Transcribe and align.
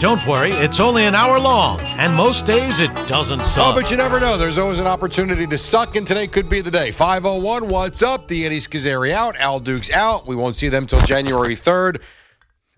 Don't 0.00 0.26
worry, 0.26 0.50
it's 0.50 0.80
only 0.80 1.04
an 1.04 1.14
hour 1.14 1.38
long, 1.38 1.80
and 1.80 2.12
most 2.12 2.44
days 2.44 2.80
it 2.80 2.92
doesn't 3.06 3.46
suck. 3.46 3.74
Oh, 3.74 3.80
but 3.80 3.90
you 3.90 3.96
never 3.96 4.18
know. 4.18 4.36
There's 4.36 4.58
always 4.58 4.80
an 4.80 4.86
opportunity 4.86 5.46
to 5.46 5.56
suck, 5.56 5.94
and 5.94 6.06
today 6.06 6.26
could 6.26 6.48
be 6.48 6.60
the 6.60 6.70
day. 6.70 6.90
501, 6.90 7.68
what's 7.68 8.02
up? 8.02 8.26
The 8.26 8.44
Eddie 8.44 8.58
Scozzare 8.58 9.12
out. 9.12 9.36
Al 9.36 9.60
Duke's 9.60 9.90
out. 9.92 10.26
We 10.26 10.34
won't 10.34 10.56
see 10.56 10.68
them 10.68 10.86
till 10.86 10.98
January 11.00 11.54
3rd. 11.54 12.02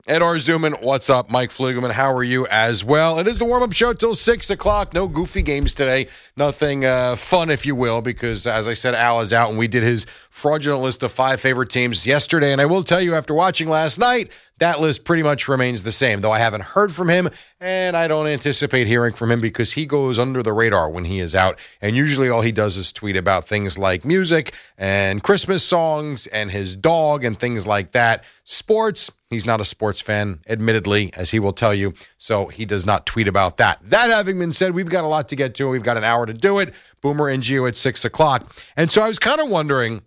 Ed 0.09 0.23
Arzuman, 0.23 0.81
what's 0.83 1.11
up? 1.11 1.29
Mike 1.29 1.51
Flugelman, 1.51 1.91
how 1.91 2.15
are 2.15 2.23
you 2.23 2.47
as 2.47 2.85
well? 2.85 3.19
It 3.19 3.27
is 3.27 3.41
the 3.41 3.45
warm 3.45 3.65
up 3.65 3.73
show 3.73 3.93
till 3.93 4.15
6 4.15 4.51
o'clock. 4.51 4.95
No 4.95 5.09
goofy 5.09 5.43
games 5.43 5.75
today. 5.75 6.07
Nothing 6.37 6.85
uh, 6.85 7.17
fun, 7.17 7.51
if 7.51 7.67
you 7.67 7.75
will, 7.75 8.03
because 8.03 8.47
as 8.47 8.69
I 8.69 8.73
said, 8.73 8.95
Al 8.95 9.21
is 9.21 9.33
out 9.33 9.51
and 9.51 9.59
we 9.59 9.67
did 9.67 9.83
his 9.83 10.07
fraudulent 10.31 10.84
list 10.84 11.03
of 11.03 11.11
five 11.11 11.41
favorite 11.41 11.71
teams 11.71 12.07
yesterday. 12.07 12.53
And 12.53 12.61
I 12.61 12.67
will 12.67 12.84
tell 12.84 13.01
you, 13.01 13.17
after 13.17 13.34
watching 13.34 13.69
last 13.69 13.99
night, 13.99 14.31
that 14.59 14.81
list 14.81 15.05
pretty 15.05 15.25
much 15.25 15.49
remains 15.49 15.83
the 15.83 15.91
same, 15.91 16.21
though 16.21 16.31
I 16.31 16.39
haven't 16.39 16.62
heard 16.62 16.95
from 16.95 17.11
him 17.11 17.29
and 17.61 17.97
I 17.97 18.07
don't 18.07 18.29
anticipate 18.29 18.87
hearing 18.87 19.12
from 19.12 19.33
him 19.33 19.41
because 19.41 19.73
he 19.73 19.87
goes 19.87 20.21
under 20.21 20.41
the 20.41 20.53
radar 20.53 20.89
when 20.89 21.07
he 21.07 21.19
is 21.19 21.34
out. 21.34 21.59
And 21.83 21.97
usually 21.97 22.29
all 22.29 22.43
he 22.43 22.53
does 22.53 22.77
is 22.77 22.93
tweet 22.93 23.17
about 23.17 23.49
things 23.49 23.77
like 23.77 24.05
music 24.05 24.55
and 24.79 25.21
Christmas 25.21 25.65
songs 25.65 26.29
and 26.29 26.53
his 26.53 26.77
dog 26.77 27.25
and 27.25 27.37
things 27.37 27.67
like 27.67 27.91
that. 27.91 28.23
Sports, 28.45 29.11
he's 29.37 29.45
not 29.45 29.61
a 29.61 29.67
sports 29.67 30.01
fan, 30.01 30.41
admittedly, 30.48 31.12
as 31.15 31.31
he 31.31 31.39
will 31.39 31.53
tell 31.53 31.75
you. 31.75 31.92
So 32.17 32.47
he 32.47 32.65
does 32.65 32.87
not 32.87 33.05
tweet 33.05 33.29
about 33.29 33.59
that. 33.59 33.78
That 33.83 34.09
having 34.09 34.38
been 34.38 34.55
said, 34.55 34.75
we've 34.75 34.88
got 34.88 35.05
a 35.05 35.06
lot 35.06 35.28
to 35.28 35.37
get 35.37 35.55
to. 35.56 35.69
We've 35.69 35.83
got 35.83 35.99
an 35.99 36.05
hour 36.05 36.25
to 36.25 36.33
do 36.33 36.59
it. 36.59 36.72
Boomer 37.03 37.28
and 37.28 37.43
Gio 37.43 37.69
at 37.69 37.77
six 37.77 38.03
o'clock. 38.06 38.50
And 38.78 38.91
so 38.91 39.03
I 39.03 39.09
was 39.09 39.19
kind 39.19 39.38
of 39.38 39.50
wondering 39.50 40.00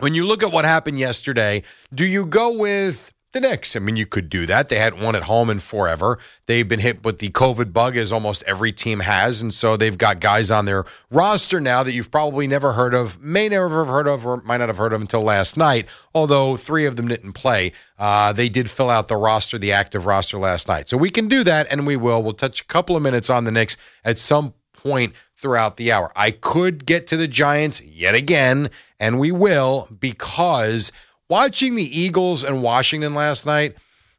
when 0.00 0.14
you 0.14 0.26
look 0.26 0.42
at 0.42 0.50
what 0.50 0.64
happened 0.64 0.98
yesterday, 0.98 1.62
do 1.94 2.04
you 2.04 2.26
go 2.26 2.58
with 2.58 3.12
the 3.36 3.48
Knicks. 3.48 3.76
I 3.76 3.80
mean, 3.80 3.96
you 3.96 4.06
could 4.06 4.30
do 4.30 4.46
that. 4.46 4.70
They 4.70 4.78
hadn't 4.78 5.02
won 5.02 5.14
at 5.14 5.24
home 5.24 5.50
in 5.50 5.60
forever. 5.60 6.18
They've 6.46 6.66
been 6.66 6.80
hit 6.80 7.04
with 7.04 7.18
the 7.18 7.28
COVID 7.28 7.72
bug, 7.72 7.96
as 7.96 8.10
almost 8.12 8.42
every 8.44 8.72
team 8.72 9.00
has. 9.00 9.42
And 9.42 9.52
so 9.52 9.76
they've 9.76 9.96
got 9.96 10.20
guys 10.20 10.50
on 10.50 10.64
their 10.64 10.86
roster 11.10 11.60
now 11.60 11.82
that 11.82 11.92
you've 11.92 12.10
probably 12.10 12.46
never 12.46 12.72
heard 12.72 12.94
of, 12.94 13.20
may 13.20 13.48
never 13.48 13.84
have 13.84 13.88
heard 13.88 14.08
of, 14.08 14.26
or 14.26 14.38
might 14.38 14.56
not 14.56 14.68
have 14.68 14.78
heard 14.78 14.94
of 14.94 15.02
until 15.02 15.20
last 15.20 15.56
night, 15.56 15.86
although 16.14 16.56
three 16.56 16.86
of 16.86 16.96
them 16.96 17.08
didn't 17.08 17.34
play. 17.34 17.72
Uh, 17.98 18.32
they 18.32 18.48
did 18.48 18.70
fill 18.70 18.88
out 18.88 19.08
the 19.08 19.16
roster, 19.16 19.58
the 19.58 19.72
active 19.72 20.06
roster 20.06 20.38
last 20.38 20.66
night. 20.66 20.88
So 20.88 20.96
we 20.96 21.10
can 21.10 21.28
do 21.28 21.44
that, 21.44 21.66
and 21.70 21.86
we 21.86 21.96
will. 21.96 22.22
We'll 22.22 22.32
touch 22.32 22.62
a 22.62 22.64
couple 22.64 22.96
of 22.96 23.02
minutes 23.02 23.28
on 23.28 23.44
the 23.44 23.52
Knicks 23.52 23.76
at 24.02 24.16
some 24.16 24.54
point 24.72 25.12
throughout 25.36 25.76
the 25.76 25.92
hour. 25.92 26.10
I 26.16 26.30
could 26.30 26.86
get 26.86 27.06
to 27.08 27.16
the 27.16 27.28
Giants 27.28 27.82
yet 27.82 28.14
again, 28.14 28.70
and 28.98 29.20
we 29.20 29.30
will 29.30 29.88
because 29.98 30.90
Watching 31.28 31.74
the 31.74 32.00
Eagles 32.00 32.44
and 32.44 32.62
Washington 32.62 33.12
last 33.12 33.46
night 33.46 33.74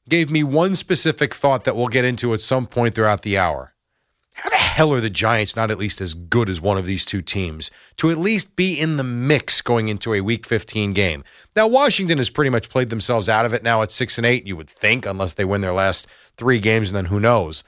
gave 0.09 0.29
me 0.29 0.43
one 0.43 0.75
specific 0.75 1.33
thought 1.33 1.63
that 1.63 1.75
we'll 1.75 1.87
get 1.87 2.03
into 2.03 2.33
at 2.33 2.41
some 2.41 2.65
point 2.65 2.95
throughout 2.95 3.21
the 3.21 3.37
hour. 3.37 3.73
How 4.33 4.49
the 4.49 4.55
hell 4.57 4.93
are 4.93 4.99
the 4.99 5.09
Giants 5.09 5.55
not 5.55 5.71
at 5.71 5.79
least 5.79 6.01
as 6.01 6.13
good 6.13 6.49
as 6.49 6.59
one 6.59 6.77
of 6.77 6.85
these 6.85 7.05
two 7.05 7.21
teams 7.21 7.71
to 7.95 8.11
at 8.11 8.17
least 8.17 8.57
be 8.57 8.77
in 8.77 8.97
the 8.97 9.05
mix 9.05 9.61
going 9.61 9.87
into 9.87 10.13
a 10.13 10.19
Week 10.19 10.45
15 10.45 10.91
game? 10.91 11.23
Now, 11.55 11.65
Washington 11.65 12.17
has 12.17 12.29
pretty 12.29 12.49
much 12.49 12.69
played 12.69 12.89
themselves 12.89 13.29
out 13.29 13.45
of 13.45 13.53
it 13.53 13.63
now 13.63 13.81
at 13.81 13.91
six 13.91 14.17
and 14.17 14.27
eight. 14.27 14.45
You 14.45 14.57
would 14.57 14.69
think, 14.69 15.05
unless 15.05 15.33
they 15.33 15.45
win 15.45 15.61
their 15.61 15.73
last 15.73 16.07
three 16.35 16.59
games, 16.59 16.89
and 16.89 16.97
then 16.97 17.05
who 17.05 17.21
knows? 17.21 17.63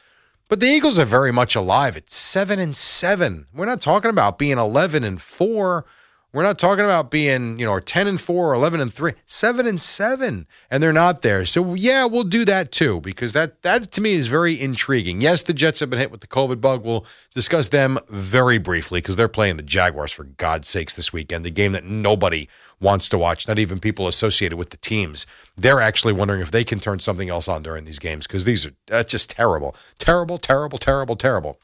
But 0.50 0.60
the 0.60 0.68
Eagles 0.68 1.00
are 1.00 1.06
very 1.06 1.32
much 1.32 1.56
alive 1.56 1.96
at 1.96 2.12
seven 2.12 2.60
and 2.60 2.76
seven. 2.76 3.48
We're 3.54 3.66
not 3.66 3.82
talking 3.82 4.10
about 4.10 4.38
being 4.38 4.58
eleven 4.58 5.06
and 5.06 5.22
four. 5.22 5.86
We're 6.32 6.44
not 6.44 6.60
talking 6.60 6.86
about 6.86 7.10
being, 7.10 7.58
you 7.58 7.66
know, 7.66 7.72
or 7.72 7.82
10 7.82 8.08
and 8.08 8.22
4 8.22 8.52
or 8.52 8.54
11 8.54 8.80
and 8.80 8.94
3, 8.94 9.14
7 9.26 9.66
and 9.66 9.82
7 9.82 10.46
and 10.70 10.84
they're 10.84 10.94
not 10.94 11.24
there. 11.24 11.44
So 11.46 11.74
yeah, 11.74 12.06
we'll 12.06 12.24
do 12.24 12.46
that 12.46 12.72
too 12.72 13.02
because 13.02 13.34
that 13.34 13.64
that 13.64 13.92
to 13.94 14.02
me 14.02 14.14
is 14.14 14.28
very 14.28 14.60
intriguing. 14.60 15.22
Yes, 15.22 15.42
the 15.42 15.54
Jets 15.54 15.80
have 15.80 15.90
been 15.90 16.00
hit 16.00 16.12
with 16.12 16.22
the 16.22 16.28
COVID 16.28 16.62
bug. 16.62 16.86
We'll 16.86 17.06
discuss 17.34 17.70
them 17.70 17.98
very 18.10 18.60
briefly 18.60 19.00
because 19.00 19.16
they're 19.16 19.28
playing 19.28 19.58
the 19.58 19.64
Jaguars 19.64 20.12
for 20.12 20.26
God's 20.26 20.68
sakes 20.68 20.94
this 20.96 21.12
weekend, 21.12 21.44
the 21.44 21.50
game 21.50 21.72
that 21.72 21.86
nobody 21.86 22.48
wants 22.80 23.10
to 23.10 23.18
watch, 23.18 23.48
not 23.48 23.60
even 23.60 23.80
people 23.80 24.08
associated 24.08 24.58
with 24.58 24.70
the 24.70 24.78
teams. 24.78 25.26
They're 25.58 25.82
actually 25.82 26.14
wondering 26.14 26.42
if 26.42 26.52
they 26.52 26.64
can 26.64 26.80
turn 26.80 27.00
something 27.00 27.30
else 27.30 27.48
on 27.48 27.64
during 27.64 27.86
these 27.86 28.00
games 28.00 28.28
because 28.28 28.46
these 28.46 28.68
are 28.68 28.74
that's 28.86 29.12
just 29.12 29.32
terrible. 29.32 29.76
Terrible, 29.98 30.38
terrible, 30.38 30.78
terrible, 30.78 31.16
terrible. 31.16 31.60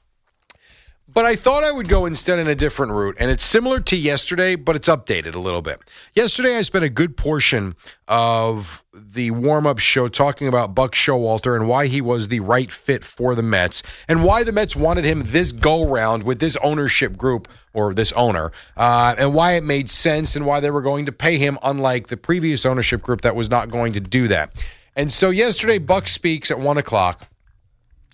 But 1.16 1.24
I 1.24 1.38
thought 1.38 1.64
I 1.64 1.72
would 1.72 1.88
go 1.88 2.06
instead 2.06 2.40
in 2.40 2.50
a 2.50 2.56
different 2.56 2.92
route, 2.92 3.16
and 3.22 3.32
it's 3.32 3.46
similar 3.46 3.80
to 3.80 3.96
yesterday, 3.96 4.58
but 4.58 4.76
it's 4.76 4.90
updated 4.90 5.34
a 5.34 5.40
little 5.40 5.62
bit. 5.62 5.80
Yesterday, 6.14 6.58
I 6.58 6.62
spent 6.62 6.84
a 6.84 6.90
good 6.90 7.16
portion 7.16 7.78
of 8.06 8.84
the 8.94 9.32
warm 9.32 9.66
up 9.66 9.80
show 9.80 10.10
talking 10.10 10.50
about 10.50 10.76
Buck 10.76 10.92
Showalter 10.92 11.56
and 11.56 11.70
why 11.70 11.88
he 11.88 12.02
was 12.02 12.28
the 12.28 12.42
right 12.42 12.70
fit 12.70 13.06
for 13.06 13.34
the 13.34 13.42
Mets, 13.42 13.82
and 14.10 14.26
why 14.26 14.44
the 14.44 14.52
Mets 14.52 14.76
wanted 14.76 15.06
him 15.06 15.24
this 15.28 15.54
go 15.54 15.88
round 15.88 16.24
with 16.24 16.40
this 16.40 16.58
ownership 16.58 17.16
group 17.16 17.48
or 17.74 17.94
this 17.94 18.12
owner, 18.12 18.52
uh, 18.76 19.16
and 19.18 19.34
why 19.34 19.54
it 19.54 19.64
made 19.64 19.90
sense 19.90 20.36
and 20.36 20.46
why 20.46 20.60
they 20.60 20.70
were 20.70 20.82
going 20.82 21.06
to 21.06 21.14
pay 21.14 21.38
him, 21.38 21.58
unlike 21.64 22.08
the 22.08 22.18
previous 22.18 22.66
ownership 22.66 23.02
group 23.02 23.22
that 23.22 23.38
was 23.38 23.50
not 23.50 23.70
going 23.70 23.94
to 23.94 24.02
do 24.02 24.28
that. 24.28 24.52
And 24.98 25.14
so 25.14 25.30
yesterday, 25.30 25.78
Buck 25.78 26.08
speaks 26.08 26.52
at 26.52 26.60
one 26.60 26.78
o'clock 26.78 27.30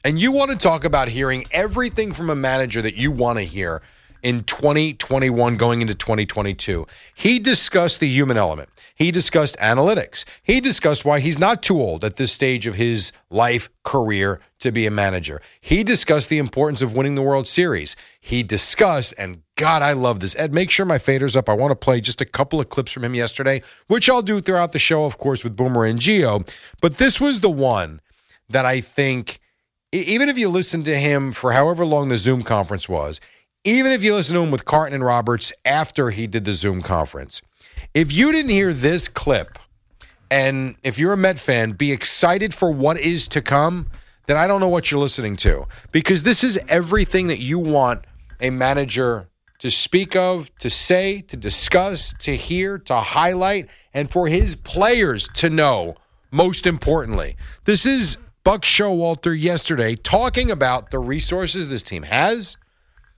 and 0.04 0.20
you 0.20 0.32
want 0.32 0.52
to 0.52 0.58
talk 0.58 0.84
about 0.84 1.10
hearing 1.10 1.46
everything 1.52 2.14
from 2.14 2.30
a 2.30 2.36
manager 2.36 2.82
that 2.82 2.96
you 2.96 3.12
want 3.12 3.38
to 3.38 3.44
hear 3.44 3.82
in 4.24 4.44
2021 4.44 5.58
going 5.58 5.82
into 5.82 5.96
2022. 5.96 6.86
He 7.16 7.40
discussed 7.40 8.00
the 8.00 8.08
human 8.08 8.38
element. 8.38 8.70
He 8.96 9.12
discussed 9.12 9.58
analytics. 9.58 10.26
He 10.44 10.60
discussed 10.60 11.04
why 11.06 11.20
he's 11.20 11.40
not 11.40 11.64
too 11.64 11.82
old 11.82 12.06
at 12.06 12.18
this 12.18 12.32
stage 12.32 12.68
of 12.68 12.76
his 12.76 13.12
life 13.30 13.70
career 13.84 14.40
to 14.60 14.72
be 14.72 14.86
a 14.86 14.92
manager. 14.92 15.42
He 15.60 15.84
discussed 15.84 16.30
the 16.30 16.38
importance 16.38 16.82
of 16.82 16.96
winning 16.96 17.16
the 17.16 17.24
World 17.24 17.48
Series. 17.48 17.96
He 18.20 18.44
discussed, 18.44 19.14
and 19.18 19.42
God, 19.56 19.82
I 19.82 19.94
love 19.94 20.20
this. 20.20 20.36
Ed, 20.36 20.54
make 20.54 20.70
sure 20.70 20.86
my 20.86 21.00
fader's 21.00 21.36
up. 21.36 21.50
I 21.50 21.54
want 21.54 21.72
to 21.72 21.76
play 21.76 22.00
just 22.00 22.22
a 22.22 22.26
couple 22.26 22.60
of 22.60 22.70
clips 22.70 22.92
from 22.92 23.04
him 23.04 23.16
yesterday, 23.16 23.64
which 23.88 24.10
I'll 24.10 24.22
do 24.22 24.40
throughout 24.40 24.72
the 24.72 24.80
show, 24.80 25.06
of 25.06 25.18
course, 25.18 25.44
with 25.44 25.56
Boomer 25.56 25.86
and 25.86 26.00
Gio. 26.00 26.48
But 26.80 26.98
this 26.98 27.20
was 27.20 27.40
the 27.40 27.50
one 27.50 28.02
that 28.50 28.66
I 28.66 28.82
think 28.82 29.40
even 29.92 30.30
if 30.30 30.38
you 30.38 30.48
listen 30.48 30.84
to 30.84 30.96
him 30.96 31.32
for 31.32 31.52
however 31.52 31.86
long 31.86 32.08
the 32.08 32.18
Zoom 32.18 32.44
conference 32.44 32.88
was, 32.88 33.20
even 33.64 33.92
if 33.92 34.04
you 34.04 34.14
listen 34.14 34.36
to 34.36 34.42
him 34.42 34.52
with 34.52 34.66
Carton 34.66 34.96
and 34.96 35.06
Roberts 35.06 35.52
after 35.66 36.10
he 36.10 36.28
did 36.28 36.46
the 36.46 36.54
Zoom 36.54 36.82
conference, 36.82 37.42
if 37.94 38.12
you 38.12 38.32
didn't 38.32 38.52
hear 38.52 38.74
this 38.74 39.08
clip, 39.08 39.60
and 40.30 40.76
if 40.84 40.98
you're 40.98 41.14
a 41.14 41.18
Met 41.18 41.40
fan, 41.40 41.74
be 41.74 41.92
excited 41.92 42.54
for 42.54 42.72
what 42.72 42.98
is 42.98 43.28
to 43.30 43.42
come, 43.42 43.88
then 44.28 44.38
I 44.38 44.48
don't 44.48 44.62
know 44.62 44.70
what 44.70 44.90
you're 44.90 45.00
listening 45.00 45.36
to 45.38 45.68
because 45.92 46.24
this 46.24 46.44
is 46.44 46.58
everything 46.70 47.28
that 47.28 47.40
you 47.40 47.60
want 47.60 48.06
a 48.40 48.50
manager 48.50 49.28
to 49.60 49.70
speak 49.70 50.16
of, 50.16 50.56
to 50.58 50.70
say, 50.70 51.22
to 51.22 51.38
discuss, 51.38 52.14
to 52.20 52.36
hear, 52.36 52.80
to 52.80 52.96
highlight, 52.96 53.70
and 53.94 54.10
for 54.10 54.28
his 54.28 54.56
players 54.56 55.28
to 55.36 55.50
know, 55.50 55.96
most 56.32 56.66
importantly. 56.66 57.36
This 57.66 57.86
is 57.86 58.18
Buck 58.44 58.64
Showalter 58.64 59.40
yesterday 59.40 59.96
talking 59.96 60.50
about 60.50 60.90
the 60.90 61.00
resources 61.00 61.70
this 61.70 61.84
team 61.84 62.04
has 62.04 62.58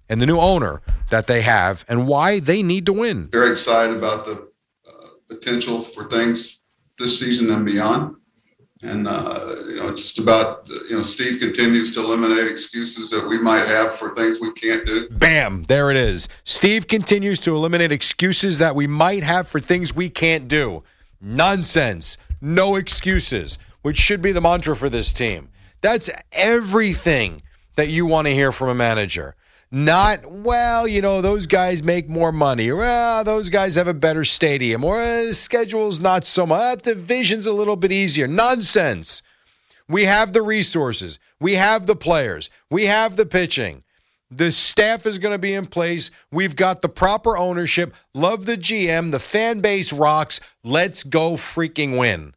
and 0.10 0.20
the 0.20 0.25
new 0.25 0.40
owner 0.40 0.81
that 1.12 1.28
they 1.28 1.42
have 1.42 1.86
and 1.88 2.08
why 2.08 2.40
they 2.40 2.62
need 2.62 2.86
to 2.88 2.94
win. 2.94 3.30
Very 3.30 3.52
excited 3.52 3.96
about 3.96 4.25
the 4.25 4.50
uh, 4.88 5.08
potential 5.30 5.81
for 5.81 6.10
things 6.10 6.64
this 7.00 7.20
season 7.20 7.50
and 7.52 7.66
beyond. 7.66 8.18
And, 8.81 9.08
uh, 9.08 9.56
you 9.66 9.78
know, 9.78 9.96
just 9.96 10.20
about, 10.20 10.68
you 10.68 10.98
know, 10.98 11.04
Steve 11.04 11.40
continues 11.40 11.94
to 11.94 12.02
eliminate 12.02 12.48
excuses 12.48 13.12
that 13.12 13.25
we 13.25 13.40
might 13.40 13.66
have 13.66 13.94
for 13.94 14.14
things 14.14 14.42
we 14.42 14.52
can't 14.52 14.86
do. 14.86 15.08
Bam, 15.10 15.64
there 15.70 15.90
it 15.90 15.96
is. 15.96 16.28
Steve 16.44 16.88
continues 16.90 17.40
to 17.40 17.56
eliminate 17.56 17.94
excuses 17.94 18.58
that 18.58 18.75
we 18.75 18.86
might 18.86 19.24
have 19.24 19.48
for 19.48 19.62
things 19.62 19.96
we 19.96 20.10
can't 20.10 20.50
do. 20.50 20.84
Nonsense. 21.22 22.18
No 22.42 22.75
excuses, 22.75 23.58
which 23.83 23.97
should 23.97 24.21
be 24.21 24.31
the 24.31 24.41
mantra 24.41 24.75
for 24.75 24.89
this 24.89 25.13
team. 25.13 25.50
That's 25.81 26.09
everything 26.31 27.41
that 27.75 27.89
you 27.89 28.06
want 28.07 28.27
to 28.27 28.33
hear 28.33 28.51
from 28.51 28.69
a 28.69 28.75
manager. 28.75 29.35
Not, 29.71 30.19
well, 30.30 30.88
you 30.88 31.01
know, 31.01 31.21
those 31.21 31.47
guys 31.47 31.83
make 31.83 32.07
more 32.07 32.31
money, 32.31 32.71
well, 32.71 33.24
those 33.24 33.50
guys 33.50 33.75
have 33.75 33.88
a 33.88 33.94
better 33.94 34.24
stadium, 34.24 34.83
or 34.83 35.01
uh, 35.01 35.24
the 35.27 35.33
schedule's 35.33 36.00
not 36.00 36.24
so 36.25 36.45
much, 36.45 36.59
uh, 36.59 36.75
division's 36.75 37.47
a 37.47 37.53
little 37.53 37.75
bit 37.75 37.91
easier. 37.91 38.27
Nonsense. 38.27 39.24
We 39.89 40.06
have 40.06 40.31
the 40.31 40.41
resources, 40.41 41.19
we 41.39 41.56
have 41.56 41.88
the 41.88 41.95
players, 41.95 42.50
we 42.69 42.86
have 42.86 43.15
the 43.15 43.25
pitching. 43.25 43.83
The 44.38 44.51
staff 44.51 45.06
is 45.06 45.19
going 45.19 45.33
to 45.33 45.39
be 45.39 45.53
in 45.53 45.68
place. 45.68 46.09
We've 46.31 46.56
got 46.56 46.81
the 46.81 46.89
proper 46.89 47.38
ownership. 47.38 47.94
Love 48.15 48.47
the 48.47 48.57
GM. 48.57 49.12
The 49.12 49.19
fan 49.19 49.62
base 49.62 49.94
rocks. 49.94 50.39
Let's 50.63 51.03
go 51.03 51.33
freaking 51.33 52.00
win. 52.00 52.33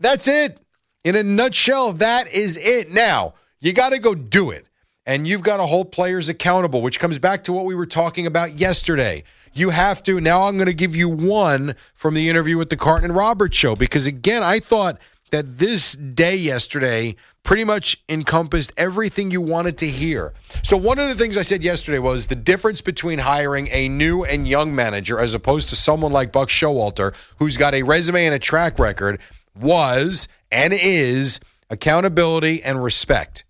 That's 0.00 0.28
it. 0.28 0.60
In 1.04 1.16
a 1.16 1.22
nutshell, 1.22 1.92
that 1.94 2.30
is 2.32 2.56
it. 2.56 2.90
Now, 2.90 3.34
you 3.60 3.72
got 3.72 3.90
to 3.90 3.98
go 3.98 4.14
do 4.14 4.50
it 4.50 4.66
and 5.06 5.26
you've 5.26 5.42
got 5.42 5.56
to 5.56 5.64
hold 5.64 5.90
players 5.90 6.28
accountable, 6.28 6.82
which 6.82 7.00
comes 7.00 7.18
back 7.18 7.42
to 7.44 7.52
what 7.52 7.64
we 7.64 7.74
were 7.74 7.86
talking 7.86 8.26
about 8.26 8.54
yesterday. 8.54 9.24
You 9.54 9.70
have 9.70 10.02
to. 10.02 10.20
Now 10.20 10.42
I'm 10.42 10.56
going 10.56 10.66
to 10.66 10.74
give 10.74 10.94
you 10.94 11.08
one 11.08 11.74
from 11.94 12.14
the 12.14 12.28
interview 12.28 12.58
with 12.58 12.68
the 12.68 12.76
Carton 12.76 13.06
and 13.06 13.16
Roberts 13.16 13.56
show 13.56 13.74
because, 13.74 14.06
again, 14.06 14.42
I 14.42 14.60
thought 14.60 14.98
that 15.30 15.58
this 15.58 15.92
day 15.92 16.36
yesterday 16.36 17.16
pretty 17.42 17.64
much 17.64 18.02
encompassed 18.10 18.72
everything 18.76 19.30
you 19.30 19.40
wanted 19.40 19.78
to 19.78 19.86
hear. 19.86 20.34
So, 20.62 20.76
one 20.76 20.98
of 20.98 21.08
the 21.08 21.14
things 21.14 21.38
I 21.38 21.42
said 21.42 21.64
yesterday 21.64 21.98
was 21.98 22.26
the 22.26 22.36
difference 22.36 22.82
between 22.82 23.20
hiring 23.20 23.68
a 23.70 23.88
new 23.88 24.24
and 24.24 24.46
young 24.46 24.74
manager 24.74 25.18
as 25.18 25.32
opposed 25.32 25.70
to 25.70 25.74
someone 25.74 26.12
like 26.12 26.32
Buck 26.32 26.50
Showalter, 26.50 27.14
who's 27.38 27.56
got 27.56 27.72
a 27.72 27.82
resume 27.82 28.26
and 28.26 28.34
a 28.34 28.38
track 28.38 28.78
record, 28.78 29.18
was 29.60 30.28
and 30.50 30.72
is 30.72 31.40
accountability 31.70 32.62
and 32.62 32.82
respect 32.82 33.44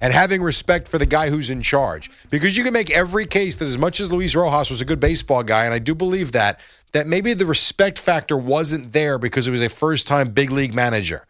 and 0.00 0.12
having 0.12 0.42
respect 0.42 0.88
for 0.88 0.98
the 0.98 1.06
guy 1.06 1.30
who's 1.30 1.50
in 1.50 1.62
charge. 1.62 2.10
Because 2.30 2.56
you 2.56 2.64
can 2.64 2.72
make 2.72 2.90
every 2.90 3.26
case 3.26 3.56
that 3.56 3.66
as 3.66 3.78
much 3.78 4.00
as 4.00 4.12
Luis 4.12 4.34
Rojas 4.34 4.70
was 4.70 4.80
a 4.80 4.84
good 4.84 5.00
baseball 5.00 5.42
guy, 5.42 5.64
and 5.64 5.74
I 5.74 5.78
do 5.78 5.94
believe 5.94 6.32
that, 6.32 6.60
that 6.92 7.06
maybe 7.06 7.34
the 7.34 7.46
respect 7.46 7.98
factor 7.98 8.36
wasn't 8.36 8.92
there 8.92 9.18
because 9.18 9.48
it 9.48 9.50
was 9.50 9.62
a 9.62 9.68
first 9.68 10.06
time 10.06 10.30
big 10.30 10.50
league 10.50 10.74
manager. 10.74 11.24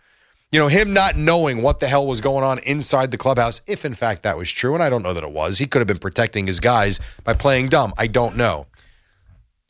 You 0.52 0.60
know, 0.60 0.68
him 0.68 0.92
not 0.92 1.16
knowing 1.16 1.60
what 1.60 1.80
the 1.80 1.88
hell 1.88 2.06
was 2.06 2.20
going 2.20 2.44
on 2.44 2.60
inside 2.60 3.10
the 3.10 3.18
clubhouse, 3.18 3.60
if 3.66 3.84
in 3.84 3.94
fact 3.94 4.22
that 4.22 4.38
was 4.38 4.50
true, 4.50 4.74
and 4.74 4.82
I 4.82 4.88
don't 4.88 5.02
know 5.02 5.12
that 5.12 5.24
it 5.24 5.32
was. 5.32 5.58
He 5.58 5.66
could 5.66 5.80
have 5.80 5.88
been 5.88 5.98
protecting 5.98 6.46
his 6.46 6.60
guys 6.60 7.00
by 7.24 7.34
playing 7.34 7.68
dumb. 7.68 7.92
I 7.98 8.06
don't 8.06 8.36
know. 8.36 8.66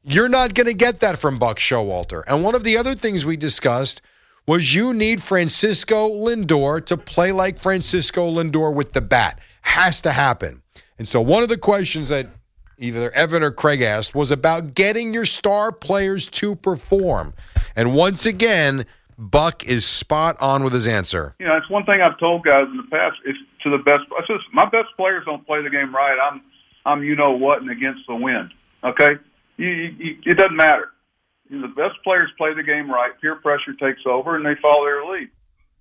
You're 0.03 0.29
not 0.29 0.55
going 0.55 0.69
to 0.69 0.75
get 0.75 1.01
that 1.01 1.19
from 1.19 1.39
Buck 1.39 1.59
Showalter. 1.59 2.23
And 2.29 2.45
one 2.45 2.55
of 2.55 2.63
the 2.63 2.77
other 2.77 2.95
things 2.95 3.25
we 3.25 3.37
discussed 3.37 4.03
was 4.47 4.75
you 4.75 4.95
need 4.95 5.23
Francisco 5.23 6.09
Lindor 6.09 6.85
to 6.87 6.97
play 6.97 7.33
like 7.33 7.59
Francisco 7.59 8.31
Lindor 8.31 8.73
with 8.73 8.93
the 8.93 9.01
bat. 9.01 9.41
Has 9.63 10.01
to 10.03 10.13
happen. 10.13 10.63
And 10.99 11.09
so 11.09 11.21
one 11.21 11.43
of 11.43 11.49
the 11.49 11.59
questions 11.59 12.09
that 12.09 12.29
either 12.79 13.11
Evan 13.11 13.43
or 13.43 13.51
Craig 13.51 13.83
asked 13.83 14.15
was 14.15 14.31
about 14.31 14.75
getting 14.75 15.13
your 15.13 15.27
star 15.27 15.73
players 15.73 16.29
to 16.29 16.55
perform. 16.55 17.35
And 17.75 17.95
once 17.95 18.25
again, 18.25 18.87
Buck 19.19 19.65
is 19.65 19.85
spot 19.85 20.37
on 20.41 20.63
with 20.63 20.73
his 20.73 20.87
answer. 20.87 21.35
You 21.41 21.47
know, 21.47 21.57
it's 21.57 21.69
one 21.69 21.85
thing 21.85 22.01
I've 22.01 22.19
told 22.19 22.45
guys 22.45 22.67
in 22.71 22.77
the 22.77 22.85
past. 22.85 23.17
It's 23.25 23.39
to 23.65 23.71
the 23.71 23.79
best. 23.79 24.05
It's 24.19 24.29
just, 24.29 24.45
my 24.53 24.67
best 24.67 24.89
players 24.97 25.25
don't 25.25 25.45
play 25.45 25.63
the 25.63 25.71
game 25.71 25.95
right. 25.95 26.17
I'm, 26.31 26.43
I'm, 26.85 27.03
you 27.03 27.17
know 27.17 27.33
what, 27.33 27.63
and 27.63 27.71
against 27.71 28.03
the 28.07 28.15
wind. 28.15 28.53
Okay, 28.85 29.15
you, 29.57 29.69
you, 29.69 30.19
it 30.25 30.35
doesn't 30.35 30.57
matter 30.57 30.93
the 31.51 31.69
best 31.69 31.97
players 32.05 32.31
play 32.39 32.55
the 32.55 32.63
game 32.63 32.91
right. 32.91 33.13
Peer 33.21 33.37
pressure 33.37 33.75
takes 33.81 34.03
over, 34.07 34.37
and 34.37 34.45
they 34.45 34.55
follow 34.61 34.85
their 34.85 35.05
lead. 35.05 35.29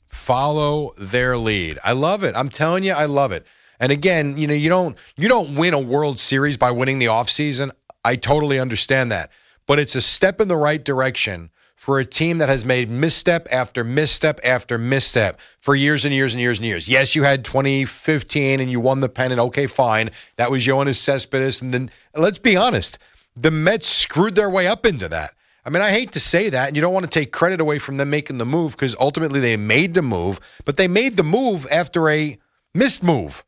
Follow 0.07 0.91
their 0.97 1.37
lead. 1.37 1.79
I 1.83 1.93
love 1.93 2.23
it. 2.23 2.35
I'm 2.35 2.49
telling 2.49 2.83
you, 2.83 2.93
I 2.93 3.05
love 3.05 3.31
it. 3.31 3.45
And 3.79 3.91
again, 3.91 4.37
you 4.37 4.47
know, 4.47 4.53
you 4.53 4.69
don't 4.69 4.97
you 5.17 5.27
don't 5.27 5.55
win 5.55 5.73
a 5.73 5.79
World 5.79 6.19
Series 6.19 6.57
by 6.57 6.71
winning 6.71 6.99
the 6.99 7.07
offseason. 7.07 7.71
I 8.03 8.15
totally 8.15 8.59
understand 8.59 9.11
that. 9.11 9.31
But 9.67 9.79
it's 9.79 9.95
a 9.95 10.01
step 10.01 10.39
in 10.39 10.47
the 10.47 10.55
right 10.55 10.83
direction 10.83 11.49
for 11.75 11.99
a 11.99 12.05
team 12.05 12.37
that 12.37 12.49
has 12.49 12.63
made 12.63 12.89
misstep 12.89 13.47
after 13.51 13.83
misstep 13.83 14.39
after 14.43 14.77
misstep 14.77 15.39
for 15.59 15.75
years 15.75 16.05
and 16.05 16.13
years 16.13 16.33
and 16.33 16.41
years 16.41 16.59
and 16.59 16.65
years. 16.65 16.87
Yes, 16.87 17.15
you 17.15 17.23
had 17.23 17.43
2015 17.43 18.59
and 18.59 18.71
you 18.71 18.79
won 18.79 19.01
the 19.01 19.09
pennant. 19.09 19.41
Okay, 19.41 19.67
fine. 19.67 20.09
That 20.37 20.49
was 20.49 20.65
Yoenis 20.65 20.95
Cespedes. 20.95 21.61
And 21.61 21.73
then 21.73 21.91
let's 22.15 22.39
be 22.39 22.55
honest, 22.55 22.97
the 23.35 23.51
Mets 23.51 23.87
screwed 23.87 24.35
their 24.35 24.49
way 24.49 24.67
up 24.67 24.85
into 24.85 25.09
that. 25.09 25.33
I 25.65 25.71
mean, 25.71 25.81
I 25.81 25.89
hate 25.89 26.11
to 26.11 26.19
say 26.19 26.49
that, 26.49 26.67
and 26.67 26.75
you 26.75 26.81
don't 26.81 26.93
want 26.93 27.05
to 27.05 27.19
take 27.19 27.31
credit 27.31 27.59
away 27.59 27.79
from 27.79 27.97
them 27.97 28.11
making 28.11 28.37
the 28.37 28.45
move 28.45 28.73
because 28.73 28.95
ultimately 28.99 29.39
they 29.39 29.57
made 29.57 29.95
the 29.95 30.03
move, 30.03 30.39
but 30.63 30.77
they 30.77 30.87
made 30.87 31.17
the 31.17 31.23
move 31.23 31.65
after 31.71 32.07
a 32.09 32.37
missed 32.75 33.01
move. 33.01 33.43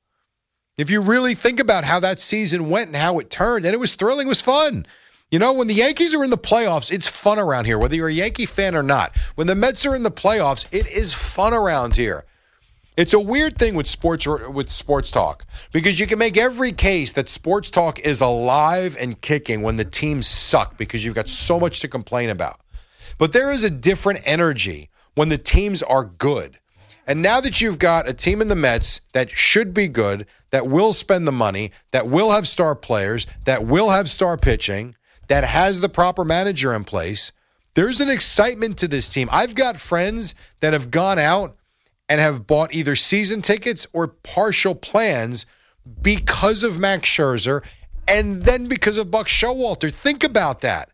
If 0.78 0.90
you 0.90 1.02
really 1.02 1.36
think 1.36 1.60
about 1.60 1.86
how 1.86 2.00
that 2.00 2.20
season 2.20 2.70
went 2.70 2.88
and 2.88 2.96
how 2.96 3.20
it 3.20 3.30
turned, 3.30 3.66
and 3.66 3.74
it 3.74 3.80
was 3.80 3.96
thrilling, 3.96 4.26
it 4.26 4.30
was 4.30 4.42
fun. 4.42 4.88
You 5.30 5.40
know, 5.40 5.54
when 5.54 5.68
the 5.68 5.74
Yankees 5.76 6.16
are 6.16 6.24
in 6.24 6.30
the 6.30 6.38
playoffs, 6.38 6.92
it's 6.92 7.08
fun 7.08 7.38
around 7.38 7.66
here, 7.66 7.78
whether 7.78 7.96
you're 7.96 8.08
a 8.08 8.14
Yankee 8.14 8.46
fan 8.46 8.76
or 8.76 8.84
not. 8.84 9.16
When 9.36 9.46
the 9.46 9.56
Mets 9.56 9.86
are 9.86 9.96
in 9.96 10.04
the 10.04 10.12
playoffs, 10.12 10.66
it 10.74 10.88
is 10.88 11.14
fun 11.14 11.54
around 11.54 11.98
here. 11.98 12.26
It's 12.98 13.14
a 13.14 13.20
weird 13.20 13.58
thing 13.58 13.76
with 13.76 13.86
sports 13.86 14.26
with 14.26 14.72
sports 14.72 15.12
talk 15.12 15.46
because 15.72 16.00
you 16.00 16.08
can 16.08 16.18
make 16.18 16.36
every 16.36 16.72
case 16.72 17.12
that 17.12 17.30
sports 17.30 17.70
talk 17.70 18.00
is 18.00 18.22
alive 18.22 18.98
and 19.00 19.22
kicking 19.22 19.62
when 19.62 19.78
the 19.78 19.86
teams 19.86 20.26
suck 20.26 20.78
because 20.78 21.06
you've 21.06 21.14
got 21.14 21.30
so 21.30 21.60
much 21.60 21.80
to 21.82 21.88
complain 21.88 22.32
about. 22.32 22.60
But 23.20 23.34
there 23.34 23.52
is 23.52 23.64
a 23.64 23.70
different 23.70 24.22
energy 24.26 24.90
when 25.14 25.30
the 25.30 25.38
teams 25.38 25.84
are 25.84 26.06
good. 26.06 26.58
And 27.06 27.22
now 27.22 27.40
that 27.40 27.62
you've 27.62 27.78
got 27.78 28.10
a 28.10 28.14
team 28.14 28.42
in 28.42 28.48
the 28.48 28.56
Mets 28.56 29.02
that 29.12 29.30
should 29.30 29.76
be 29.76 29.88
good, 29.88 30.26
that 30.50 30.68
will 30.68 30.92
spend 30.92 31.28
the 31.28 31.32
money, 31.32 31.72
that 31.92 32.08
will 32.08 32.32
have 32.32 32.48
star 32.48 32.74
players, 32.74 33.28
that 33.46 33.64
will 33.64 33.92
have 33.92 34.10
star 34.10 34.38
pitching, 34.38 34.96
that 35.28 35.44
has 35.44 35.82
the 35.82 35.90
proper 35.90 36.26
manager 36.26 36.74
in 36.74 36.84
place, 36.84 37.32
there's 37.76 38.02
an 38.02 38.10
excitement 38.10 38.80
to 38.80 38.88
this 38.88 39.08
team. 39.08 39.30
I've 39.32 39.54
got 39.54 39.78
friends 39.78 40.34
that 40.62 40.74
have 40.74 40.90
gone 40.90 41.20
out 41.20 41.57
and 42.10 42.22
have 42.22 42.48
bought 42.48 42.74
either 42.74 42.96
season 42.96 43.42
tickets 43.42 43.88
or 43.94 44.08
partial 44.08 44.76
plans 44.76 45.46
because 46.02 46.64
of 46.64 46.80
Max 46.80 47.08
Scherzer 47.08 47.64
and 48.08 48.44
then 48.44 48.68
because 48.68 48.98
of 48.98 49.12
Buck 49.12 49.28
Showalter. 49.28 49.92
Think 49.92 50.24
about 50.24 50.62
that. 50.62 50.90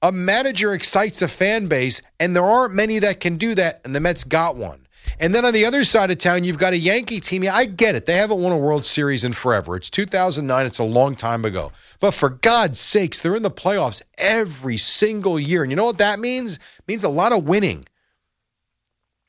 A 0.00 0.12
manager 0.12 0.72
excites 0.74 1.22
a 1.22 1.28
fan 1.28 1.66
base, 1.66 2.00
and 2.20 2.36
there 2.36 2.44
aren't 2.44 2.72
many 2.72 3.00
that 3.00 3.18
can 3.18 3.36
do 3.36 3.56
that, 3.56 3.80
and 3.84 3.96
the 3.96 4.00
Mets 4.00 4.22
got 4.22 4.54
one. 4.54 4.86
And 5.18 5.34
then 5.34 5.44
on 5.44 5.52
the 5.52 5.64
other 5.64 5.82
side 5.82 6.10
of 6.12 6.18
town, 6.18 6.44
you've 6.44 6.58
got 6.58 6.72
a 6.72 6.78
Yankee 6.78 7.18
team. 7.20 7.42
Yeah, 7.42 7.54
I 7.54 7.64
get 7.64 7.96
it. 7.96 8.06
They 8.06 8.16
haven't 8.16 8.40
won 8.40 8.52
a 8.52 8.58
World 8.58 8.84
Series 8.84 9.24
in 9.24 9.32
forever. 9.32 9.74
It's 9.74 9.90
2009. 9.90 10.66
It's 10.66 10.78
a 10.78 10.84
long 10.84 11.16
time 11.16 11.44
ago. 11.44 11.72
But 11.98 12.12
for 12.12 12.28
God's 12.28 12.78
sakes, 12.78 13.18
they're 13.18 13.34
in 13.34 13.42
the 13.42 13.50
playoffs 13.50 14.02
every 14.18 14.76
single 14.76 15.40
year. 15.40 15.62
And 15.62 15.72
you 15.72 15.76
know 15.76 15.86
what 15.86 15.98
that 15.98 16.20
means? 16.20 16.56
It 16.56 16.86
means 16.86 17.02
a 17.02 17.08
lot 17.08 17.32
of 17.32 17.44
winning. 17.44 17.86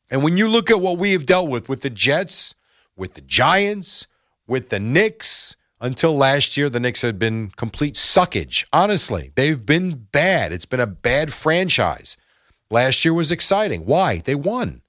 And 0.10 0.24
when 0.24 0.38
you 0.38 0.48
look 0.48 0.72
at 0.72 0.82
what 0.82 0.98
we 0.98 1.12
have 1.14 1.26
dealt 1.26 1.50
with 1.50 1.70
with 1.70 1.82
the 1.82 1.90
Jets, 1.90 2.56
with 2.96 3.14
the 3.14 3.22
Giants, 3.22 4.08
with 4.48 4.70
the 4.70 4.80
Knicks, 4.80 5.56
until 5.82 6.16
last 6.16 6.58
year, 6.58 6.70
the 6.70 6.80
Knicks 6.80 7.02
had 7.02 7.18
been 7.18 7.52
complete 7.56 7.96
suckage. 7.96 8.66
Honestly, 8.74 9.32
they've 9.36 9.66
been 9.66 10.08
bad. 10.12 10.52
It's 10.52 10.66
been 10.66 10.80
a 10.80 10.88
bad 10.88 11.32
franchise. 11.32 12.18
Last 12.70 13.06
year 13.06 13.14
was 13.14 13.32
exciting. 13.32 13.86
Why? 13.86 14.20
They 14.20 14.36
won. 14.36 14.82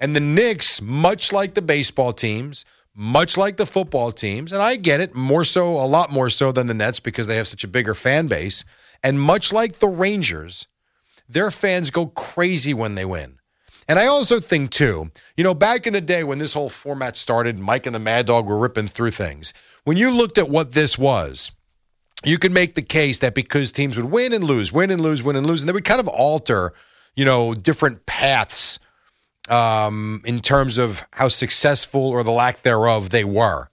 And 0.00 0.14
the 0.14 0.20
Knicks, 0.20 0.82
much 0.82 1.32
like 1.32 1.54
the 1.54 1.62
baseball 1.62 2.12
teams, 2.12 2.64
much 2.94 3.36
like 3.36 3.56
the 3.56 3.66
football 3.66 4.12
teams, 4.12 4.52
and 4.52 4.60
I 4.60 4.76
get 4.76 5.00
it, 5.00 5.14
more 5.14 5.44
so, 5.44 5.74
a 5.74 5.86
lot 5.86 6.10
more 6.12 6.28
so 6.30 6.52
than 6.52 6.66
the 6.66 6.74
Nets 6.74 7.00
because 7.00 7.26
they 7.26 7.36
have 7.36 7.48
such 7.48 7.64
a 7.64 7.68
bigger 7.68 7.94
fan 7.94 8.26
base, 8.26 8.64
and 9.02 9.20
much 9.20 9.52
like 9.52 9.78
the 9.78 9.88
Rangers, 9.88 10.66
their 11.28 11.50
fans 11.50 11.90
go 11.90 12.06
crazy 12.06 12.74
when 12.74 12.94
they 12.94 13.04
win. 13.04 13.37
And 13.88 13.98
I 13.98 14.06
also 14.06 14.38
think, 14.38 14.70
too, 14.70 15.10
you 15.36 15.42
know, 15.42 15.54
back 15.54 15.86
in 15.86 15.94
the 15.94 16.02
day 16.02 16.22
when 16.22 16.38
this 16.38 16.52
whole 16.52 16.68
format 16.68 17.16
started, 17.16 17.58
Mike 17.58 17.86
and 17.86 17.94
the 17.94 17.98
Mad 18.00 18.26
Dog 18.26 18.46
were 18.46 18.58
ripping 18.58 18.86
through 18.86 19.12
things. 19.12 19.54
When 19.84 19.96
you 19.96 20.10
looked 20.10 20.36
at 20.36 20.50
what 20.50 20.72
this 20.72 20.98
was, 20.98 21.50
you 22.22 22.36
could 22.38 22.52
make 22.52 22.74
the 22.74 22.82
case 22.82 23.18
that 23.18 23.34
because 23.34 23.72
teams 23.72 23.96
would 23.96 24.10
win 24.10 24.34
and 24.34 24.44
lose, 24.44 24.72
win 24.72 24.90
and 24.90 25.00
lose, 25.00 25.22
win 25.22 25.36
and 25.36 25.46
lose, 25.46 25.62
and 25.62 25.68
they 25.68 25.72
would 25.72 25.86
kind 25.86 26.00
of 26.00 26.08
alter, 26.08 26.74
you 27.16 27.24
know, 27.24 27.54
different 27.54 28.04
paths 28.04 28.78
um, 29.48 30.20
in 30.26 30.40
terms 30.40 30.76
of 30.76 31.06
how 31.12 31.28
successful 31.28 32.02
or 32.02 32.22
the 32.22 32.30
lack 32.30 32.62
thereof 32.62 33.08
they 33.08 33.24
were. 33.24 33.70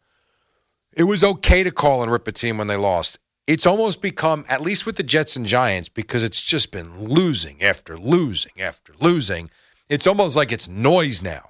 It 0.93 1.03
was 1.03 1.25
okay 1.25 1.63
to 1.63 1.71
call 1.71 2.01
and 2.01 2.11
rip 2.11 2.27
a 2.27 2.31
team 2.31 2.57
when 2.57 2.67
they 2.67 2.77
lost. 2.77 3.19
It's 3.47 3.65
almost 3.65 4.01
become, 4.01 4.45
at 4.47 4.61
least 4.61 4.85
with 4.85 4.95
the 4.95 5.03
Jets 5.03 5.35
and 5.35 5.45
Giants, 5.45 5.89
because 5.89 6.23
it's 6.23 6.41
just 6.41 6.71
been 6.71 7.03
losing 7.03 7.61
after 7.61 7.97
losing 7.97 8.53
after 8.59 8.93
losing. 8.99 9.49
It's 9.87 10.07
almost 10.07 10.35
like 10.35 10.51
it's 10.51 10.67
noise 10.67 11.21
now. 11.21 11.49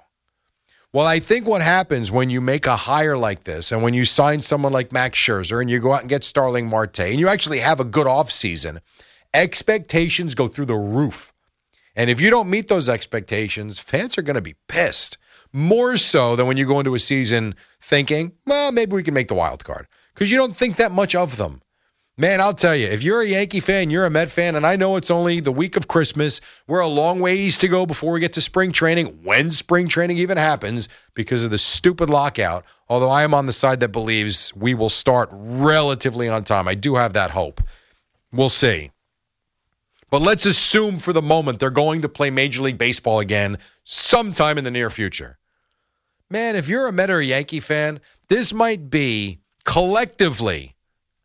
Well, 0.92 1.06
I 1.06 1.18
think 1.18 1.46
what 1.46 1.62
happens 1.62 2.10
when 2.10 2.30
you 2.30 2.40
make 2.40 2.66
a 2.66 2.76
hire 2.76 3.16
like 3.16 3.44
this 3.44 3.72
and 3.72 3.82
when 3.82 3.94
you 3.94 4.04
sign 4.04 4.40
someone 4.40 4.72
like 4.72 4.92
Max 4.92 5.18
Scherzer 5.18 5.60
and 5.60 5.70
you 5.70 5.80
go 5.80 5.92
out 5.92 6.00
and 6.00 6.08
get 6.08 6.24
Starling 6.24 6.66
Marte 6.66 7.00
and 7.00 7.20
you 7.20 7.28
actually 7.28 7.58
have 7.58 7.80
a 7.80 7.84
good 7.84 8.06
offseason, 8.06 8.80
expectations 9.34 10.34
go 10.34 10.48
through 10.48 10.66
the 10.66 10.76
roof. 10.76 11.32
And 11.94 12.10
if 12.10 12.20
you 12.20 12.30
don't 12.30 12.50
meet 12.50 12.68
those 12.68 12.88
expectations, 12.88 13.78
fans 13.78 14.16
are 14.18 14.22
going 14.22 14.36
to 14.36 14.42
be 14.42 14.56
pissed. 14.68 15.18
More 15.52 15.96
so 15.96 16.36
than 16.36 16.46
when 16.46 16.58
you 16.58 16.66
go 16.66 16.78
into 16.78 16.94
a 16.94 16.98
season 16.98 17.54
thinking, 17.80 18.32
well, 18.46 18.70
maybe 18.72 18.94
we 18.94 19.02
can 19.02 19.14
make 19.14 19.28
the 19.28 19.34
wild 19.34 19.64
card 19.64 19.86
because 20.14 20.30
you 20.30 20.36
don't 20.36 20.54
think 20.54 20.76
that 20.76 20.92
much 20.92 21.14
of 21.14 21.36
them. 21.38 21.62
Man, 22.18 22.40
I'll 22.40 22.54
tell 22.54 22.74
you, 22.74 22.86
if 22.86 23.02
you're 23.02 23.20
a 23.20 23.26
Yankee 23.26 23.60
fan, 23.60 23.90
you're 23.90 24.06
a 24.06 24.10
Met 24.10 24.30
fan, 24.30 24.56
and 24.56 24.64
I 24.64 24.74
know 24.74 24.96
it's 24.96 25.10
only 25.10 25.38
the 25.38 25.52
week 25.52 25.76
of 25.76 25.86
Christmas. 25.86 26.40
We're 26.66 26.80
a 26.80 26.86
long 26.86 27.20
ways 27.20 27.58
to 27.58 27.68
go 27.68 27.84
before 27.84 28.14
we 28.14 28.20
get 28.20 28.32
to 28.32 28.40
spring 28.40 28.72
training, 28.72 29.18
when 29.22 29.50
spring 29.50 29.86
training 29.86 30.16
even 30.16 30.38
happens, 30.38 30.88
because 31.12 31.44
of 31.44 31.50
the 31.50 31.58
stupid 31.58 32.08
lockout. 32.08 32.64
Although 32.88 33.10
I 33.10 33.22
am 33.22 33.34
on 33.34 33.44
the 33.44 33.52
side 33.52 33.80
that 33.80 33.90
believes 33.90 34.56
we 34.56 34.72
will 34.72 34.88
start 34.88 35.28
relatively 35.30 36.26
on 36.26 36.42
time. 36.44 36.66
I 36.66 36.74
do 36.74 36.94
have 36.94 37.12
that 37.12 37.32
hope. 37.32 37.60
We'll 38.32 38.48
see. 38.48 38.92
But 40.08 40.22
let's 40.22 40.46
assume 40.46 40.96
for 40.96 41.12
the 41.12 41.20
moment 41.20 41.60
they're 41.60 41.68
going 41.68 42.00
to 42.00 42.08
play 42.08 42.30
Major 42.30 42.62
League 42.62 42.78
Baseball 42.78 43.20
again 43.20 43.58
sometime 43.84 44.56
in 44.56 44.64
the 44.64 44.70
near 44.70 44.88
future. 44.88 45.36
Man, 46.30 46.56
if 46.56 46.66
you're 46.66 46.88
a 46.88 46.92
Met 46.92 47.10
or 47.10 47.18
a 47.18 47.24
Yankee 47.24 47.60
fan, 47.60 48.00
this 48.28 48.54
might 48.54 48.88
be 48.88 49.40
collectively, 49.66 50.76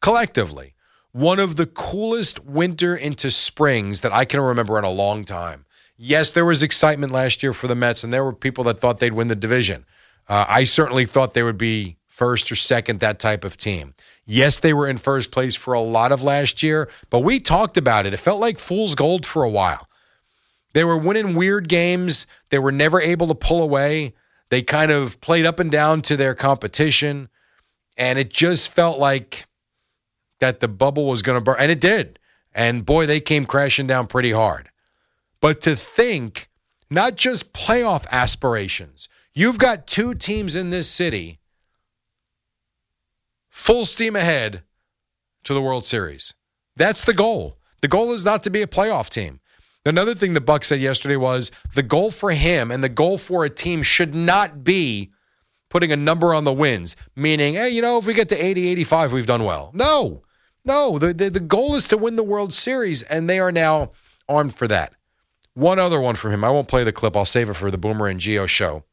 collectively, 0.01 0.73
one 1.11 1.39
of 1.39 1.55
the 1.55 1.65
coolest 1.65 2.43
winter 2.45 2.95
into 2.95 3.29
springs 3.29 4.01
that 4.01 4.11
I 4.11 4.25
can 4.25 4.39
remember 4.39 4.77
in 4.77 4.85
a 4.85 4.89
long 4.89 5.25
time. 5.25 5.65
Yes, 5.97 6.31
there 6.31 6.45
was 6.45 6.63
excitement 6.63 7.11
last 7.11 7.43
year 7.43 7.53
for 7.53 7.67
the 7.67 7.75
Mets, 7.75 8.03
and 8.03 8.11
there 8.11 8.23
were 8.23 8.33
people 8.33 8.63
that 8.65 8.79
thought 8.79 8.99
they'd 8.99 9.13
win 9.13 9.27
the 9.27 9.35
division. 9.35 9.85
Uh, 10.27 10.45
I 10.47 10.63
certainly 10.63 11.05
thought 11.05 11.33
they 11.33 11.43
would 11.43 11.57
be 11.57 11.97
first 12.07 12.51
or 12.51 12.55
second, 12.55 12.99
that 12.99 13.19
type 13.19 13.43
of 13.43 13.57
team. 13.57 13.93
Yes, 14.25 14.59
they 14.59 14.73
were 14.73 14.87
in 14.87 14.97
first 14.97 15.31
place 15.31 15.55
for 15.55 15.73
a 15.73 15.79
lot 15.79 16.11
of 16.11 16.21
last 16.21 16.61
year, 16.61 16.89
but 17.09 17.19
we 17.19 17.39
talked 17.39 17.77
about 17.77 18.05
it. 18.05 18.13
It 18.13 18.17
felt 18.17 18.39
like 18.39 18.59
fool's 18.59 18.95
gold 18.95 19.25
for 19.25 19.43
a 19.43 19.49
while. 19.49 19.87
They 20.73 20.83
were 20.83 20.97
winning 20.97 21.35
weird 21.35 21.67
games. 21.67 22.25
They 22.49 22.59
were 22.59 22.71
never 22.71 23.01
able 23.01 23.27
to 23.27 23.35
pull 23.35 23.61
away. 23.61 24.13
They 24.49 24.61
kind 24.61 24.91
of 24.91 25.19
played 25.21 25.45
up 25.45 25.59
and 25.59 25.71
down 25.71 26.01
to 26.03 26.17
their 26.17 26.35
competition. 26.35 27.29
And 27.97 28.19
it 28.19 28.29
just 28.29 28.69
felt 28.69 28.99
like 28.99 29.47
that 30.41 30.59
the 30.59 30.67
bubble 30.67 31.05
was 31.05 31.21
going 31.21 31.37
to 31.37 31.41
burst, 31.41 31.61
and 31.61 31.71
it 31.71 31.79
did. 31.79 32.19
And 32.53 32.85
boy, 32.85 33.05
they 33.05 33.21
came 33.21 33.45
crashing 33.45 33.87
down 33.87 34.07
pretty 34.07 34.31
hard. 34.31 34.69
But 35.39 35.61
to 35.61 35.75
think, 35.75 36.49
not 36.89 37.15
just 37.15 37.53
playoff 37.53 38.05
aspirations, 38.11 39.07
you've 39.33 39.57
got 39.57 39.87
two 39.87 40.13
teams 40.13 40.53
in 40.53 40.69
this 40.69 40.89
city 40.89 41.39
full 43.49 43.85
steam 43.85 44.15
ahead 44.15 44.63
to 45.43 45.53
the 45.53 45.61
World 45.61 45.85
Series. 45.85 46.33
That's 46.75 47.03
the 47.03 47.13
goal. 47.13 47.57
The 47.81 47.87
goal 47.87 48.11
is 48.13 48.25
not 48.25 48.43
to 48.43 48.49
be 48.49 48.61
a 48.61 48.67
playoff 48.67 49.09
team. 49.09 49.39
Another 49.85 50.13
thing 50.13 50.33
the 50.33 50.41
Buck 50.41 50.63
said 50.63 50.79
yesterday 50.79 51.15
was 51.15 51.51
the 51.73 51.81
goal 51.81 52.11
for 52.11 52.31
him 52.31 52.69
and 52.69 52.83
the 52.83 52.89
goal 52.89 53.17
for 53.17 53.45
a 53.45 53.49
team 53.49 53.81
should 53.81 54.13
not 54.13 54.63
be 54.63 55.11
putting 55.69 55.91
a 55.91 55.95
number 55.95 56.33
on 56.33 56.43
the 56.43 56.53
wins, 56.53 56.95
meaning, 57.15 57.55
hey, 57.55 57.69
you 57.69 57.81
know, 57.81 57.97
if 57.97 58.05
we 58.05 58.13
get 58.13 58.29
to 58.29 58.45
80, 58.45 58.67
85, 58.67 59.13
we've 59.13 59.25
done 59.25 59.43
well. 59.43 59.71
No, 59.73 60.21
no, 60.65 60.99
the, 60.99 61.13
the, 61.13 61.29
the 61.29 61.39
goal 61.39 61.75
is 61.75 61.87
to 61.87 61.97
win 61.97 62.15
the 62.15 62.23
World 62.23 62.53
Series, 62.53 63.03
and 63.03 63.29
they 63.29 63.39
are 63.39 63.51
now 63.51 63.91
armed 64.29 64.55
for 64.55 64.67
that. 64.67 64.93
One 65.53 65.79
other 65.79 65.99
one 65.99 66.15
from 66.15 66.31
him. 66.31 66.43
I 66.43 66.49
won't 66.49 66.67
play 66.67 66.83
the 66.83 66.93
clip. 66.93 67.17
I'll 67.17 67.25
save 67.25 67.49
it 67.49 67.55
for 67.55 67.71
the 67.71 67.77
Boomer 67.77 68.07
and 68.07 68.19
Gio 68.19 68.47
show. 68.47 68.83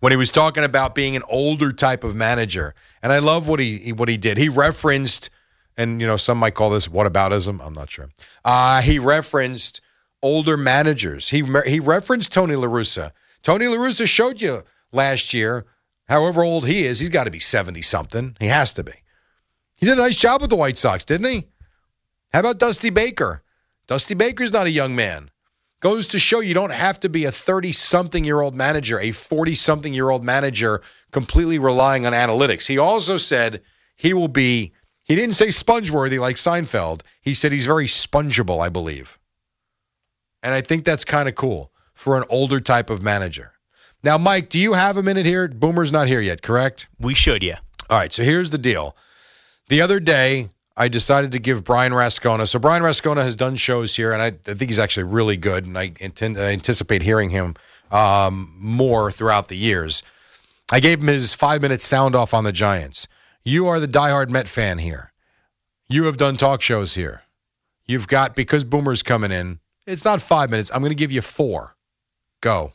When 0.00 0.12
he 0.12 0.16
was 0.16 0.30
talking 0.30 0.64
about 0.64 0.94
being 0.94 1.16
an 1.16 1.22
older 1.28 1.72
type 1.72 2.04
of 2.04 2.14
manager, 2.14 2.74
and 3.02 3.12
I 3.12 3.20
love 3.20 3.48
what 3.48 3.58
he 3.58 3.92
what 3.92 4.08
he 4.08 4.18
did. 4.18 4.36
He 4.36 4.48
referenced, 4.48 5.30
and 5.78 6.00
you 6.00 6.06
know, 6.06 6.18
some 6.18 6.36
might 6.38 6.54
call 6.54 6.70
this 6.70 6.88
whataboutism. 6.88 7.64
I'm 7.64 7.72
not 7.72 7.90
sure. 7.90 8.10
Uh, 8.44 8.82
he 8.82 8.98
referenced 8.98 9.80
older 10.22 10.58
managers. 10.58 11.30
He 11.30 11.42
he 11.66 11.80
referenced 11.80 12.32
Tony 12.32 12.54
La 12.54 12.66
Russa. 12.66 13.12
Tony 13.42 13.66
La 13.66 13.76
Russa 13.76 14.06
showed 14.06 14.42
you 14.42 14.62
last 14.92 15.32
year, 15.32 15.64
however 16.08 16.42
old 16.42 16.66
he 16.66 16.84
is, 16.84 16.98
he's 16.98 17.08
got 17.08 17.24
to 17.24 17.30
be 17.30 17.40
70 17.40 17.80
something. 17.82 18.36
He 18.38 18.46
has 18.46 18.72
to 18.74 18.84
be. 18.84 18.92
He 19.82 19.88
did 19.88 19.98
a 19.98 20.02
nice 20.02 20.14
job 20.14 20.40
with 20.40 20.50
the 20.50 20.56
White 20.56 20.78
Sox, 20.78 21.04
didn't 21.04 21.26
he? 21.26 21.48
How 22.32 22.38
about 22.38 22.60
Dusty 22.60 22.88
Baker? 22.88 23.42
Dusty 23.88 24.14
Baker's 24.14 24.52
not 24.52 24.68
a 24.68 24.70
young 24.70 24.94
man. 24.94 25.32
Goes 25.80 26.06
to 26.06 26.20
show 26.20 26.38
you 26.38 26.54
don't 26.54 26.70
have 26.70 27.00
to 27.00 27.08
be 27.08 27.24
a 27.24 27.32
30 27.32 27.72
something 27.72 28.22
year 28.22 28.40
old 28.40 28.54
manager, 28.54 29.00
a 29.00 29.10
40 29.10 29.56
something 29.56 29.92
year 29.92 30.08
old 30.08 30.22
manager 30.22 30.82
completely 31.10 31.58
relying 31.58 32.06
on 32.06 32.12
analytics. 32.12 32.68
He 32.68 32.78
also 32.78 33.16
said 33.16 33.60
he 33.96 34.14
will 34.14 34.28
be, 34.28 34.72
he 35.04 35.16
didn't 35.16 35.34
say 35.34 35.50
sponge 35.50 35.90
worthy 35.90 36.20
like 36.20 36.36
Seinfeld. 36.36 37.02
He 37.20 37.34
said 37.34 37.50
he's 37.50 37.66
very 37.66 37.88
spongeable, 37.88 38.60
I 38.60 38.68
believe. 38.68 39.18
And 40.44 40.54
I 40.54 40.60
think 40.60 40.84
that's 40.84 41.04
kind 41.04 41.28
of 41.28 41.34
cool 41.34 41.72
for 41.92 42.16
an 42.16 42.22
older 42.30 42.60
type 42.60 42.88
of 42.88 43.02
manager. 43.02 43.54
Now, 44.04 44.16
Mike, 44.16 44.48
do 44.48 44.60
you 44.60 44.74
have 44.74 44.96
a 44.96 45.02
minute 45.02 45.26
here? 45.26 45.48
Boomer's 45.48 45.90
not 45.90 46.06
here 46.06 46.20
yet, 46.20 46.40
correct? 46.40 46.86
We 47.00 47.14
should, 47.14 47.42
yeah. 47.42 47.58
All 47.90 47.98
right, 47.98 48.12
so 48.12 48.22
here's 48.22 48.50
the 48.50 48.58
deal. 48.58 48.96
The 49.72 49.80
other 49.80 50.00
day, 50.00 50.50
I 50.76 50.88
decided 50.88 51.32
to 51.32 51.38
give 51.38 51.64
Brian 51.64 51.92
Rascona. 51.92 52.46
So 52.46 52.58
Brian 52.58 52.82
Rascona 52.82 53.22
has 53.22 53.34
done 53.34 53.56
shows 53.56 53.96
here, 53.96 54.12
and 54.12 54.20
I, 54.20 54.26
I 54.26 54.52
think 54.52 54.70
he's 54.70 54.78
actually 54.78 55.04
really 55.04 55.38
good, 55.38 55.64
and 55.64 55.78
I, 55.78 55.92
intend, 55.98 56.36
I 56.36 56.52
anticipate 56.52 57.00
hearing 57.00 57.30
him 57.30 57.54
um, 57.90 58.54
more 58.58 59.10
throughout 59.10 59.48
the 59.48 59.56
years. 59.56 60.02
I 60.70 60.78
gave 60.80 61.00
him 61.00 61.06
his 61.06 61.32
five 61.32 61.62
minute 61.62 61.80
sound 61.80 62.14
off 62.14 62.34
on 62.34 62.44
the 62.44 62.52
Giants. 62.52 63.08
You 63.44 63.66
are 63.66 63.80
the 63.80 63.88
diehard 63.88 64.28
Met 64.28 64.46
fan 64.46 64.76
here. 64.76 65.10
You 65.88 66.04
have 66.04 66.18
done 66.18 66.36
talk 66.36 66.60
shows 66.60 66.92
here. 66.92 67.22
You've 67.86 68.08
got 68.08 68.34
because 68.34 68.64
Boomer's 68.64 69.02
coming 69.02 69.32
in. 69.32 69.58
It's 69.86 70.04
not 70.04 70.20
five 70.20 70.50
minutes. 70.50 70.70
I'm 70.74 70.82
going 70.82 70.90
to 70.90 70.94
give 70.94 71.10
you 71.10 71.22
four. 71.22 71.76
Go. 72.42 72.74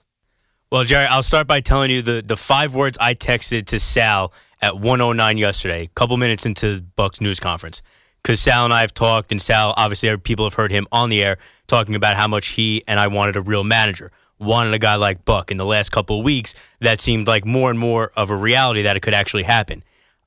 Well, 0.71 0.83
Jerry, 0.83 1.05
I'll 1.05 1.21
start 1.21 1.45
by 1.45 1.61
telling 1.61 1.91
you 1.91 2.01
the 2.01 2.23
the 2.25 2.37
five 2.37 2.73
words 2.73 2.97
I 2.99 3.13
texted 3.13 3.67
to 3.67 3.79
Sal 3.79 4.33
at 4.61 4.79
109 4.79 5.37
yesterday, 5.37 5.83
a 5.83 5.87
couple 5.87 6.17
minutes 6.17 6.45
into 6.45 6.81
Buck's 6.95 7.21
news 7.21 7.39
conference. 7.39 7.81
Because 8.21 8.39
Sal 8.41 8.65
and 8.65 8.73
I 8.73 8.81
have 8.81 8.93
talked, 8.93 9.31
and 9.31 9.41
Sal, 9.41 9.73
obviously, 9.77 10.15
people 10.17 10.45
have 10.45 10.55
heard 10.55 10.71
him 10.71 10.87
on 10.91 11.09
the 11.09 11.23
air 11.23 11.37
talking 11.67 11.95
about 11.95 12.15
how 12.15 12.27
much 12.27 12.47
he 12.47 12.83
and 12.87 12.99
I 12.99 13.07
wanted 13.07 13.35
a 13.35 13.41
real 13.41 13.63
manager, 13.63 14.11
wanted 14.39 14.73
a 14.73 14.79
guy 14.79 14.95
like 14.95 15.23
Buck. 15.23 15.51
In 15.51 15.57
the 15.57 15.65
last 15.65 15.91
couple 15.91 16.19
of 16.19 16.25
weeks, 16.25 16.53
that 16.81 16.99
seemed 16.99 17.27
like 17.27 17.45
more 17.45 17.69
and 17.69 17.79
more 17.79 18.11
of 18.15 18.29
a 18.29 18.35
reality 18.35 18.81
that 18.81 18.97
it 18.97 19.01
could 19.01 19.13
actually 19.13 19.43
happen. 19.43 19.83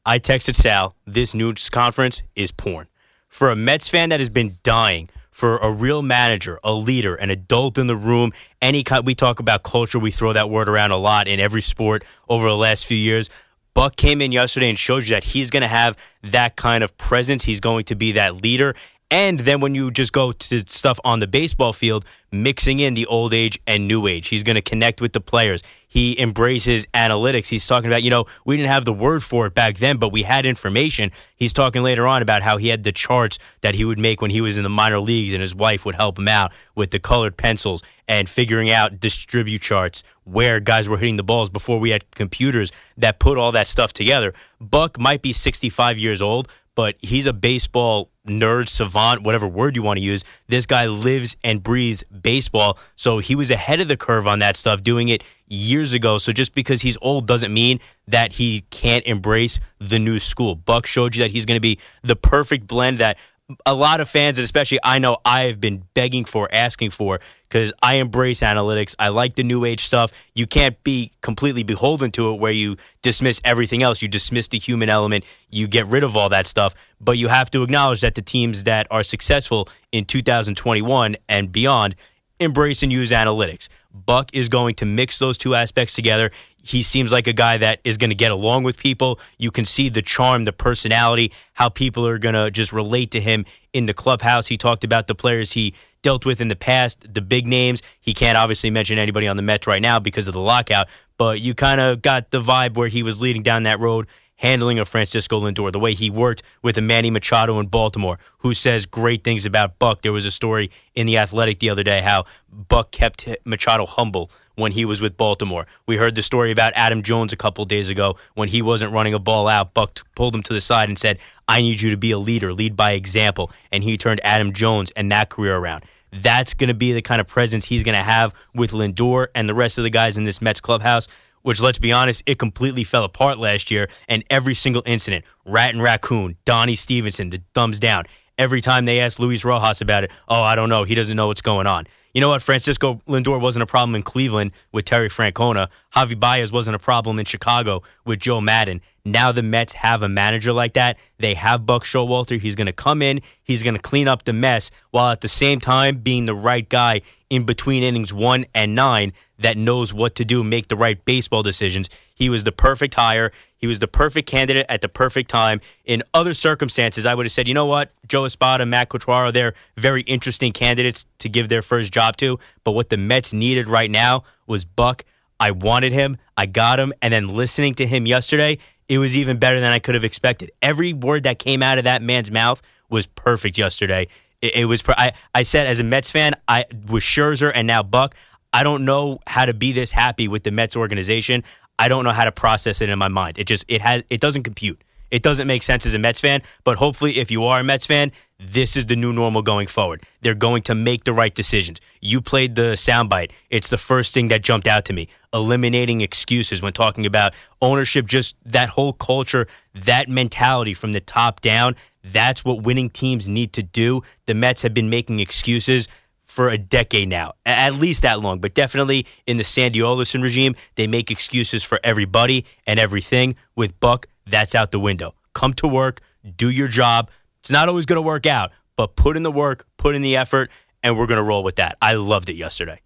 I 0.07 0.19
texted 0.19 0.55
Sal, 0.55 0.95
this 1.07 1.35
news 1.35 1.69
conference 1.69 2.23
is 2.35 2.51
porn. 2.53 2.87
For 3.29 3.51
a 3.51 3.57
Mets 3.57 3.89
fan 3.89 4.09
that 4.09 4.21
has 4.21 4.31
been 4.31 4.57
dying 4.63 5.11
for 5.31 5.59
a 5.59 5.71
real 5.71 6.03
manager, 6.03 6.59
a 6.65 6.73
leader, 6.73 7.15
an 7.15 7.31
adult 7.31 7.79
in 7.79 7.87
the 7.87 7.97
room, 7.97 8.33
any 8.61 8.83
kind, 8.83 9.07
we 9.07 9.15
talk 9.15 9.41
about 9.41 9.63
culture, 9.63 9.99
we 9.99 10.11
throw 10.11 10.33
that 10.33 10.51
word 10.51 10.69
around 10.69 10.91
a 10.91 10.97
lot 10.97 11.29
in 11.29 11.39
every 11.41 11.63
sport 11.63 12.05
over 12.29 12.49
the 12.49 12.57
last 12.57 12.87
few 12.87 12.97
years. 12.97 13.31
Buck 13.75 13.97
came 13.97 14.21
in 14.21 14.33
yesterday 14.33 14.69
and 14.69 14.79
showed 14.79 15.05
you 15.05 15.15
that 15.15 15.25
he's 15.25 15.51
going 15.51 15.63
to 15.63 15.69
have 15.69 15.97
that 16.23 16.57
kind 16.57 16.83
of 16.85 16.97
presence. 16.97 17.45
He's 17.45 17.61
going 17.61 17.85
to 17.85 17.95
be 17.95 18.13
that 18.13 18.43
leader. 18.43 18.75
And 19.11 19.41
then 19.41 19.61
when 19.61 19.75
you 19.75 19.91
just 19.91 20.13
go 20.13 20.33
to 20.33 20.65
stuff 20.69 21.01
on 21.05 21.19
the 21.19 21.27
baseball 21.27 21.73
field, 21.73 22.05
mixing 22.31 22.79
in 22.79 22.95
the 22.95 23.07
old 23.07 23.35
age 23.35 23.59
and 23.67 23.89
new 23.89 24.07
age, 24.07 24.29
he's 24.29 24.45
going 24.45 24.55
to 24.55 24.63
connect 24.63 25.01
with 25.01 25.13
the 25.13 25.21
players. 25.21 25.63
He 25.91 26.19
embraces 26.21 26.87
analytics. 26.95 27.49
He's 27.49 27.67
talking 27.67 27.91
about, 27.91 28.05
you 28.05 28.11
know, 28.11 28.27
we 28.45 28.57
didn't 28.57 28.71
have 28.71 28.85
the 28.85 28.93
word 28.93 29.25
for 29.25 29.47
it 29.47 29.55
back 29.55 29.79
then, 29.79 29.97
but 29.97 30.13
we 30.13 30.23
had 30.23 30.47
information. 30.47 31.11
He's 31.35 31.53
talking 31.53 31.83
later 31.83 32.07
on 32.07 32.23
about 32.23 32.43
how 32.43 32.59
he 32.59 32.69
had 32.69 32.85
the 32.85 32.93
charts 32.93 33.41
that 33.63 33.75
he 33.75 33.85
would 33.85 33.99
make 33.99 34.23
when 34.23 34.31
he 34.31 34.41
was 34.41 34.57
in 34.57 34.63
the 34.63 34.69
minor 34.69 35.01
leagues 35.01 35.33
and 35.33 35.43
his 35.43 35.53
wife 35.53 35.85
would 35.85 35.97
help 35.97 36.17
him 36.17 36.29
out 36.29 36.53
with 36.77 36.93
the 36.93 37.01
colored 37.01 37.37
pencils 37.37 37.83
and 38.07 38.29
figuring 38.29 38.71
out 38.71 39.01
distribute 39.01 39.63
charts 39.63 40.05
where 40.23 40.61
guys 40.61 40.89
were 40.89 40.97
hitting 40.97 41.17
the 41.17 41.25
balls 41.25 41.51
before 41.51 41.81
we 41.81 41.91
had 41.91 42.09
computers 42.13 42.71
that 42.97 43.19
put 43.19 43.37
all 43.37 43.51
that 43.51 43.67
stuff 43.67 43.93
together. 43.93 44.33
Buck 44.61 44.97
might 44.97 45.23
be 45.23 45.33
65 45.33 45.99
years 45.99 46.23
old, 46.23 46.47
but 46.81 46.97
he's 47.01 47.27
a 47.27 47.33
baseball 47.35 48.09
nerd, 48.27 48.67
savant, 48.67 49.23
whatever 49.23 49.47
word 49.47 49.77
you 49.77 49.83
want 49.83 49.99
to 49.99 50.03
use. 50.03 50.25
This 50.49 50.65
guy 50.65 50.87
lives 50.87 51.37
and 51.45 51.63
breathes 51.63 52.03
baseball. 52.05 52.79
So 52.97 53.19
he 53.19 53.35
was 53.35 53.51
ahead 53.51 53.81
of 53.81 53.89
the 53.89 53.99
curve 53.99 54.27
on 54.27 54.39
that 54.39 54.57
stuff, 54.57 54.83
doing 54.83 55.11
it 55.11 55.23
years 55.47 55.93
ago. 55.93 56.17
So 56.17 56.33
just 56.33 56.55
because 56.55 56.81
he's 56.81 56.97
old 57.03 57.27
doesn't 57.27 57.53
mean 57.53 57.81
that 58.09 58.33
he 58.33 58.63
can't 58.71 59.05
embrace 59.05 59.61
the 59.79 59.99
new 59.99 60.19
school. 60.19 60.55
Buck 60.55 60.87
showed 60.87 61.15
you 61.15 61.23
that 61.23 61.33
he's 61.33 61.45
going 61.45 61.59
to 61.59 61.61
be 61.61 61.79
the 62.03 62.17
perfect 62.17 62.67
blend 62.67 62.97
that 62.97 63.19
a 63.67 63.75
lot 63.75 64.01
of 64.01 64.09
fans, 64.09 64.39
and 64.39 64.45
especially 64.45 64.79
I 64.83 64.99
know 64.99 65.19
I 65.25 65.43
have 65.43 65.61
been 65.61 65.85
begging 65.95 66.25
for, 66.25 66.53
asking 66.53 66.91
for, 66.91 67.21
because 67.43 67.73
I 67.83 67.95
embrace 67.95 68.41
analytics. 68.41 68.95
I 68.99 69.09
like 69.09 69.35
the 69.35 69.43
new 69.43 69.65
age 69.65 69.85
stuff. 69.85 70.13
You 70.35 70.47
can't 70.47 70.83
be 70.85 71.13
completely 71.21 71.63
beholden 71.63 72.11
to 72.13 72.33
it 72.33 72.41
where 72.41 72.53
you 72.53 72.77
dismiss 73.03 73.41
everything 73.45 73.83
else. 73.83 74.03
You 74.03 74.09
dismiss 74.09 74.49
the 74.49 74.59
human 74.59 74.89
element. 74.89 75.25
You 75.51 75.67
get 75.67 75.87
rid 75.87 76.05
of 76.05 76.17
all 76.17 76.29
that 76.29 76.47
stuff. 76.47 76.75
But 77.01 77.19
you 77.19 77.29
have 77.29 77.51
to 77.53 77.63
acknowledge 77.63 78.01
that 78.03 78.15
the 78.15 78.23
teams 78.23 78.65
that 78.65 78.87
are 78.91 79.03
successful 79.03 79.69
in 79.93 80.05
2021 80.05 81.17
and 81.29 81.51
beyond 81.51 81.97
embrace 82.41 82.83
and 82.83 82.91
use 82.91 83.11
analytics. 83.11 83.69
Buck 83.93 84.31
is 84.33 84.49
going 84.49 84.75
to 84.77 84.87
mix 84.87 85.19
those 85.19 85.37
two 85.37 85.55
aspects 85.55 85.95
together. 85.95 86.31
He 86.63 86.83
seems 86.83 87.13
like 87.13 87.27
a 87.27 87.33
guy 87.33 87.59
that 87.59 87.81
is 87.85 87.97
going 87.97 88.11
to 88.11 88.17
get 88.17 88.31
along 88.31 88.65
with 88.65 88.77
people. 88.77 89.19
You 89.39 89.51
can 89.51 89.65
see 89.65 89.89
the 89.89 90.03
charm, 90.03 90.45
the 90.45 90.53
personality, 90.53 91.33
how 91.55 91.69
people 91.69 92.07
are 92.07 92.19
going 92.19 92.35
to 92.35 92.51
just 92.51 92.73
relate 92.73 93.11
to 93.13 93.21
him 93.21 93.47
in 93.73 93.87
the 93.87 93.95
clubhouse. 93.95 94.47
He 94.47 94.57
talked 94.57 94.85
about 94.85 95.07
the 95.07 95.15
players 95.15 95.53
he 95.53 95.75
dealt 96.03 96.25
with 96.25 96.41
in 96.41 96.49
the 96.49 96.57
past, 96.57 97.13
the 97.13 97.21
big 97.21 97.47
names. 97.47 97.83
He 98.01 98.15
can't 98.15 98.37
obviously 98.37 98.71
mention 98.71 98.99
anybody 98.99 99.27
on 99.27 99.37
the 99.37 99.43
Mets 99.43 99.67
right 99.67 99.83
now 99.83 99.99
because 99.99 100.29
of 100.29 100.35
the 100.35 100.41
lockout, 100.41 100.89
but 101.19 101.41
you 101.41 101.55
kind 101.55 101.81
of 101.81 102.03
got 102.03 102.31
the 102.31 102.41
vibe 102.41 102.75
where 102.75 102.89
he 102.89 103.03
was 103.03 103.21
leading 103.21 103.43
down 103.43 103.65
that 103.65 103.81
road 103.81 104.07
handling 104.41 104.79
of 104.79 104.89
Francisco 104.89 105.39
Lindor, 105.39 105.71
the 105.71 105.79
way 105.79 105.93
he 105.93 106.09
worked 106.09 106.43
with 106.63 106.81
Manny 106.81 107.11
Machado 107.11 107.61
in 107.61 107.67
Baltimore, 107.67 108.19
who 108.39 108.55
says 108.55 108.87
great 108.87 109.23
things 109.23 109.45
about 109.45 109.79
Buck. 109.79 110.01
There 110.01 110.13
was 110.13 110.25
a 110.25 110.31
story 110.31 110.71
in 110.95 111.07
The 111.07 111.19
Athletic 111.19 111.59
the 111.59 111.69
other 111.69 111.83
day 111.83 112.01
how 112.01 112.25
Buck 112.51 112.91
kept 112.91 113.29
Machado 113.45 113.85
humble 113.85 114.31
when 114.55 114.73
he 114.73 114.87
was 114.87 115.03
with 115.03 115.19
Baltimore. 115.19 115.67
We 115.87 115.97
heard 115.97 116.15
the 116.15 116.23
story 116.23 116.51
about 116.51 116.73
Adam 116.75 117.03
Jones 117.03 117.35
a 117.35 117.37
couple 117.37 117.67
days 117.67 117.91
ago 117.91 118.17
when 118.33 118.49
he 118.49 118.63
wasn't 118.63 118.95
running 118.95 119.13
a 119.13 119.19
ball 119.19 119.47
out. 119.47 119.75
Buck 119.75 120.01
pulled 120.15 120.35
him 120.35 120.43
to 120.45 120.55
the 120.55 120.61
side 120.63 120.89
and 120.89 120.99
said, 120.99 121.19
I 121.47 121.61
need 121.61 121.83
you 121.83 121.91
to 121.91 121.99
be 121.99 122.11
a 122.11 122.19
leader, 122.19 122.55
lead 122.55 122.77
by 122.77 122.93
example. 122.93 123.51
And 123.71 123.85
he 123.85 123.99
turned 123.99 124.23
Adam 124.25 124.55
Jones 124.55 124.91
and 124.97 125.13
that 125.13 125.29
career 125.29 125.57
around. 125.57 125.85
That's 126.13 126.55
going 126.55 126.69
to 126.69 126.75
be 126.75 126.93
the 126.93 127.03
kind 127.03 127.21
of 127.21 127.27
presence 127.27 127.67
he's 127.67 127.83
going 127.83 127.97
to 127.97 128.03
have 128.03 128.35
with 128.55 128.73
Lindor 128.73 129.29
and 129.35 129.49
the 129.49 129.55
rest 129.55 129.77
of 129.77 129.85
the 129.85 129.91
guys 129.91 130.17
in 130.17 130.25
this 130.25 130.41
Mets 130.41 130.61
clubhouse 130.61 131.09
which 131.43 131.61
let's 131.61 131.79
be 131.79 131.93
honest, 131.93 132.23
it 132.27 132.39
completely 132.39 132.85
fell 132.85 133.05
apart 133.05 133.39
last 133.39 133.71
year. 133.71 133.89
And 134.09 134.25
every 134.31 134.55
single 134.55 134.83
incident, 134.87 135.25
Rat 135.45 135.75
and 135.75 135.83
Raccoon, 135.83 136.37
Donnie 136.45 136.77
Stevenson, 136.77 137.31
the 137.31 137.43
thumbs 137.55 137.81
down. 137.81 138.05
Every 138.39 138.61
time 138.61 138.87
they 138.87 139.01
asked 139.01 139.21
Luis 139.21 139.45
Rojas 139.45 139.81
about 139.81 140.05
it, 140.05 140.11
oh, 140.29 140.41
I 140.41 140.55
don't 140.55 140.69
know. 140.69 140.85
He 140.85 140.95
doesn't 140.95 141.17
know 141.17 141.27
what's 141.27 141.43
going 141.43 141.67
on. 141.67 141.87
You 142.15 142.21
know 142.21 142.31
what? 142.31 142.43
Francisco 142.43 143.01
Lindor 143.07 143.41
wasn't 143.41 143.63
a 143.63 143.67
problem 143.67 143.95
in 143.95 144.03
Cleveland 144.03 144.53
with 144.73 144.85
Terry 144.85 145.09
Francona. 145.09 145.69
Javy 145.95 146.19
Baez 146.19 146.51
wasn't 146.51 146.75
a 146.75 146.79
problem 146.79 147.19
in 147.19 147.25
Chicago 147.25 147.83
with 148.05 148.19
Joe 148.19 148.41
Maddon. 148.41 148.81
Now 149.05 149.33
the 149.33 149.43
Mets 149.43 149.73
have 149.75 150.03
a 150.03 150.09
manager 150.09 150.53
like 150.53 150.75
that. 150.75 150.99
They 151.19 151.35
have 151.35 151.67
Buck 151.67 151.85
Showalter. 151.85 152.39
He's 152.39 152.55
going 152.55 152.67
to 152.67 152.73
come 152.73 153.03
in. 153.03 153.21
He's 153.43 153.63
going 153.63 153.75
to 153.75 153.81
clean 153.81 154.09
up 154.09 154.25
the 154.25 154.33
mess 154.33 154.71
while 154.91 155.11
at 155.11 155.21
the 155.21 155.29
same 155.29 155.61
time 155.61 155.97
being 155.97 156.27
the 156.27 156.35
right 156.35 156.69
guy 156.69 157.03
in 157.31 157.45
between 157.45 157.83
innings 157.83 158.13
one 158.13 158.45
and 158.55 158.75
nine 158.75 159.13
that 159.39 159.57
knows 159.57 159.93
what 159.93 160.17
to 160.17 160.25
do, 160.25 160.45
make 160.45 160.69
the 160.69 160.77
right 160.77 161.03
baseball 161.05 161.43
decisions. 161.43 161.89
He 162.15 162.29
was 162.29 162.45
the 162.45 162.53
perfect 162.53 162.95
hire. 162.95 163.33
He 163.57 163.67
was 163.67 163.79
the 163.79 163.89
perfect 163.89 164.29
candidate 164.29 164.67
at 164.69 164.83
the 164.83 164.89
perfect 164.89 165.31
time. 165.31 165.61
In 165.85 166.03
other 166.13 166.35
circumstances, 166.35 167.07
I 167.07 167.15
would 167.15 167.25
have 167.25 167.33
said, 167.33 167.49
you 167.49 167.55
know 167.55 167.67
what, 167.67 167.93
Joe 168.07 168.27
Espada, 168.27 168.67
Matt 168.67 168.91
Quatraro, 168.91 169.33
they're 169.33 169.55
very 169.77 170.03
interesting 170.03 170.53
candidates 170.53 171.07
to 171.21 171.29
give 171.29 171.49
their 171.49 171.63
first 171.63 171.93
job 171.93 172.17
to. 172.19 172.39
But 172.65 172.73
what 172.73 172.91
the 172.91 172.97
Mets 172.97 173.33
needed 173.33 173.69
right 173.69 173.91
now 173.91 174.25
was 174.47 174.65
Buck. 174.65 175.05
I 175.39 175.53
wanted 175.53 175.93
him. 175.93 176.19
I 176.37 176.45
got 176.47 176.79
him. 176.79 176.93
And 177.01 177.15
then 177.15 177.29
listening 177.29 177.75
to 177.77 177.87
him 177.87 178.07
yesterday, 178.07 178.59
it 178.91 178.99
was 178.99 179.17
even 179.17 179.39
better 179.39 179.61
than 179.61 179.73
I 179.73 179.79
could 179.79 179.95
have 179.95 180.03
expected. 180.03 180.51
Every 180.61 180.93
word 180.93 181.23
that 181.23 181.39
came 181.39 181.63
out 181.63 181.79
of 181.79 181.85
that 181.85 182.03
man's 182.03 182.29
mouth 182.29 182.61
was 182.91 183.07
perfect 183.07 183.57
yesterday. 183.57 184.09
It, 184.43 184.57
it 184.57 184.65
was. 184.65 184.83
I, 184.89 185.13
I 185.33 185.45
said 185.45 185.69
as 185.69 185.79
a 185.79 185.85
Mets 185.85 186.11
fan, 186.11 186.35
I 186.49 186.65
was 186.89 187.05
Scherzer 187.05 187.53
and 187.55 187.69
now 187.69 187.85
Buck. 187.85 188.17
I 188.53 188.65
don't 188.65 188.85
know 188.85 189.21
how 189.29 189.47
to 189.47 189.55
be 189.55 189.71
this 189.71 189.93
happy 189.93 190.27
with 190.27 190.43
the 190.43 190.51
Mets 190.51 190.75
organization. 190.75 191.45
I 191.79 191.87
don't 191.87 192.03
know 192.03 192.11
how 192.11 192.25
to 192.25 192.33
process 192.33 192.81
it 192.81 192.89
in 192.89 192.99
my 192.99 193.07
mind. 193.07 193.39
It 193.39 193.45
just 193.45 193.65
it 193.69 193.81
has 193.81 194.03
it 194.11 194.21
doesn't 194.21 194.43
compute. 194.43 194.81
It 195.11 195.23
doesn't 195.23 195.47
make 195.47 195.63
sense 195.63 195.87
as 195.87 195.95
a 195.95 195.99
Mets 195.99 196.21
fan, 196.21 196.43
but 196.65 196.79
hopefully 196.79 197.19
if 197.19 197.31
you 197.31 197.45
are 197.45 197.61
a 197.61 197.65
Mets 197.65 197.87
fan, 197.87 198.13
this 198.39 198.77
is 198.77 198.87
the 198.87 198.97
new 198.97 199.13
normal 199.13 199.43
going 199.43 199.67
forward. 199.67 200.03
They're 200.23 200.35
going 200.35 200.63
to 200.63 200.75
make 200.75 201.05
the 201.05 201.13
right 201.13 201.35
decisions. 201.35 201.81
You 202.01 202.21
played 202.21 202.55
the 202.55 202.73
soundbite. 202.73 203.33
It's 203.51 203.69
the 203.69 203.77
first 203.77 204.15
thing 204.15 204.29
that 204.29 204.43
jumped 204.43 204.67
out 204.67 204.87
to 204.87 204.93
me. 204.93 205.09
Eliminating 205.33 206.01
excuses 206.01 206.63
when 206.63 206.73
talking 206.73 207.05
about 207.05 207.35
ownership, 207.61 208.07
just 208.07 208.35
that 208.47 208.71
whole 208.71 208.95
culture, 208.95 209.47
that 209.75 210.09
mentality 210.09 210.73
from 210.73 210.93
the 210.93 211.01
top 211.01 211.41
down. 211.41 211.77
That's 212.03 212.45
what 212.45 212.63
winning 212.63 212.89
teams 212.89 213.29
need 213.29 213.53
to 213.53 213.63
do. 213.63 214.03
The 214.27 214.35
Mets 214.35 214.63
have 214.63 214.73
been 214.73 214.89
making 214.89 215.21
excuses 215.21 215.87
for 216.23 216.49
a 216.49 216.57
decade 216.57 217.09
now, 217.09 217.33
at 217.45 217.75
least 217.75 218.03
that 218.03 218.21
long. 218.21 218.39
But 218.39 218.55
definitely 218.55 219.05
in 219.27 219.37
the 219.37 219.45
Sandy 219.45 219.83
Alderson 219.83 220.23
regime, 220.23 220.55
they 220.77 220.87
make 220.87 221.11
excuses 221.11 221.65
for 221.65 221.81
everybody 221.83 222.47
and 222.67 222.79
everything. 222.79 223.35
With 223.57 223.79
Buck, 223.81 224.07
that's 224.31 224.55
out 224.55 224.71
the 224.71 224.81
window. 224.81 225.15
Come 225.35 225.55
to 225.55 225.69
work, 225.69 226.01
do 226.37 226.51
your 226.51 226.69
job. 226.69 227.11
It's 227.41 227.51
not 227.51 227.69
always 227.69 227.87
going 227.87 227.97
to 227.97 228.03
work 228.03 228.27
out, 228.27 228.53
but 228.77 228.97
put 228.97 229.17
in 229.17 229.23
the 229.23 229.31
work, 229.33 229.67
put 229.77 229.95
in 229.95 230.03
the 230.03 230.17
effort, 230.17 230.51
and 230.83 230.99
we're 230.99 231.07
going 231.07 231.19
to 231.19 231.23
roll 231.23 231.43
with 231.43 231.57
that. 231.57 231.77
I 231.81 231.95
loved 231.95 232.29
it 232.29 232.35
yesterday. 232.37 232.81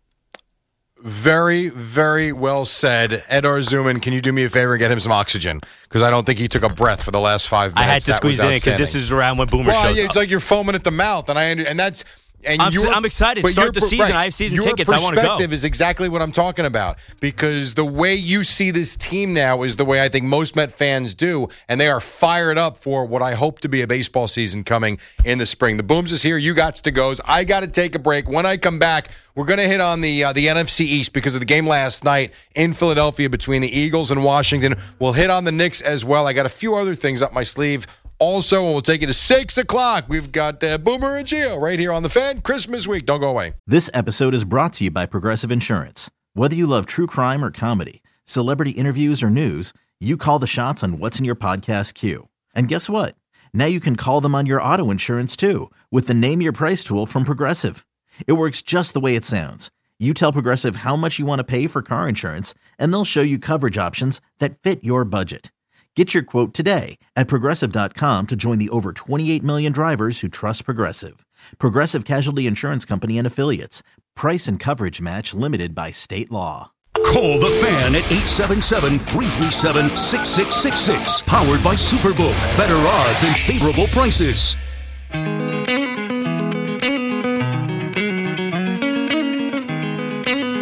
Very, 1.00 1.68
very 1.68 2.32
well 2.32 2.64
said. 2.64 3.24
Ed 3.28 3.44
Arzuman, 3.44 4.00
can 4.00 4.14
you 4.14 4.22
do 4.22 4.32
me 4.32 4.44
a 4.44 4.48
favor 4.48 4.72
and 4.72 4.78
get 4.80 4.90
him 4.90 5.00
some 5.00 5.12
oxygen? 5.12 5.60
Because 5.82 6.00
I 6.00 6.10
don't 6.10 6.24
think 6.24 6.38
he 6.38 6.48
took 6.48 6.62
a 6.62 6.70
breath 6.70 7.02
for 7.02 7.10
the 7.10 7.20
last 7.20 7.46
five 7.46 7.74
minutes. 7.74 7.88
I 7.88 7.92
had 7.92 8.02
to 8.02 8.06
That 8.12 8.16
squeeze 8.16 8.40
in 8.40 8.54
because 8.54 8.78
this 8.78 8.94
is 8.94 9.12
around 9.12 9.36
when 9.36 9.48
Boomer 9.48 9.68
well, 9.68 9.84
shows 9.84 9.98
yeah, 9.98 10.04
up. 10.04 10.08
it's 10.08 10.16
like 10.16 10.30
you're 10.30 10.40
foaming 10.40 10.74
at 10.74 10.82
the 10.82 10.90
mouth, 10.90 11.28
and 11.28 11.38
I 11.38 11.44
and 11.44 11.78
that's 11.78 12.04
and 12.46 12.60
I'm- 12.62 12.72
your- 12.72 12.88
I'm 12.88 13.04
excited. 13.04 13.46
Start 13.46 13.66
your 13.66 13.72
the 13.72 13.80
season. 13.82 14.14
I 14.16 14.24
have 14.24 14.34
season 14.34 14.58
tickets. 14.62 14.90
I 14.90 15.00
wanna 15.00 15.16
go. 15.16 15.22
perspective 15.22 15.52
is 15.52 15.64
exactly 15.64 16.08
what 16.08 16.22
I'm 16.22 16.32
talking 16.32 16.64
about 16.64 16.98
because 17.20 17.74
the 17.74 17.84
way 17.84 18.14
you 18.14 18.44
see 18.44 18.70
this 18.70 18.96
team 18.96 19.32
now 19.34 19.62
is 19.62 19.76
the 19.76 19.84
way 19.84 20.00
I 20.00 20.08
think 20.08 20.24
most 20.24 20.54
Met 20.56 20.70
fans 20.70 21.14
do, 21.14 21.48
and 21.68 21.80
they 21.80 21.88
are 21.88 22.00
fired 22.00 22.58
up 22.58 22.76
for 22.76 23.04
what 23.04 23.22
I 23.22 23.34
hope 23.34 23.60
to 23.60 23.68
be 23.68 23.82
a 23.82 23.86
baseball 23.86 24.28
season 24.28 24.64
coming 24.64 24.98
in 25.24 25.38
the 25.38 25.46
spring. 25.46 25.76
The 25.76 25.82
Booms 25.82 26.12
is 26.12 26.22
here. 26.22 26.36
You 26.38 26.54
got 26.54 26.76
to 26.76 26.90
goes. 26.90 27.20
I 27.24 27.44
got 27.44 27.60
to 27.60 27.66
take 27.68 27.94
a 27.94 27.98
break. 27.98 28.28
When 28.28 28.46
I 28.46 28.56
come 28.56 28.78
back, 28.78 29.08
we're 29.34 29.46
going 29.46 29.58
to 29.58 29.66
hit 29.68 29.80
on 29.80 30.00
the 30.00 30.24
uh, 30.24 30.32
the 30.32 30.46
NFC 30.46 30.80
East 30.84 31.12
because 31.12 31.34
of 31.34 31.40
the 31.40 31.46
game 31.46 31.66
last 31.66 32.04
night 32.04 32.32
in 32.54 32.72
Philadelphia 32.72 33.28
between 33.28 33.62
the 33.62 33.68
Eagles 33.78 34.10
and 34.10 34.22
Washington. 34.24 34.76
We'll 34.98 35.12
hit 35.14 35.30
on 35.30 35.44
the 35.44 35.52
Knicks 35.52 35.80
as 35.80 36.04
well. 36.04 36.26
I 36.26 36.32
got 36.32 36.46
a 36.46 36.50
few 36.50 36.74
other 36.76 36.94
things 36.94 37.20
up 37.22 37.32
my 37.32 37.42
sleeve. 37.42 37.86
Also, 38.18 38.62
we'll 38.62 38.80
take 38.80 39.00
you 39.00 39.06
to 39.06 39.12
six 39.12 39.58
o'clock. 39.58 40.04
We've 40.08 40.30
got 40.30 40.62
uh, 40.62 40.78
Boomer 40.78 41.16
and 41.16 41.26
Gio 41.26 41.60
right 41.60 41.78
here 41.78 41.92
on 41.92 42.02
the 42.02 42.08
fan. 42.08 42.40
Christmas 42.40 42.86
week. 42.86 43.06
Don't 43.06 43.20
go 43.20 43.30
away. 43.30 43.54
This 43.66 43.90
episode 43.92 44.34
is 44.34 44.44
brought 44.44 44.72
to 44.74 44.84
you 44.84 44.90
by 44.90 45.06
Progressive 45.06 45.50
Insurance. 45.52 46.10
Whether 46.32 46.56
you 46.56 46.66
love 46.66 46.86
true 46.86 47.06
crime 47.06 47.44
or 47.44 47.50
comedy, 47.50 48.02
celebrity 48.24 48.70
interviews 48.72 49.22
or 49.22 49.30
news, 49.30 49.72
you 50.00 50.16
call 50.16 50.38
the 50.38 50.46
shots 50.46 50.82
on 50.82 50.98
what's 50.98 51.18
in 51.18 51.24
your 51.24 51.36
podcast 51.36 51.94
queue. 51.94 52.28
And 52.54 52.68
guess 52.68 52.88
what? 52.88 53.16
Now 53.52 53.66
you 53.66 53.80
can 53.80 53.96
call 53.96 54.20
them 54.20 54.34
on 54.34 54.46
your 54.46 54.60
auto 54.60 54.90
insurance 54.90 55.36
too 55.36 55.70
with 55.90 56.06
the 56.06 56.14
Name 56.14 56.42
Your 56.42 56.52
Price 56.52 56.82
tool 56.84 57.06
from 57.06 57.24
Progressive. 57.24 57.86
It 58.26 58.34
works 58.34 58.62
just 58.62 58.94
the 58.94 59.00
way 59.00 59.16
it 59.16 59.24
sounds. 59.24 59.70
You 59.98 60.12
tell 60.12 60.32
Progressive 60.32 60.76
how 60.76 60.96
much 60.96 61.18
you 61.18 61.26
want 61.26 61.38
to 61.38 61.44
pay 61.44 61.66
for 61.68 61.80
car 61.80 62.08
insurance, 62.08 62.52
and 62.78 62.92
they'll 62.92 63.04
show 63.04 63.22
you 63.22 63.38
coverage 63.38 63.78
options 63.78 64.20
that 64.38 64.58
fit 64.58 64.82
your 64.82 65.04
budget. 65.04 65.52
Get 65.96 66.12
your 66.12 66.24
quote 66.24 66.52
today 66.52 66.98
at 67.14 67.28
progressive.com 67.28 68.26
to 68.26 68.34
join 68.34 68.58
the 68.58 68.68
over 68.70 68.92
28 68.92 69.44
million 69.44 69.70
drivers 69.72 70.20
who 70.20 70.28
trust 70.28 70.64
Progressive. 70.64 71.24
Progressive 71.58 72.04
Casualty 72.04 72.48
Insurance 72.48 72.84
Company 72.84 73.16
and 73.16 73.26
Affiliates. 73.28 73.84
Price 74.16 74.48
and 74.48 74.58
coverage 74.58 75.00
match 75.00 75.34
limited 75.34 75.72
by 75.72 75.92
state 75.92 76.32
law. 76.32 76.72
Call 77.06 77.38
the 77.38 77.50
fan 77.62 77.94
at 77.94 78.02
877 78.10 78.98
337 78.98 79.96
6666. 79.96 81.22
Powered 81.22 81.62
by 81.62 81.74
Superbook. 81.74 82.34
Better 82.56 82.74
odds 82.74 83.22
and 83.22 83.36
favorable 83.36 83.86
prices. 83.88 84.56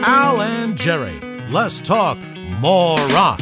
Al 0.05 0.43
and 0.43 0.77
Jerry. 0.77 1.21
Less 1.49 1.81
talk, 1.81 2.19
more 2.61 2.97
rock. 3.09 3.41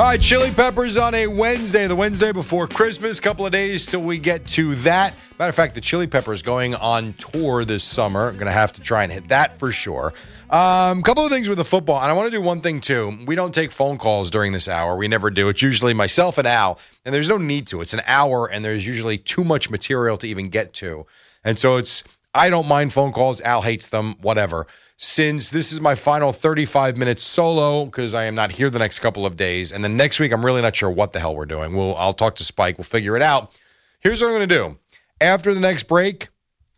All 0.00 0.06
right, 0.06 0.18
Chili 0.18 0.50
Peppers 0.50 0.96
on 0.96 1.14
a 1.14 1.26
Wednesday, 1.26 1.86
the 1.86 1.94
Wednesday 1.94 2.32
before 2.32 2.66
Christmas. 2.66 3.20
Couple 3.20 3.44
of 3.44 3.52
days 3.52 3.84
till 3.84 4.00
we 4.00 4.18
get 4.18 4.46
to 4.46 4.74
that. 4.76 5.14
Matter 5.38 5.50
of 5.50 5.54
fact, 5.54 5.74
the 5.74 5.82
Chili 5.82 6.06
Peppers 6.06 6.40
going 6.40 6.74
on 6.74 7.12
tour 7.12 7.66
this 7.66 7.84
summer. 7.84 8.28
I'm 8.28 8.36
going 8.36 8.46
to 8.46 8.50
have 8.50 8.72
to 8.72 8.80
try 8.80 9.02
and 9.02 9.12
hit 9.12 9.28
that 9.28 9.58
for 9.58 9.70
sure. 9.70 10.14
Um, 10.48 11.02
couple 11.02 11.26
of 11.26 11.30
things 11.30 11.50
with 11.50 11.58
the 11.58 11.66
football, 11.66 12.00
and 12.00 12.10
I 12.10 12.14
want 12.14 12.24
to 12.24 12.30
do 12.30 12.40
one 12.40 12.62
thing 12.62 12.80
too. 12.80 13.14
We 13.26 13.34
don't 13.34 13.54
take 13.54 13.70
phone 13.70 13.98
calls 13.98 14.30
during 14.30 14.52
this 14.52 14.68
hour. 14.68 14.96
We 14.96 15.06
never 15.06 15.28
do. 15.28 15.50
It's 15.50 15.60
usually 15.60 15.92
myself 15.92 16.38
and 16.38 16.48
Al, 16.48 16.80
and 17.04 17.14
there's 17.14 17.28
no 17.28 17.36
need 17.36 17.66
to. 17.66 17.82
It's 17.82 17.92
an 17.92 18.00
hour, 18.06 18.46
and 18.46 18.64
there's 18.64 18.86
usually 18.86 19.18
too 19.18 19.44
much 19.44 19.68
material 19.68 20.16
to 20.16 20.26
even 20.26 20.48
get 20.48 20.72
to, 20.74 21.04
and 21.44 21.58
so 21.58 21.76
it's. 21.76 22.04
I 22.32 22.48
don't 22.48 22.68
mind 22.68 22.92
phone 22.92 23.12
calls. 23.12 23.42
Al 23.42 23.62
hates 23.62 23.88
them. 23.88 24.14
Whatever. 24.22 24.66
Since 25.02 25.48
this 25.48 25.72
is 25.72 25.80
my 25.80 25.94
final 25.94 26.30
35 26.30 26.98
minutes 26.98 27.22
solo, 27.22 27.86
because 27.86 28.12
I 28.12 28.24
am 28.24 28.34
not 28.34 28.52
here 28.52 28.68
the 28.68 28.78
next 28.78 28.98
couple 28.98 29.24
of 29.24 29.34
days, 29.34 29.72
and 29.72 29.82
then 29.82 29.96
next 29.96 30.20
week 30.20 30.30
I'm 30.30 30.44
really 30.44 30.60
not 30.60 30.76
sure 30.76 30.90
what 30.90 31.14
the 31.14 31.20
hell 31.20 31.34
we're 31.34 31.46
doing. 31.46 31.74
We'll 31.74 31.96
I'll 31.96 32.12
talk 32.12 32.34
to 32.34 32.44
Spike. 32.44 32.76
We'll 32.76 32.84
figure 32.84 33.16
it 33.16 33.22
out. 33.22 33.58
Here's 34.00 34.20
what 34.20 34.26
I'm 34.26 34.36
going 34.36 34.48
to 34.50 34.54
do. 34.54 34.78
After 35.18 35.54
the 35.54 35.60
next 35.60 35.84
break, 35.84 36.28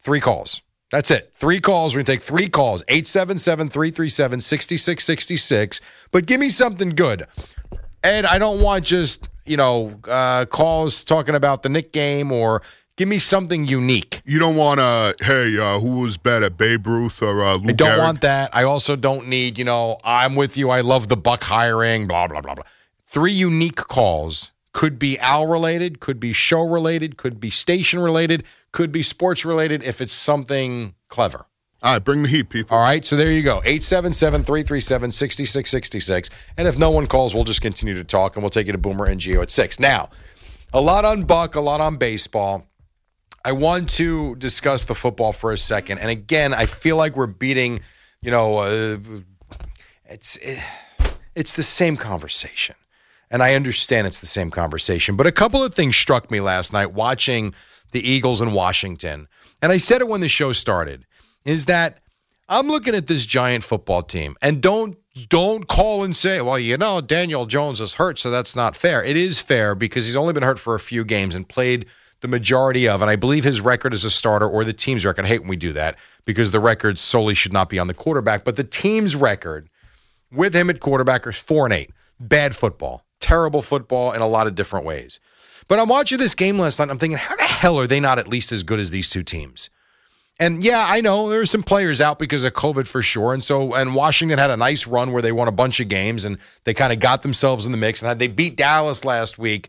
three 0.03 0.21
calls. 0.21 0.63
That's 0.93 1.11
it. 1.11 1.33
Three 1.35 1.59
calls. 1.59 1.95
We're 1.95 1.99
going 1.99 2.05
to 2.05 2.13
take 2.13 2.21
three 2.21 2.49
calls 2.49 2.85
877 2.87 3.71
337 3.71 4.41
6666. 4.41 5.81
But 6.13 6.25
give 6.25 6.39
me 6.39 6.49
something 6.49 6.91
good. 6.91 7.25
Ed, 8.05 8.25
I 8.25 8.39
don't 8.39 8.63
want 8.63 8.85
just, 8.85 9.31
you 9.47 9.57
know, 9.57 9.99
uh, 10.07 10.45
calls 10.45 11.03
talking 11.03 11.35
about 11.35 11.65
the 11.65 11.71
Knick 11.71 11.93
game 11.93 12.31
or 12.31 12.63
give 13.03 13.09
me 13.09 13.19
something 13.19 13.67
unique. 13.67 14.23
You 14.25 14.39
don't 14.39 14.55
want 14.55 14.79
to, 14.79 15.17
hey, 15.25 15.59
uh, 15.59 15.81
who 15.81 16.03
was 16.03 16.17
better, 16.19 16.49
Babe 16.49 16.87
Ruth 16.87 17.21
or 17.21 17.43
uh, 17.43 17.57
Lou 17.57 17.71
I 17.71 17.73
don't 17.73 17.89
Gehrig? 17.89 17.99
want 17.99 18.21
that. 18.21 18.55
I 18.55 18.63
also 18.63 18.95
don't 18.95 19.27
need, 19.27 19.59
you 19.59 19.65
know, 19.65 19.99
I'm 20.05 20.37
with 20.37 20.57
you. 20.57 20.71
I 20.71 20.83
love 20.83 21.09
the 21.09 21.17
Buck 21.17 21.43
hiring, 21.43 22.07
blah, 22.07 22.29
blah, 22.29 22.41
blah, 22.41 22.55
blah. 22.55 22.63
Three 23.05 23.33
unique 23.33 23.75
calls. 23.75 24.53
Could 24.73 25.01
be 25.01 25.19
Al 25.19 25.49
related, 25.49 25.99
could 25.99 26.21
be 26.21 26.33
show 26.33 26.63
related, 26.63 27.17
could 27.17 27.41
be 27.41 27.51
station 27.51 27.99
related, 27.99 28.45
could 28.71 28.93
be 28.93 29.03
sports 29.03 29.45
related 29.45 29.83
if 29.83 30.01
it's 30.01 30.13
something 30.13 30.95
clever. 31.09 31.47
All 31.83 31.95
right, 31.95 31.99
bring 32.05 32.23
the 32.23 32.29
heat, 32.29 32.51
people. 32.51 32.77
All 32.77 32.85
right, 32.85 33.05
so 33.05 33.17
there 33.17 33.33
you 33.33 33.43
go. 33.43 33.57
877 33.65 34.45
337 34.45 35.11
6666. 35.11 36.31
And 36.57 36.69
if 36.69 36.79
no 36.79 36.91
one 36.93 37.09
calls, 37.09 37.35
we'll 37.35 37.43
just 37.43 37.61
continue 37.61 37.95
to 37.95 38.05
talk 38.05 38.37
and 38.37 38.45
we'll 38.45 38.51
take 38.51 38.67
you 38.69 38.73
to 38.73 38.79
Boomer 38.79 39.07
and 39.07 39.21
Gio 39.21 39.43
at 39.43 39.51
6. 39.51 39.81
Now, 39.81 40.09
a 40.73 40.81
lot 40.81 41.05
on 41.05 41.25
Buck, 41.25 41.57
a 41.57 41.61
lot 41.61 41.81
on 41.81 41.97
baseball. 41.97 42.69
I 43.45 43.53
want 43.53 43.91
to 43.91 44.37
discuss 44.37 44.85
the 44.85 44.95
football 44.95 45.33
for 45.33 45.53
a 45.53 45.59
second. 45.59 45.99
And 45.99 46.11
again, 46.11 46.55
I 46.55 46.67
feel 46.67 46.97
like 46.97 47.17
we're 47.17 47.27
beating, 47.27 47.81
you 48.21 48.31
know, 48.31 48.59
uh, 48.59 48.99
it's 50.07 50.39
it's 51.35 51.53
the 51.55 51.63
same 51.63 51.97
conversation. 51.97 52.77
And 53.31 53.43
I 53.43 53.55
understand 53.55 54.07
it's 54.07 54.21
the 54.21 54.27
same 54.27 54.51
conversation. 54.51 55.17
But 55.17 55.27
a 55.27 55.33
couple 55.33 55.65
of 55.65 55.75
things 55.75 55.97
struck 55.97 56.31
me 56.31 56.41
last 56.41 56.73
night 56.73 56.93
watching 56.93 57.55
the 57.93 58.07
Eagles 58.07 58.41
in 58.41 58.53
Washington. 58.53 59.27
And 59.63 59.73
I 59.73 59.79
said 59.79 60.03
it 60.03 60.09
when 60.09 60.21
the 60.21 60.29
show 60.29 60.53
started 60.53 61.07
is 61.45 61.65
that 61.67 62.01
I'm 62.49 62.69
looking 62.69 62.95
at 62.95 63.07
this 63.07 63.25
giant 63.25 63.65
football 63.65 64.03
team 64.03 64.37
and 64.43 64.61
don't 64.61 64.99
don't 65.29 65.67
call 65.67 66.05
and 66.05 66.17
say, 66.17 66.41
well, 66.41 66.59
you 66.59 66.77
know, 66.79 67.01
Daniel 67.01 67.45
Jones 67.45 67.81
is 67.81 67.95
hurt, 67.95 68.19
so 68.19 68.31
that's 68.31 68.57
not 68.57 68.77
fair. 68.77 69.05
It 69.05 69.17
is 69.17 69.41
fair 69.41 69.75
because 69.75 70.07
he's 70.07 70.17
only 70.17 70.33
been 70.33 70.43
hurt 70.43 70.59
for 70.59 70.75
a 70.75 70.81
few 70.81 71.05
games 71.05 71.35
and 71.35 71.47
played 71.47 71.87
the 72.23 72.29
majority 72.29 72.89
of, 72.89 73.03
and 73.03 73.11
I 73.11 73.17
believe 73.17 73.45
his 73.45 73.61
record 73.61 73.93
as 73.93 74.05
a 74.05 74.11
starter 74.11 74.49
or 74.49 74.65
the 74.65 74.73
team's 74.73 75.05
record. 75.05 75.25
I 75.25 75.29
hate 75.29 75.41
when 75.41 75.49
we 75.49 75.57
do 75.57 75.73
that 75.75 75.99
because 76.25 76.53
the 76.53 76.61
record 76.61 76.99
solely 76.99 77.35
should 77.35 77.53
not 77.53 77.69
be 77.69 77.79
on 77.79 77.89
the 77.89 77.95
quarterback, 77.95 78.45
but 78.45 78.57
the 78.57 78.65
team's 78.65 79.15
record 79.15 79.69
with 80.33 80.55
him 80.55 80.71
at 80.71 80.81
quarterback 80.81 81.27
is 81.27 81.37
four 81.37 81.67
and 81.67 81.75
eight. 81.75 81.91
Bad 82.19 82.57
football, 82.57 83.05
terrible 83.21 83.61
football 83.61 84.13
in 84.13 84.23
a 84.23 84.27
lot 84.27 84.47
of 84.47 84.55
different 84.55 84.87
ways. 84.87 85.21
But 85.69 85.79
I'm 85.79 85.89
watching 85.89 86.19
this 86.19 86.35
game 86.35 86.59
last 86.59 86.79
night. 86.79 86.91
I'm 86.91 86.99
thinking, 86.99 87.19
how 87.19 87.37
the 87.37 87.43
hell 87.43 87.79
are 87.79 87.87
they 87.87 88.01
not 88.01 88.19
at 88.19 88.29
least 88.29 88.53
as 88.53 88.63
good 88.63 88.81
as 88.81 88.91
these 88.91 89.11
two 89.11 89.23
teams? 89.23 89.69
And 90.39 90.65
yeah, 90.65 90.87
I 90.89 91.01
know 91.01 91.29
there 91.29 91.41
are 91.41 91.47
some 91.47 91.63
players 91.63 92.01
out 92.01 92.19
because 92.19 92.43
of 92.43 92.53
COVID 92.55 92.87
for 92.87 93.03
sure. 93.03 93.33
And 93.35 93.45
so, 93.45 93.75
and 93.75 93.95
Washington 93.95 94.39
had 94.39 94.51
a 94.51 94.57
nice 94.57 94.87
run 94.87 95.13
where 95.13 95.23
they 95.23 95.31
won 95.31 95.47
a 95.47 95.53
bunch 95.53 95.79
of 95.79 95.89
games 95.89 96.25
and 96.25 96.39
they 96.65 96.75
kind 96.75 96.93
of 96.93 96.99
got 96.99 97.23
themselves 97.23 97.67
in 97.67 97.73
the 97.73 97.79
mix. 97.79 98.03
And 98.03 98.19
they 98.19 98.29
beat 98.29 98.57
Dallas 98.57 99.05
last 99.05 99.39
week, 99.39 99.69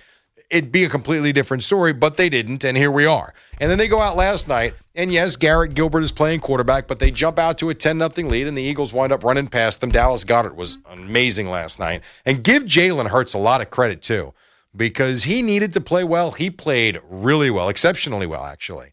it'd 0.54 0.72
be 0.72 0.84
a 0.84 0.90
completely 0.90 1.34
different 1.34 1.64
story, 1.64 1.94
but 1.94 2.16
they 2.16 2.30
didn't. 2.30 2.64
And 2.64 2.78
here 2.78 2.92
we 2.92 3.08
are. 3.08 3.34
And 3.60 3.72
then 3.72 3.80
they 3.80 3.88
go 3.88 4.00
out 4.00 4.16
last 4.16 4.48
night. 4.48 4.76
And 4.94 5.12
yes, 5.12 5.36
Garrett 5.36 5.74
Gilbert 5.74 6.04
is 6.04 6.12
playing 6.12 6.42
quarterback, 6.42 6.88
but 6.88 7.00
they 7.00 7.10
jump 7.10 7.40
out 7.40 7.58
to 7.58 7.70
a 7.70 7.74
10 7.74 7.98
0 7.98 8.30
lead 8.30 8.46
and 8.46 8.56
the 8.56 8.62
Eagles 8.62 8.94
wind 8.94 9.12
up 9.12 9.24
running 9.24 9.48
past 9.48 9.82
them. 9.82 9.92
Dallas 9.92 10.24
Goedert 10.24 10.56
was 10.56 10.78
amazing 10.92 11.50
last 11.50 11.80
night. 11.80 12.04
And 12.24 12.44
give 12.44 12.64
Jalen 12.64 13.08
Hurts 13.08 13.34
a 13.34 13.40
lot 13.40 13.62
of 13.62 13.72
credit 13.72 14.04
too, 14.04 14.36
because 14.76 15.24
he 15.24 15.42
needed 15.42 15.74
to 15.74 15.82
play 15.82 16.04
well. 16.04 16.32
He 16.32 16.52
played 16.52 17.00
really 17.10 17.50
well, 17.50 17.68
exceptionally 17.68 18.28
well, 18.28 18.46
actually. 18.46 18.92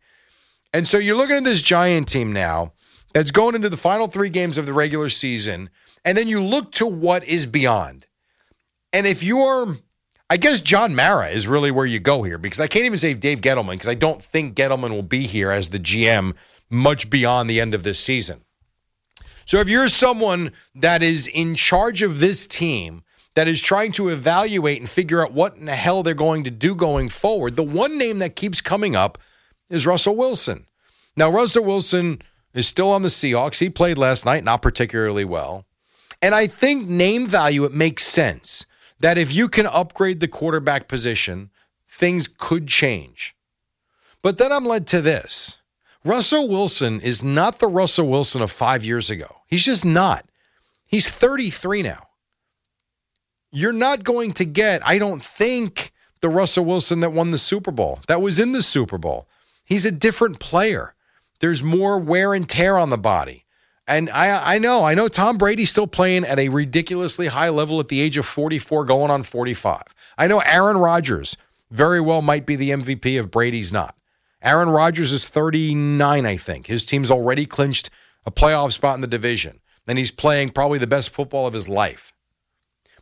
And 0.73 0.89
so 0.89 0.97
you're 0.97 1.17
looking 1.17 1.37
at 1.37 1.45
this 1.45 1.61
giant 1.61 2.09
team 2.09 2.33
now 2.33 2.73
that's 3.13 3.31
going 3.31 3.55
into 3.55 3.69
the 3.69 3.77
final 3.77 4.07
three 4.07 4.31
games 4.31 4.57
of 4.57 4.65
the 4.65 4.73
regular 4.73 5.11
season. 5.11 5.69
And 6.07 6.17
then 6.17 6.27
you 6.27 6.41
look 6.41 6.73
to 6.73 6.87
what 6.87 7.23
is 7.25 7.45
beyond. 7.45 8.07
And 8.95 9.07
if 9.07 9.23
you're, 9.23 9.77
I 10.33 10.37
guess 10.37 10.61
John 10.61 10.95
Mara 10.95 11.29
is 11.31 11.49
really 11.49 11.73
where 11.73 11.85
you 11.85 11.99
go 11.99 12.23
here 12.23 12.39
because 12.39 12.61
I 12.61 12.69
can't 12.69 12.85
even 12.85 13.01
say 13.01 13.15
Dave 13.15 13.41
Gettleman 13.41 13.73
because 13.73 13.89
I 13.89 13.95
don't 13.95 14.23
think 14.23 14.55
Gettleman 14.55 14.91
will 14.91 15.03
be 15.03 15.27
here 15.27 15.51
as 15.51 15.71
the 15.71 15.81
GM 15.81 16.35
much 16.71 17.11
beyond 17.11 17.51
the 17.51 17.61
end 17.61 17.75
of 17.75 17.83
this 17.83 17.99
season. 17.99 18.43
So 19.45 19.59
if 19.59 19.69
you're 19.69 19.89
someone 19.89 20.53
that 20.77 21.03
is 21.03 21.27
in 21.27 21.57
charge 21.57 22.03
of 22.03 22.21
this 22.21 22.47
team, 22.47 23.03
that 23.35 23.49
is 23.49 23.61
trying 23.61 23.91
to 23.93 24.09
evaluate 24.09 24.79
and 24.79 24.89
figure 24.89 25.21
out 25.21 25.33
what 25.33 25.57
in 25.57 25.67
the 25.67 25.75
hell 25.75 26.05
they're 26.05 26.15
going 26.15 26.45
to 26.45 26.51
do 26.51 26.77
going 26.77 27.09
forward, 27.09 27.57
the 27.57 27.65
one 27.65 27.99
name 27.99 28.19
that 28.19 28.37
keeps 28.37 28.61
coming 28.61 28.95
up 28.95 29.19
is 29.69 29.87
Russell 29.87 30.15
Wilson. 30.15 30.67
Now, 31.17 31.31
Russell 31.31 31.65
Wilson 31.65 32.23
is 32.55 32.69
still 32.69 32.93
on 32.93 33.03
the 33.03 33.09
Seahawks. 33.09 33.59
He 33.59 33.69
played 33.69 33.99
last 33.99 34.25
night, 34.25 34.45
not 34.45 34.63
particularly 34.63 35.25
well. 35.25 35.67
And 36.23 36.37
I 36.37 36.47
think 36.47 36.89
name 36.89 37.27
value, 37.27 37.65
it 37.65 37.73
makes 37.73 38.05
sense 38.05 38.67
that 39.01 39.19
if 39.19 39.35
you 39.35 39.49
can 39.49 39.67
upgrade 39.67 40.21
the 40.21 40.29
quarterback 40.29 40.87
position, 40.87 41.51
things 41.89 42.29
could 42.29 42.69
change. 42.69 43.35
But 44.23 44.39
then 44.39 44.53
I'm 44.53 44.67
led 44.67 44.87
to 44.89 45.01
this 45.01 45.59
Russell 46.05 46.49
Wilson 46.49 47.01
is 47.01 47.23
not 47.23 47.59
the 47.59 47.67
Russell 47.67 48.09
Wilson 48.09 48.43
of 48.43 48.51
five 48.51 48.85
years 48.85 49.11
ago. 49.11 49.37
He's 49.47 49.65
just 49.65 49.85
not. 49.85 50.25
He's 50.87 51.09
33 51.09 51.83
now. 51.83 52.09
You're 53.53 53.73
not 53.73 54.05
going 54.05 54.33
to 54.33 54.45
get, 54.45 54.87
I 54.87 54.99
don't 54.99 55.25
think, 55.25 55.93
the 56.21 56.29
Russell 56.29 56.65
Wilson 56.65 57.01
that 57.01 57.13
won 57.13 57.31
the 57.31 57.39
Super 57.39 57.71
Bowl, 57.71 58.01
that 58.07 58.21
was 58.21 58.39
in 58.39 58.53
the 58.53 58.63
Super 58.63 58.99
Bowl. 58.99 59.27
He's 59.65 59.85
a 59.85 59.91
different 59.91 60.39
player. 60.39 60.95
There's 61.41 61.63
more 61.63 61.99
wear 61.99 62.35
and 62.35 62.49
tear 62.49 62.77
on 62.79 62.91
the 62.91 62.99
body. 62.99 63.45
And 63.91 64.09
I, 64.11 64.55
I 64.55 64.59
know, 64.59 64.85
I 64.85 64.95
know 64.95 65.09
Tom 65.09 65.37
Brady's 65.37 65.71
still 65.71 65.89
playing 65.89 66.25
at 66.25 66.39
a 66.39 66.49
ridiculously 66.49 67.27
high 67.27 67.49
level 67.49 67.81
at 67.81 67.89
the 67.89 68.01
age 68.01 68.17
of 68.17 68.25
44, 68.25 68.85
going 68.85 69.11
on 69.11 69.25
45. 69.25 69.83
I 70.17 70.29
know 70.29 70.41
Aaron 70.47 70.77
Rodgers 70.77 71.37
very 71.73 72.01
well 72.01 72.23
might 72.23 72.47
be 72.47 72.55
the 72.55 72.71
MVP 72.71 73.19
if 73.19 73.33
Brady's 73.33 73.73
not. 73.73 73.97
Aaron 74.43 74.71
Rodgers 74.71 75.11
is 75.11 75.25
39, 75.25 76.25
I 76.25 76.37
think. 76.37 76.69
His 76.69 76.85
team's 76.85 77.11
already 77.11 77.47
clinched 77.47 77.91
a 78.25 78.31
playoff 78.31 78.71
spot 78.71 78.95
in 78.95 79.01
the 79.01 79.09
division, 79.09 79.59
and 79.89 79.99
he's 79.99 80.13
playing 80.13 80.51
probably 80.51 80.79
the 80.79 80.87
best 80.87 81.11
football 81.11 81.49
of 81.49 81.55
his 81.55 81.69
life. 81.69 82.13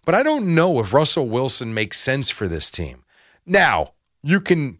But 0.06 0.14
I 0.14 0.22
don't 0.22 0.54
know 0.54 0.80
if 0.80 0.94
Russell 0.94 1.28
Wilson 1.28 1.74
makes 1.74 2.00
sense 2.00 2.30
for 2.30 2.48
this 2.48 2.70
team. 2.70 3.04
Now, 3.44 3.92
you 4.22 4.40
can 4.40 4.78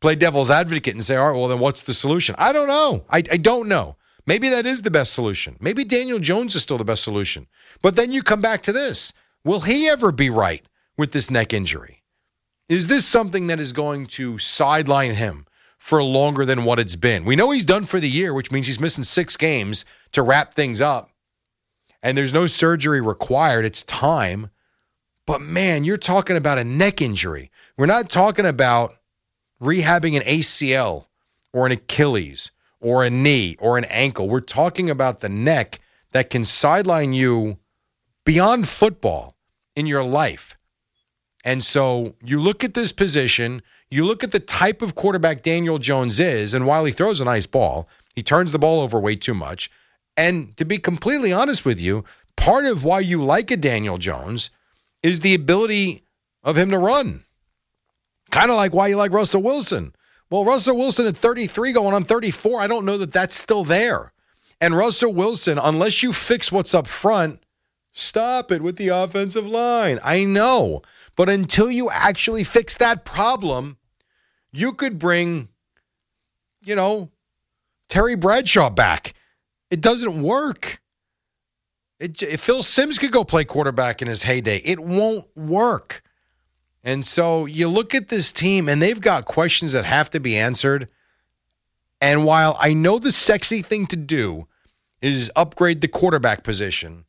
play 0.00 0.14
devil's 0.14 0.50
advocate 0.50 0.94
and 0.94 1.04
say, 1.04 1.16
all 1.16 1.30
right, 1.30 1.38
well, 1.38 1.48
then 1.48 1.60
what's 1.60 1.82
the 1.82 1.92
solution? 1.92 2.34
I 2.38 2.54
don't 2.54 2.68
know. 2.68 3.04
I, 3.10 3.18
I 3.30 3.36
don't 3.36 3.68
know. 3.68 3.96
Maybe 4.26 4.48
that 4.48 4.66
is 4.66 4.82
the 4.82 4.90
best 4.90 5.12
solution. 5.12 5.56
Maybe 5.60 5.84
Daniel 5.84 6.18
Jones 6.18 6.54
is 6.54 6.62
still 6.62 6.78
the 6.78 6.84
best 6.84 7.04
solution. 7.04 7.46
But 7.80 7.94
then 7.94 8.10
you 8.10 8.22
come 8.22 8.40
back 8.40 8.62
to 8.62 8.72
this 8.72 9.12
Will 9.44 9.60
he 9.60 9.88
ever 9.88 10.10
be 10.10 10.28
right 10.28 10.66
with 10.98 11.12
this 11.12 11.30
neck 11.30 11.52
injury? 11.52 12.02
Is 12.68 12.88
this 12.88 13.06
something 13.06 13.46
that 13.46 13.60
is 13.60 13.72
going 13.72 14.06
to 14.06 14.38
sideline 14.38 15.14
him 15.14 15.46
for 15.78 16.02
longer 16.02 16.44
than 16.44 16.64
what 16.64 16.80
it's 16.80 16.96
been? 16.96 17.24
We 17.24 17.36
know 17.36 17.52
he's 17.52 17.64
done 17.64 17.84
for 17.84 18.00
the 18.00 18.10
year, 18.10 18.34
which 18.34 18.50
means 18.50 18.66
he's 18.66 18.80
missing 18.80 19.04
six 19.04 19.36
games 19.36 19.84
to 20.10 20.22
wrap 20.22 20.54
things 20.54 20.80
up. 20.80 21.10
And 22.02 22.18
there's 22.18 22.34
no 22.34 22.46
surgery 22.46 23.00
required, 23.00 23.64
it's 23.64 23.84
time. 23.84 24.50
But 25.26 25.40
man, 25.40 25.84
you're 25.84 25.96
talking 25.96 26.36
about 26.36 26.58
a 26.58 26.64
neck 26.64 27.00
injury. 27.00 27.52
We're 27.78 27.86
not 27.86 28.10
talking 28.10 28.46
about 28.46 28.96
rehabbing 29.62 30.16
an 30.16 30.22
ACL 30.22 31.06
or 31.52 31.66
an 31.66 31.72
Achilles 31.72 32.50
or 32.86 33.02
a 33.02 33.10
knee 33.10 33.56
or 33.58 33.76
an 33.76 33.84
ankle. 33.86 34.28
We're 34.28 34.38
talking 34.38 34.88
about 34.88 35.18
the 35.18 35.28
neck 35.28 35.80
that 36.12 36.30
can 36.30 36.44
sideline 36.44 37.12
you 37.12 37.58
beyond 38.24 38.68
football 38.68 39.34
in 39.74 39.86
your 39.86 40.04
life. 40.04 40.56
And 41.44 41.64
so 41.64 42.14
you 42.24 42.40
look 42.40 42.62
at 42.62 42.74
this 42.74 42.92
position, 42.92 43.60
you 43.90 44.04
look 44.04 44.22
at 44.22 44.30
the 44.30 44.38
type 44.38 44.82
of 44.82 44.94
quarterback 44.94 45.42
Daniel 45.42 45.80
Jones 45.80 46.20
is, 46.20 46.54
and 46.54 46.64
while 46.64 46.84
he 46.84 46.92
throws 46.92 47.20
a 47.20 47.24
nice 47.24 47.46
ball, 47.46 47.88
he 48.14 48.22
turns 48.22 48.52
the 48.52 48.58
ball 48.60 48.80
over 48.80 49.00
way 49.00 49.16
too 49.16 49.34
much. 49.34 49.68
And 50.16 50.56
to 50.56 50.64
be 50.64 50.78
completely 50.78 51.32
honest 51.32 51.64
with 51.64 51.80
you, 51.80 52.04
part 52.36 52.66
of 52.66 52.84
why 52.84 53.00
you 53.00 53.20
like 53.20 53.50
a 53.50 53.56
Daniel 53.56 53.98
Jones 53.98 54.50
is 55.02 55.20
the 55.20 55.34
ability 55.34 56.04
of 56.44 56.56
him 56.56 56.70
to 56.70 56.78
run. 56.78 57.24
Kind 58.30 58.52
of 58.52 58.56
like 58.56 58.72
why 58.72 58.86
you 58.86 58.96
like 58.96 59.10
Russell 59.10 59.42
Wilson. 59.42 59.92
Well, 60.30 60.44
Russell 60.44 60.76
Wilson 60.76 61.06
at 61.06 61.16
33 61.16 61.72
going 61.72 61.94
on 61.94 62.04
34, 62.04 62.60
I 62.60 62.66
don't 62.66 62.84
know 62.84 62.98
that 62.98 63.12
that's 63.12 63.34
still 63.34 63.64
there. 63.64 64.12
And 64.60 64.76
Russell 64.76 65.12
Wilson, 65.12 65.58
unless 65.58 66.02
you 66.02 66.12
fix 66.12 66.50
what's 66.50 66.74
up 66.74 66.86
front, 66.86 67.42
stop 67.92 68.50
it 68.50 68.62
with 68.62 68.76
the 68.76 68.88
offensive 68.88 69.46
line. 69.46 70.00
I 70.02 70.24
know. 70.24 70.82
But 71.14 71.28
until 71.28 71.70
you 71.70 71.90
actually 71.90 72.42
fix 72.42 72.76
that 72.78 73.04
problem, 73.04 73.76
you 74.52 74.72
could 74.72 74.98
bring, 74.98 75.48
you 76.64 76.74
know, 76.74 77.10
Terry 77.88 78.16
Bradshaw 78.16 78.70
back. 78.70 79.14
It 79.70 79.80
doesn't 79.80 80.22
work. 80.22 80.80
It, 82.00 82.18
Phil 82.40 82.62
Simms 82.62 82.98
could 82.98 83.12
go 83.12 83.24
play 83.24 83.44
quarterback 83.44 84.02
in 84.02 84.08
his 84.08 84.22
heyday, 84.22 84.58
it 84.64 84.80
won't 84.80 85.26
work. 85.36 86.02
And 86.86 87.04
so 87.04 87.46
you 87.46 87.66
look 87.66 87.96
at 87.96 88.08
this 88.08 88.30
team, 88.30 88.68
and 88.68 88.80
they've 88.80 89.00
got 89.00 89.24
questions 89.24 89.72
that 89.72 89.84
have 89.84 90.08
to 90.10 90.20
be 90.20 90.38
answered. 90.38 90.88
And 92.00 92.24
while 92.24 92.56
I 92.60 92.74
know 92.74 93.00
the 93.00 93.10
sexy 93.10 93.60
thing 93.60 93.86
to 93.86 93.96
do 93.96 94.46
is 95.02 95.28
upgrade 95.34 95.80
the 95.80 95.88
quarterback 95.88 96.44
position, 96.44 97.04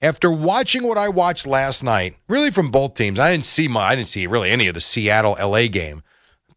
after 0.00 0.30
watching 0.30 0.84
what 0.84 0.96
I 0.96 1.08
watched 1.08 1.44
last 1.44 1.82
night, 1.82 2.14
really 2.28 2.52
from 2.52 2.70
both 2.70 2.94
teams, 2.94 3.18
I 3.18 3.32
didn't 3.32 3.46
see 3.46 3.66
my, 3.66 3.80
I 3.80 3.96
didn't 3.96 4.08
see 4.08 4.28
really 4.28 4.50
any 4.50 4.68
of 4.68 4.74
the 4.74 4.80
Seattle 4.80 5.36
LA 5.40 5.66
game 5.66 6.04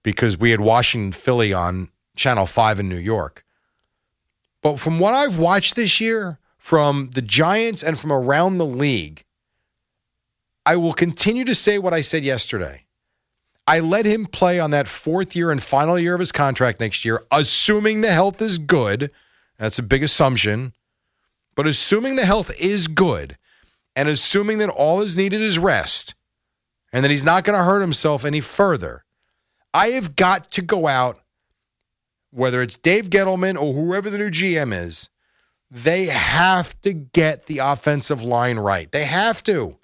because 0.03 0.37
we 0.37 0.51
had 0.51 0.59
Washington 0.59 1.13
Philly 1.13 1.53
on 1.53 1.89
Channel 2.15 2.45
5 2.45 2.81
in 2.81 2.87
New 2.87 2.97
York. 2.97 3.45
But 4.61 4.79
from 4.79 4.99
what 4.99 5.15
I've 5.15 5.39
watched 5.39 5.75
this 5.75 5.99
year, 5.99 6.37
from 6.59 7.09
the 7.15 7.21
Giants 7.23 7.81
and 7.81 7.97
from 7.97 8.11
around 8.11 8.59
the 8.59 8.65
league, 8.65 9.23
I 10.67 10.75
will 10.75 10.91
continue 10.91 11.45
to 11.45 11.55
say 11.55 11.79
what 11.79 11.93
I 11.93 12.01
said 12.01 12.25
yesterday. 12.25 12.83
I 13.65 13.79
let 13.79 14.05
him 14.05 14.25
play 14.25 14.59
on 14.59 14.71
that 14.71 14.89
fourth 14.89 15.33
year 15.33 15.49
and 15.49 15.63
final 15.63 15.97
year 15.97 16.13
of 16.13 16.19
his 16.19 16.33
contract 16.33 16.81
next 16.81 17.05
year, 17.05 17.23
assuming 17.31 18.01
the 18.01 18.11
health 18.11 18.41
is 18.41 18.57
good. 18.57 19.09
That's 19.57 19.79
a 19.79 19.83
big 19.83 20.03
assumption. 20.03 20.73
But 21.55 21.67
assuming 21.67 22.17
the 22.17 22.25
health 22.25 22.53
is 22.59 22.89
good 22.89 23.37
and 23.95 24.09
assuming 24.09 24.57
that 24.57 24.67
all 24.67 24.99
is 24.99 25.15
needed 25.15 25.39
is 25.39 25.57
rest 25.57 26.15
and 26.91 27.01
that 27.05 27.11
he's 27.11 27.23
not 27.23 27.45
going 27.45 27.57
to 27.57 27.63
hurt 27.63 27.79
himself 27.79 28.25
any 28.25 28.41
further, 28.41 29.05
I 29.73 29.91
have 29.91 30.17
got 30.17 30.51
to 30.51 30.61
go 30.61 30.85
out, 30.85 31.21
whether 32.31 32.61
it's 32.61 32.75
Dave 32.75 33.09
Gettleman 33.09 33.55
or 33.55 33.71
whoever 33.71 34.09
the 34.09 34.17
new 34.17 34.29
GM 34.29 34.77
is, 34.77 35.07
they 35.71 36.07
have 36.07 36.79
to 36.81 36.91
get 36.91 37.45
the 37.45 37.59
offensive 37.59 38.21
line 38.21 38.59
right. 38.59 38.91
They 38.91 39.05
have 39.05 39.41
to. 39.43 39.77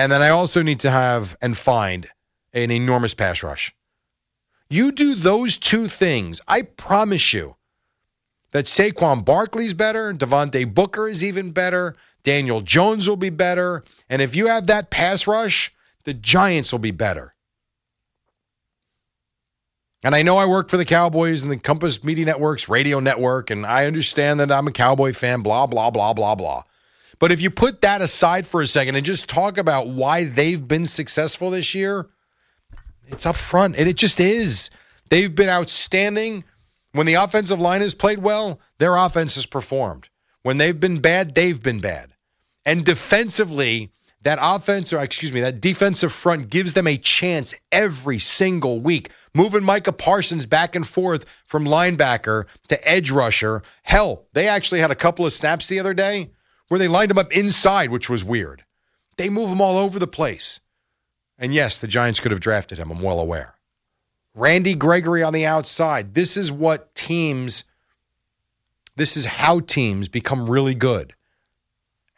And 0.00 0.10
then 0.10 0.22
I 0.22 0.30
also 0.30 0.62
need 0.62 0.80
to 0.80 0.90
have 0.90 1.36
and 1.42 1.54
find 1.54 2.08
an 2.54 2.70
enormous 2.70 3.12
pass 3.12 3.42
rush. 3.42 3.74
You 4.70 4.92
do 4.92 5.14
those 5.14 5.58
two 5.58 5.88
things, 5.88 6.40
I 6.48 6.62
promise 6.62 7.34
you 7.34 7.56
that 8.52 8.64
Saquon 8.64 9.26
Barkley's 9.26 9.74
better, 9.74 10.14
Devontae 10.14 10.74
Booker 10.74 11.06
is 11.06 11.22
even 11.22 11.50
better, 11.50 11.94
Daniel 12.22 12.62
Jones 12.62 13.10
will 13.10 13.18
be 13.18 13.28
better, 13.28 13.84
and 14.08 14.22
if 14.22 14.34
you 14.34 14.46
have 14.46 14.68
that 14.68 14.88
pass 14.88 15.26
rush, 15.26 15.70
the 16.04 16.14
Giants 16.14 16.72
will 16.72 16.78
be 16.78 16.92
better. 16.92 17.34
And 20.02 20.14
I 20.14 20.22
know 20.22 20.38
I 20.38 20.46
work 20.46 20.70
for 20.70 20.78
the 20.78 20.86
Cowboys 20.86 21.42
and 21.42 21.52
the 21.52 21.58
Compass 21.58 22.02
Media 22.02 22.24
Network's 22.24 22.70
radio 22.70 23.00
network, 23.00 23.50
and 23.50 23.66
I 23.66 23.84
understand 23.84 24.40
that 24.40 24.50
I'm 24.50 24.66
a 24.66 24.72
Cowboy 24.72 25.12
fan, 25.12 25.42
blah, 25.42 25.66
blah, 25.66 25.90
blah, 25.90 26.14
blah, 26.14 26.34
blah. 26.34 26.62
But 27.20 27.30
if 27.30 27.42
you 27.42 27.50
put 27.50 27.82
that 27.82 28.00
aside 28.00 28.46
for 28.46 28.62
a 28.62 28.66
second 28.66 28.96
and 28.96 29.04
just 29.04 29.28
talk 29.28 29.58
about 29.58 29.86
why 29.86 30.24
they've 30.24 30.66
been 30.66 30.86
successful 30.86 31.50
this 31.50 31.74
year, 31.74 32.08
it's 33.06 33.26
up 33.26 33.36
front, 33.36 33.76
and 33.76 33.88
it 33.88 33.96
just 33.96 34.18
is. 34.18 34.70
They've 35.10 35.32
been 35.32 35.50
outstanding. 35.50 36.44
When 36.92 37.06
the 37.06 37.14
offensive 37.14 37.60
line 37.60 37.82
has 37.82 37.94
played 37.94 38.18
well, 38.18 38.58
their 38.78 38.96
offense 38.96 39.34
has 39.34 39.46
performed. 39.46 40.08
When 40.42 40.56
they've 40.56 40.80
been 40.80 41.00
bad, 41.00 41.34
they've 41.34 41.62
been 41.62 41.80
bad. 41.80 42.14
And 42.64 42.84
defensively, 42.86 43.90
that 44.22 44.38
offense, 44.40 44.90
or 44.90 45.00
excuse 45.00 45.32
me, 45.32 45.42
that 45.42 45.60
defensive 45.60 46.12
front 46.12 46.48
gives 46.48 46.72
them 46.72 46.86
a 46.86 46.96
chance 46.96 47.52
every 47.70 48.18
single 48.18 48.80
week, 48.80 49.10
moving 49.34 49.62
Micah 49.62 49.92
Parsons 49.92 50.46
back 50.46 50.74
and 50.74 50.88
forth 50.88 51.26
from 51.44 51.64
linebacker 51.64 52.46
to 52.68 52.88
edge 52.88 53.10
rusher. 53.10 53.62
Hell, 53.82 54.24
they 54.32 54.48
actually 54.48 54.80
had 54.80 54.90
a 54.90 54.96
couple 54.96 55.26
of 55.26 55.34
snaps 55.34 55.68
the 55.68 55.78
other 55.78 55.94
day 55.94 56.30
where 56.70 56.78
they 56.78 56.86
lined 56.86 57.10
him 57.10 57.18
up 57.18 57.32
inside, 57.32 57.90
which 57.90 58.08
was 58.08 58.22
weird. 58.22 58.64
They 59.16 59.28
move 59.28 59.50
him 59.50 59.60
all 59.60 59.76
over 59.76 59.98
the 59.98 60.06
place. 60.06 60.60
And 61.36 61.52
yes, 61.52 61.76
the 61.76 61.88
Giants 61.88 62.20
could 62.20 62.30
have 62.30 62.38
drafted 62.38 62.78
him, 62.78 62.92
I'm 62.92 63.02
well 63.02 63.18
aware. 63.18 63.56
Randy 64.36 64.76
Gregory 64.76 65.20
on 65.20 65.32
the 65.32 65.44
outside. 65.44 66.14
This 66.14 66.36
is 66.36 66.52
what 66.52 66.94
teams, 66.94 67.64
this 68.94 69.16
is 69.16 69.24
how 69.24 69.58
teams 69.58 70.08
become 70.08 70.48
really 70.48 70.76
good. 70.76 71.14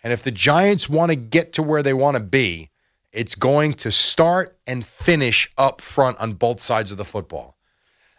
And 0.04 0.12
if 0.12 0.22
the 0.22 0.30
Giants 0.30 0.86
want 0.86 1.10
to 1.10 1.16
get 1.16 1.54
to 1.54 1.62
where 1.62 1.82
they 1.82 1.94
want 1.94 2.18
to 2.18 2.22
be, 2.22 2.68
it's 3.10 3.34
going 3.34 3.72
to 3.72 3.90
start 3.90 4.58
and 4.66 4.84
finish 4.84 5.50
up 5.56 5.80
front 5.80 6.18
on 6.18 6.34
both 6.34 6.60
sides 6.60 6.92
of 6.92 6.98
the 6.98 7.06
football. 7.06 7.56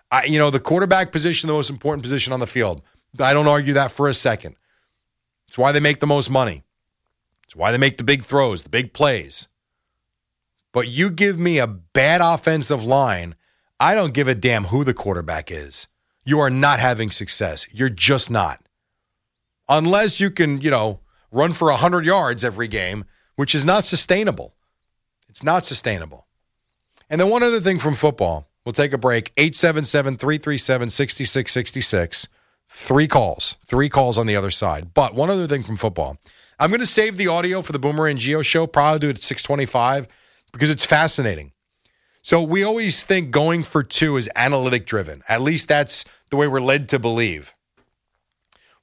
I, 0.09 0.25
you 0.25 0.39
know, 0.39 0.49
the 0.49 0.59
quarterback 0.59 1.11
position, 1.11 1.45
the 1.45 1.53
most 1.53 1.69
important 1.69 2.01
position 2.01 2.33
on 2.33 2.39
the 2.39 2.47
field. 2.47 2.81
I 3.19 3.33
don't 3.33 3.47
argue 3.47 3.73
that 3.73 3.91
for 3.91 4.09
a 4.09 4.15
second. 4.15 4.55
It's 5.53 5.57
why 5.59 5.71
they 5.71 5.79
make 5.79 5.99
the 5.99 6.07
most 6.07 6.31
money. 6.31 6.63
It's 7.43 7.55
why 7.55 7.71
they 7.71 7.77
make 7.77 7.97
the 7.97 8.03
big 8.03 8.23
throws, 8.23 8.63
the 8.63 8.69
big 8.69 8.91
plays. 8.91 9.49
But 10.71 10.87
you 10.87 11.11
give 11.11 11.37
me 11.37 11.59
a 11.59 11.67
bad 11.67 12.21
offensive 12.21 12.83
line, 12.83 13.35
I 13.79 13.93
don't 13.93 14.15
give 14.15 14.27
a 14.27 14.33
damn 14.33 14.63
who 14.65 14.83
the 14.83 14.95
quarterback 14.95 15.51
is. 15.51 15.85
You 16.25 16.39
are 16.39 16.49
not 16.49 16.79
having 16.79 17.11
success. 17.11 17.67
You're 17.71 17.89
just 17.89 18.31
not. 18.31 18.61
Unless 19.69 20.19
you 20.19 20.31
can, 20.31 20.59
you 20.59 20.71
know, 20.71 21.01
run 21.31 21.53
for 21.53 21.69
100 21.69 22.03
yards 22.03 22.43
every 22.43 22.67
game, 22.67 23.05
which 23.35 23.53
is 23.53 23.63
not 23.63 23.85
sustainable. 23.85 24.55
It's 25.29 25.43
not 25.43 25.65
sustainable. 25.65 26.25
And 27.11 27.21
then 27.21 27.29
one 27.29 27.43
other 27.43 27.59
thing 27.59 27.77
from 27.77 27.93
football. 27.93 28.49
We'll 28.65 28.73
take 28.73 28.91
a 28.91 28.97
break. 28.97 29.31
877 29.37 30.17
337 30.17 30.89
6666. 30.89 32.27
Three 32.75 33.07
calls. 33.07 33.55
Three 33.67 33.87
calls 33.87 34.17
on 34.17 34.25
the 34.25 34.35
other 34.35 34.49
side. 34.49 34.95
But 34.95 35.13
one 35.13 35.29
other 35.29 35.45
thing 35.45 35.61
from 35.61 35.77
football. 35.77 36.17
I'm 36.59 36.71
going 36.71 36.79
to 36.79 36.87
save 36.87 37.17
the 37.17 37.27
audio 37.27 37.61
for 37.61 37.71
the 37.71 37.77
Boomer 37.77 38.07
and 38.07 38.19
Gio 38.19 38.43
show. 38.43 38.65
Probably 38.65 38.97
do 38.97 39.09
it 39.09 39.17
at 39.17 39.21
625 39.21 40.07
because 40.51 40.71
it's 40.71 40.83
fascinating. 40.83 41.51
So 42.23 42.41
we 42.41 42.63
always 42.63 43.03
think 43.03 43.29
going 43.29 43.61
for 43.61 43.83
two 43.83 44.17
is 44.17 44.27
analytic 44.35 44.87
driven. 44.87 45.21
At 45.29 45.41
least 45.41 45.67
that's 45.67 46.03
the 46.31 46.35
way 46.35 46.47
we're 46.47 46.61
led 46.61 46.89
to 46.89 46.99
believe. 46.99 47.53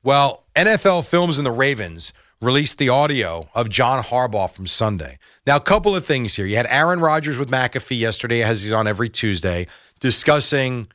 Well, 0.05 0.45
NFL 0.55 1.09
Films 1.09 1.37
and 1.37 1.45
the 1.45 1.51
Ravens 1.51 2.13
released 2.41 2.79
the 2.79 2.89
audio 2.89 3.49
of 3.55 3.69
John 3.69 4.05
Harbaugh 4.05 4.51
from 4.51 4.69
Sunday. 4.69 5.19
Now, 5.47 5.57
a 5.57 5.61
couple 5.61 5.97
of 5.97 6.07
things 6.07 6.37
here. 6.37 6.47
You 6.47 6.57
had 6.57 6.67
Aaron 6.69 7.01
Rodgers 7.01 7.39
with 7.39 7.51
McAfee 7.51 7.99
yesterday, 7.99 8.43
as 8.43 8.63
he's 8.63 8.73
on 8.73 8.87
every 8.87 9.09
Tuesday, 9.09 9.67
discussing 9.99 10.87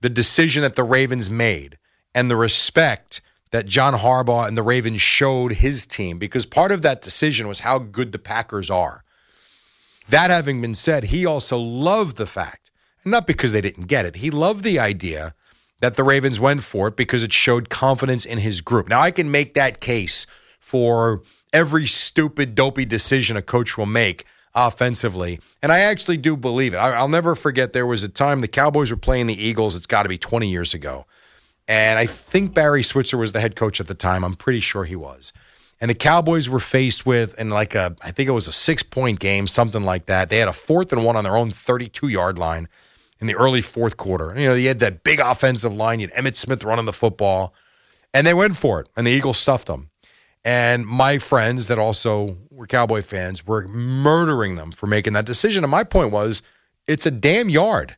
the 0.00 0.10
decision 0.10 0.62
that 0.62 0.74
the 0.74 0.84
Ravens 0.84 1.30
made 1.30 1.78
and 2.14 2.30
the 2.30 2.36
respect 2.36 3.20
that 3.50 3.66
John 3.66 3.94
Harbaugh 3.94 4.46
and 4.46 4.56
the 4.56 4.62
Ravens 4.62 5.02
showed 5.02 5.54
his 5.54 5.86
team 5.86 6.18
because 6.18 6.46
part 6.46 6.72
of 6.72 6.82
that 6.82 7.02
decision 7.02 7.48
was 7.48 7.60
how 7.60 7.78
good 7.78 8.12
the 8.12 8.18
Packers 8.18 8.70
are. 8.70 9.04
That 10.08 10.30
having 10.30 10.60
been 10.60 10.74
said, 10.74 11.04
he 11.04 11.26
also 11.26 11.58
loved 11.58 12.16
the 12.16 12.26
fact, 12.26 12.70
and 13.04 13.10
not 13.10 13.26
because 13.26 13.52
they 13.52 13.60
didn't 13.60 13.86
get 13.86 14.06
it, 14.06 14.16
he 14.16 14.30
loved 14.30 14.64
the 14.64 14.78
idea 14.78 15.34
that 15.80 15.96
the 15.96 16.04
Ravens 16.04 16.38
went 16.38 16.62
for 16.62 16.88
it 16.88 16.96
because 16.96 17.22
it 17.22 17.32
showed 17.32 17.68
confidence 17.68 18.24
in 18.24 18.38
his 18.38 18.60
group. 18.60 18.88
Now, 18.88 19.00
I 19.00 19.10
can 19.10 19.30
make 19.30 19.54
that 19.54 19.80
case 19.80 20.26
for 20.58 21.22
every 21.52 21.86
stupid, 21.86 22.54
dopey 22.54 22.84
decision 22.84 23.36
a 23.36 23.42
coach 23.42 23.78
will 23.78 23.86
make 23.86 24.24
offensively. 24.54 25.40
And 25.62 25.72
I 25.72 25.80
actually 25.80 26.16
do 26.16 26.36
believe 26.36 26.74
it. 26.74 26.78
I'll 26.78 27.08
never 27.08 27.34
forget 27.34 27.72
there 27.72 27.86
was 27.86 28.02
a 28.02 28.08
time 28.08 28.40
the 28.40 28.48
Cowboys 28.48 28.90
were 28.90 28.96
playing 28.96 29.26
the 29.26 29.42
Eagles. 29.42 29.74
It's 29.74 29.86
got 29.86 30.02
to 30.02 30.08
be 30.08 30.18
20 30.18 30.48
years 30.48 30.74
ago. 30.74 31.06
And 31.70 32.00
I 32.00 32.06
think 32.06 32.52
Barry 32.52 32.82
Switzer 32.82 33.16
was 33.16 33.30
the 33.30 33.38
head 33.38 33.54
coach 33.54 33.78
at 33.80 33.86
the 33.86 33.94
time. 33.94 34.24
I'm 34.24 34.34
pretty 34.34 34.58
sure 34.58 34.84
he 34.84 34.96
was. 34.96 35.32
And 35.80 35.88
the 35.88 35.94
Cowboys 35.94 36.48
were 36.48 36.58
faced 36.58 37.06
with, 37.06 37.38
in 37.38 37.48
like 37.48 37.76
a, 37.76 37.94
I 38.02 38.10
think 38.10 38.28
it 38.28 38.32
was 38.32 38.48
a 38.48 38.52
six 38.52 38.82
point 38.82 39.20
game, 39.20 39.46
something 39.46 39.84
like 39.84 40.06
that. 40.06 40.30
They 40.30 40.38
had 40.38 40.48
a 40.48 40.52
fourth 40.52 40.92
and 40.92 41.04
one 41.04 41.14
on 41.14 41.22
their 41.22 41.36
own 41.36 41.52
32 41.52 42.08
yard 42.08 42.38
line 42.38 42.68
in 43.20 43.28
the 43.28 43.36
early 43.36 43.62
fourth 43.62 43.96
quarter. 43.96 44.34
You 44.36 44.48
know, 44.48 44.54
you 44.54 44.66
had 44.66 44.80
that 44.80 45.04
big 45.04 45.20
offensive 45.20 45.72
line. 45.72 46.00
You 46.00 46.08
had 46.08 46.24
Emmitt 46.24 46.34
Smith 46.34 46.64
running 46.64 46.86
the 46.86 46.92
football, 46.92 47.54
and 48.12 48.26
they 48.26 48.34
went 48.34 48.56
for 48.56 48.80
it, 48.80 48.88
and 48.96 49.06
the 49.06 49.12
Eagles 49.12 49.38
stuffed 49.38 49.68
them. 49.68 49.90
And 50.44 50.84
my 50.84 51.18
friends 51.18 51.68
that 51.68 51.78
also 51.78 52.36
were 52.50 52.66
Cowboy 52.66 53.02
fans 53.02 53.46
were 53.46 53.68
murdering 53.68 54.56
them 54.56 54.72
for 54.72 54.88
making 54.88 55.12
that 55.12 55.24
decision. 55.24 55.62
And 55.62 55.70
my 55.70 55.84
point 55.84 56.10
was, 56.10 56.42
it's 56.88 57.06
a 57.06 57.12
damn 57.12 57.48
yard. 57.48 57.96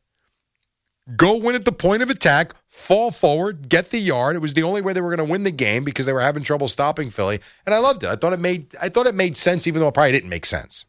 Go 1.17 1.37
win 1.37 1.57
at 1.57 1.65
the 1.65 1.73
point 1.73 2.03
of 2.03 2.11
attack, 2.11 2.55
fall 2.69 3.11
forward, 3.11 3.69
get 3.69 3.91
the 3.91 3.99
yard. 3.99 4.37
It 4.37 4.39
was 4.39 4.55
the 4.55 4.63
only 4.63 4.81
way 4.81 4.93
they 4.93 5.01
were 5.01 5.15
going 5.15 5.27
to 5.27 5.33
win 5.33 5.43
the 5.45 5.51
game 5.51 5.85
because 5.85 6.07
they 6.07 6.13
were 6.13 6.21
having 6.21 6.45
trouble 6.45 6.69
stopping 6.69 7.11
Philly. 7.11 7.41
And 7.67 7.75
I 7.75 7.79
loved 7.79 8.05
it. 8.05 8.09
I 8.09 8.17
thought 8.17 8.33
it 8.33 8.41
made 8.41 8.75
I 8.81 8.89
thought 8.89 9.07
it 9.07 9.15
made 9.15 9.37
sense, 9.37 9.67
even 9.67 9.81
though 9.81 9.89
it 9.89 9.95
probably 9.95 10.13
didn't 10.13 10.31
make 10.31 10.47
sense. 10.47 10.85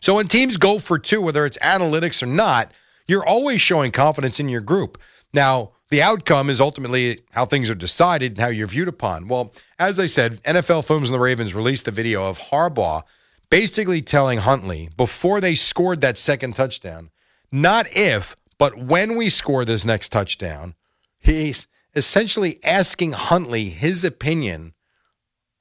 So 0.00 0.14
when 0.14 0.28
teams 0.28 0.56
go 0.56 0.78
for 0.78 0.98
two, 0.98 1.20
whether 1.20 1.44
it's 1.44 1.58
analytics 1.58 2.22
or 2.22 2.26
not, 2.26 2.72
You're 3.06 3.26
always 3.26 3.60
showing 3.60 3.90
confidence 3.90 4.38
in 4.38 4.48
your 4.48 4.60
group. 4.60 4.96
Now, 5.34 5.70
the 5.88 6.00
outcome 6.00 6.48
is 6.48 6.60
ultimately 6.60 7.22
how 7.32 7.44
things 7.44 7.68
are 7.68 7.74
decided 7.74 8.32
and 8.32 8.40
how 8.40 8.46
you're 8.46 8.68
viewed 8.68 8.86
upon. 8.86 9.26
Well, 9.26 9.52
as 9.80 9.98
I 9.98 10.06
said, 10.06 10.40
NFL 10.44 10.86
Films 10.86 11.10
and 11.10 11.16
the 11.16 11.20
Ravens 11.20 11.52
released 11.52 11.86
the 11.86 11.90
video 11.90 12.28
of 12.28 12.38
Harbaugh 12.38 13.02
basically 13.50 14.00
telling 14.00 14.38
Huntley 14.38 14.90
before 14.96 15.40
they 15.40 15.56
scored 15.56 16.00
that 16.02 16.16
second 16.16 16.54
touchdown, 16.54 17.10
not 17.50 17.86
if, 17.90 18.36
but 18.60 18.76
when 18.76 19.16
we 19.16 19.30
score 19.30 19.64
this 19.64 19.86
next 19.86 20.10
touchdown, 20.10 20.74
he's 21.18 21.66
essentially 21.94 22.60
asking 22.62 23.12
Huntley 23.12 23.70
his 23.70 24.04
opinion 24.04 24.74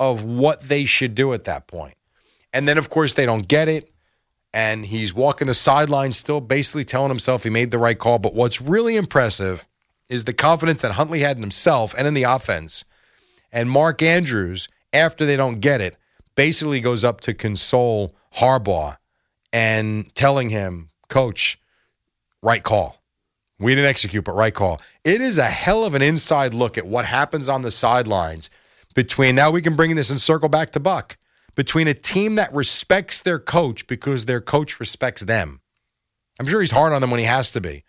of 0.01 0.21
what 0.21 0.63
they 0.63 0.83
should 0.83 1.15
do 1.15 1.31
at 1.31 1.45
that 1.45 1.65
point. 1.65 1.95
And 2.51 2.67
then, 2.67 2.77
of 2.77 2.89
course, 2.89 3.13
they 3.13 3.25
don't 3.25 3.47
get 3.47 3.69
it. 3.69 3.89
And 4.53 4.85
he's 4.85 5.13
walking 5.13 5.47
the 5.47 5.53
sideline, 5.53 6.11
still 6.11 6.41
basically 6.41 6.83
telling 6.83 7.07
himself 7.07 7.43
he 7.43 7.49
made 7.49 7.71
the 7.71 7.77
right 7.77 7.97
call. 7.97 8.19
But 8.19 8.35
what's 8.35 8.59
really 8.59 8.97
impressive 8.97 9.65
is 10.09 10.25
the 10.25 10.33
confidence 10.33 10.81
that 10.81 10.91
Huntley 10.91 11.21
had 11.21 11.37
in 11.37 11.41
himself 11.41 11.95
and 11.97 12.05
in 12.05 12.15
the 12.15 12.23
offense. 12.23 12.83
And 13.49 13.71
Mark 13.71 14.01
Andrews, 14.01 14.67
after 14.91 15.25
they 15.25 15.37
don't 15.37 15.61
get 15.61 15.79
it, 15.79 15.95
basically 16.35 16.81
goes 16.81 17.05
up 17.05 17.21
to 17.21 17.33
console 17.33 18.13
Harbaugh 18.39 18.97
and 19.53 20.13
telling 20.15 20.49
him, 20.49 20.89
Coach, 21.07 21.61
right 22.41 22.63
call. 22.63 23.01
We 23.59 23.75
didn't 23.75 23.89
execute, 23.89 24.23
but 24.23 24.33
right 24.33 24.53
call. 24.53 24.81
It 25.03 25.21
is 25.21 25.37
a 25.37 25.45
hell 25.45 25.83
of 25.83 25.93
an 25.93 26.01
inside 26.01 26.53
look 26.53 26.77
at 26.77 26.87
what 26.87 27.05
happens 27.05 27.49
on 27.49 27.61
the 27.61 27.71
sidelines 27.71 28.49
between 28.95 29.35
now 29.35 29.51
we 29.51 29.61
can 29.61 29.75
bring 29.75 29.95
this 29.95 30.09
and 30.09 30.19
circle 30.19 30.49
back 30.49 30.71
to 30.71 30.79
Buck 30.79 31.17
between 31.55 31.87
a 31.87 31.93
team 31.93 32.35
that 32.35 32.53
respects 32.53 33.21
their 33.21 33.39
coach 33.39 33.85
because 33.87 34.25
their 34.25 34.41
coach 34.41 34.79
respects 34.79 35.21
them. 35.21 35.59
I'm 36.39 36.47
sure 36.47 36.61
he's 36.61 36.71
hard 36.71 36.93
on 36.93 37.01
them 37.01 37.11
when 37.11 37.19
he 37.19 37.25
has 37.25 37.51
to 37.51 37.61
be, 37.61 37.83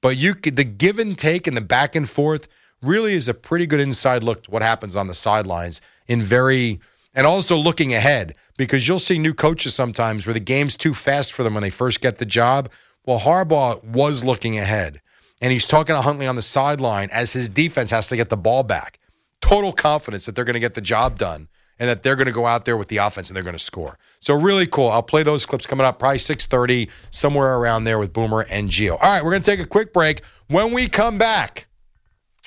but 0.00 0.16
you 0.16 0.34
could, 0.34 0.56
the 0.56 0.64
give 0.64 0.98
and 0.98 1.18
take 1.18 1.46
and 1.46 1.56
the 1.56 1.60
back 1.60 1.94
and 1.94 2.08
forth 2.08 2.48
really 2.82 3.12
is 3.12 3.28
a 3.28 3.34
pretty 3.34 3.66
good 3.66 3.80
inside 3.80 4.22
look 4.22 4.44
to 4.44 4.50
what 4.50 4.62
happens 4.62 4.96
on 4.96 5.06
the 5.06 5.14
sidelines 5.14 5.82
in 6.08 6.22
very 6.22 6.80
and 7.14 7.26
also 7.26 7.56
looking 7.56 7.92
ahead 7.92 8.34
because 8.56 8.86
you'll 8.86 8.98
see 8.98 9.18
new 9.18 9.34
coaches 9.34 9.74
sometimes 9.74 10.26
where 10.26 10.34
the 10.34 10.40
game's 10.40 10.76
too 10.76 10.94
fast 10.94 11.32
for 11.32 11.42
them 11.42 11.54
when 11.54 11.62
they 11.62 11.70
first 11.70 12.00
get 12.00 12.18
the 12.18 12.24
job. 12.24 12.70
Well, 13.10 13.18
Harbaugh 13.18 13.82
was 13.82 14.22
looking 14.22 14.56
ahead 14.56 15.00
and 15.42 15.50
he's 15.50 15.66
talking 15.66 15.96
to 15.96 16.00
Huntley 16.00 16.28
on 16.28 16.36
the 16.36 16.42
sideline 16.42 17.08
as 17.10 17.32
his 17.32 17.48
defense 17.48 17.90
has 17.90 18.06
to 18.06 18.16
get 18.16 18.28
the 18.28 18.36
ball 18.36 18.62
back. 18.62 19.00
Total 19.40 19.72
confidence 19.72 20.26
that 20.26 20.36
they're 20.36 20.44
going 20.44 20.54
to 20.54 20.60
get 20.60 20.74
the 20.74 20.80
job 20.80 21.18
done 21.18 21.48
and 21.80 21.88
that 21.88 22.04
they're 22.04 22.14
going 22.14 22.28
to 22.28 22.32
go 22.32 22.46
out 22.46 22.66
there 22.66 22.76
with 22.76 22.86
the 22.86 22.98
offense 22.98 23.28
and 23.28 23.34
they're 23.34 23.42
going 23.42 23.56
to 23.56 23.58
score. 23.58 23.98
So 24.20 24.32
really 24.32 24.64
cool. 24.64 24.90
I'll 24.90 25.02
play 25.02 25.24
those 25.24 25.44
clips 25.44 25.66
coming 25.66 25.84
up, 25.84 25.98
probably 25.98 26.18
6:30, 26.18 26.88
somewhere 27.10 27.56
around 27.56 27.82
there 27.82 27.98
with 27.98 28.12
Boomer 28.12 28.46
and 28.48 28.70
Gio. 28.70 28.92
All 28.92 28.98
right, 28.98 29.24
we're 29.24 29.32
going 29.32 29.42
to 29.42 29.50
take 29.50 29.58
a 29.58 29.66
quick 29.66 29.92
break. 29.92 30.24
When 30.46 30.72
we 30.72 30.86
come 30.86 31.18
back, 31.18 31.66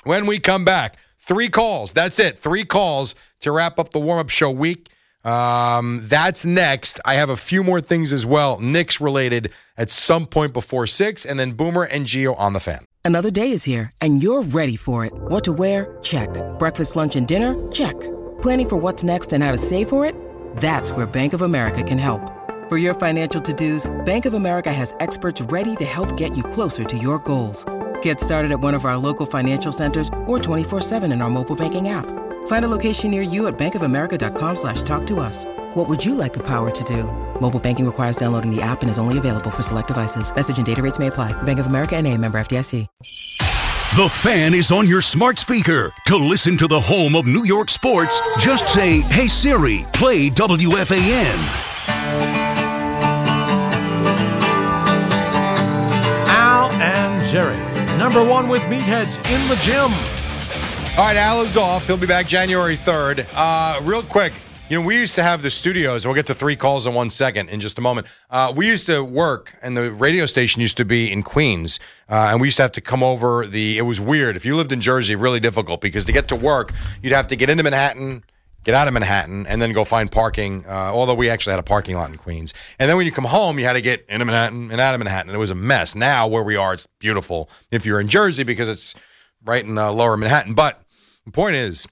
when 0.04 0.24
we 0.24 0.38
come 0.38 0.64
back, 0.64 0.96
three 1.18 1.50
calls. 1.50 1.92
That's 1.92 2.18
it. 2.18 2.38
Three 2.38 2.64
calls 2.64 3.14
to 3.40 3.52
wrap 3.52 3.78
up 3.78 3.90
the 3.90 4.00
warm-up 4.00 4.30
show 4.30 4.50
week. 4.50 4.88
Um, 5.24 6.00
that's 6.02 6.44
next. 6.44 7.00
I 7.04 7.14
have 7.14 7.30
a 7.30 7.36
few 7.36 7.64
more 7.64 7.80
things 7.80 8.12
as 8.12 8.26
well, 8.26 8.58
Knicks 8.60 9.00
related 9.00 9.50
at 9.76 9.90
some 9.90 10.26
point 10.26 10.52
before 10.52 10.86
six, 10.86 11.24
and 11.24 11.38
then 11.38 11.52
Boomer 11.52 11.84
and 11.84 12.06
Gio 12.06 12.38
on 12.38 12.52
the 12.52 12.60
fan. 12.60 12.84
Another 13.04 13.30
day 13.30 13.50
is 13.50 13.64
here, 13.64 13.90
and 14.00 14.22
you're 14.22 14.42
ready 14.42 14.76
for 14.76 15.04
it. 15.04 15.12
What 15.14 15.44
to 15.44 15.52
wear? 15.52 15.98
Check. 16.02 16.28
Breakfast, 16.58 16.96
lunch, 16.96 17.16
and 17.16 17.28
dinner? 17.28 17.54
Check. 17.70 17.98
Planning 18.40 18.68
for 18.68 18.76
what's 18.76 19.04
next 19.04 19.34
and 19.34 19.44
how 19.44 19.52
to 19.52 19.58
save 19.58 19.90
for 19.90 20.06
it? 20.06 20.14
That's 20.56 20.90
where 20.90 21.04
Bank 21.06 21.34
of 21.34 21.42
America 21.42 21.82
can 21.82 21.98
help. 21.98 22.30
For 22.70 22.78
your 22.78 22.94
financial 22.94 23.42
to-dos, 23.42 23.84
Bank 24.06 24.24
of 24.24 24.32
America 24.32 24.72
has 24.72 24.94
experts 25.00 25.42
ready 25.42 25.76
to 25.76 25.84
help 25.84 26.16
get 26.16 26.34
you 26.34 26.42
closer 26.42 26.82
to 26.84 26.96
your 26.96 27.18
goals. 27.18 27.66
Get 28.00 28.20
started 28.20 28.52
at 28.52 28.60
one 28.60 28.72
of 28.72 28.86
our 28.86 28.96
local 28.96 29.26
financial 29.26 29.70
centers 29.70 30.08
or 30.26 30.38
24-7 30.38 31.12
in 31.12 31.20
our 31.20 31.28
mobile 31.30 31.56
banking 31.56 31.88
app. 31.88 32.06
Find 32.46 32.64
a 32.64 32.68
location 32.68 33.10
near 33.10 33.20
you 33.20 33.46
at 33.48 33.58
bankofamerica.com 33.58 34.56
slash 34.56 34.80
talk 34.82 35.06
to 35.08 35.20
us. 35.20 35.44
What 35.74 35.86
would 35.88 36.02
you 36.02 36.14
like 36.14 36.32
the 36.32 36.42
power 36.42 36.70
to 36.70 36.84
do? 36.84 37.02
Mobile 37.38 37.60
banking 37.60 37.84
requires 37.84 38.16
downloading 38.16 38.50
the 38.54 38.62
app 38.62 38.80
and 38.80 38.88
is 38.88 38.96
only 38.96 39.18
available 39.18 39.50
for 39.50 39.60
select 39.60 39.88
devices. 39.88 40.34
Message 40.34 40.56
and 40.56 40.64
data 40.64 40.80
rates 40.80 40.98
may 40.98 41.08
apply. 41.08 41.32
Bank 41.42 41.58
of 41.58 41.66
America 41.66 41.94
and 41.96 42.06
a 42.06 42.16
member 42.16 42.38
FDIC. 42.38 42.86
The 43.96 44.08
fan 44.08 44.54
is 44.54 44.72
on 44.72 44.88
your 44.88 45.00
smart 45.00 45.38
speaker. 45.38 45.92
To 46.06 46.16
listen 46.16 46.56
to 46.56 46.66
the 46.66 46.80
home 46.80 47.14
of 47.14 47.26
New 47.26 47.44
York 47.44 47.70
sports, 47.70 48.20
just 48.40 48.66
say, 48.72 49.02
Hey 49.02 49.28
Siri, 49.28 49.86
play 49.92 50.30
WFAN. 50.30 51.36
Al 56.26 56.72
and 56.72 57.24
Jerry, 57.28 57.56
number 57.96 58.24
one 58.24 58.48
with 58.48 58.62
meatheads 58.62 59.16
in 59.30 59.48
the 59.48 59.54
gym. 59.62 59.92
All 60.96 61.04
right, 61.04 61.16
Al 61.16 61.40
is 61.42 61.56
off. 61.56 61.88
He'll 61.88 61.96
be 61.96 62.06
back 62.06 62.28
January 62.28 62.76
3rd. 62.76 63.26
Uh, 63.34 63.80
real 63.82 64.04
quick, 64.04 64.32
you 64.70 64.78
know, 64.78 64.86
we 64.86 64.96
used 64.96 65.16
to 65.16 65.24
have 65.24 65.42
the 65.42 65.50
studios, 65.50 66.06
we'll 66.06 66.14
get 66.14 66.26
to 66.26 66.34
three 66.34 66.54
calls 66.54 66.86
in 66.86 66.94
one 66.94 67.10
second 67.10 67.48
in 67.48 67.58
just 67.58 67.76
a 67.78 67.80
moment. 67.80 68.06
Uh, 68.30 68.52
we 68.54 68.68
used 68.68 68.86
to 68.86 69.02
work, 69.02 69.58
and 69.60 69.76
the 69.76 69.90
radio 69.90 70.24
station 70.24 70.60
used 70.60 70.76
to 70.76 70.84
be 70.84 71.10
in 71.10 71.24
Queens, 71.24 71.80
uh, 72.08 72.28
and 72.30 72.40
we 72.40 72.46
used 72.46 72.58
to 72.58 72.62
have 72.62 72.70
to 72.70 72.80
come 72.80 73.02
over 73.02 73.44
the. 73.44 73.76
It 73.76 73.82
was 73.82 74.00
weird. 74.00 74.36
If 74.36 74.46
you 74.46 74.54
lived 74.54 74.70
in 74.70 74.80
Jersey, 74.80 75.16
really 75.16 75.40
difficult 75.40 75.80
because 75.80 76.04
to 76.04 76.12
get 76.12 76.28
to 76.28 76.36
work, 76.36 76.72
you'd 77.02 77.12
have 77.12 77.26
to 77.26 77.34
get 77.34 77.50
into 77.50 77.64
Manhattan, 77.64 78.22
get 78.62 78.76
out 78.76 78.86
of 78.86 78.94
Manhattan, 78.94 79.48
and 79.48 79.60
then 79.60 79.72
go 79.72 79.84
find 79.84 80.12
parking. 80.12 80.64
Uh, 80.64 80.92
although 80.92 81.14
we 81.14 81.28
actually 81.28 81.54
had 81.54 81.60
a 81.60 81.64
parking 81.64 81.96
lot 81.96 82.08
in 82.08 82.18
Queens, 82.18 82.54
and 82.78 82.88
then 82.88 82.96
when 82.96 83.04
you 83.04 83.10
come 83.10 83.24
home, 83.24 83.58
you 83.58 83.64
had 83.64 83.72
to 83.72 83.82
get 83.82 84.06
into 84.08 84.24
Manhattan 84.24 84.70
and 84.70 84.80
out 84.80 84.94
of 84.94 85.00
Manhattan, 85.00 85.30
and 85.30 85.34
it 85.34 85.40
was 85.40 85.50
a 85.50 85.56
mess. 85.56 85.96
Now 85.96 86.28
where 86.28 86.44
we 86.44 86.54
are, 86.54 86.72
it's 86.72 86.86
beautiful. 87.00 87.50
If 87.72 87.84
you're 87.84 87.98
in 87.98 88.06
Jersey, 88.06 88.44
because 88.44 88.68
it's 88.68 88.94
right 89.44 89.64
in 89.64 89.76
uh, 89.76 89.90
Lower 89.90 90.16
Manhattan, 90.16 90.54
but 90.54 90.83
the 91.24 91.30
point 91.30 91.56
is 91.56 91.86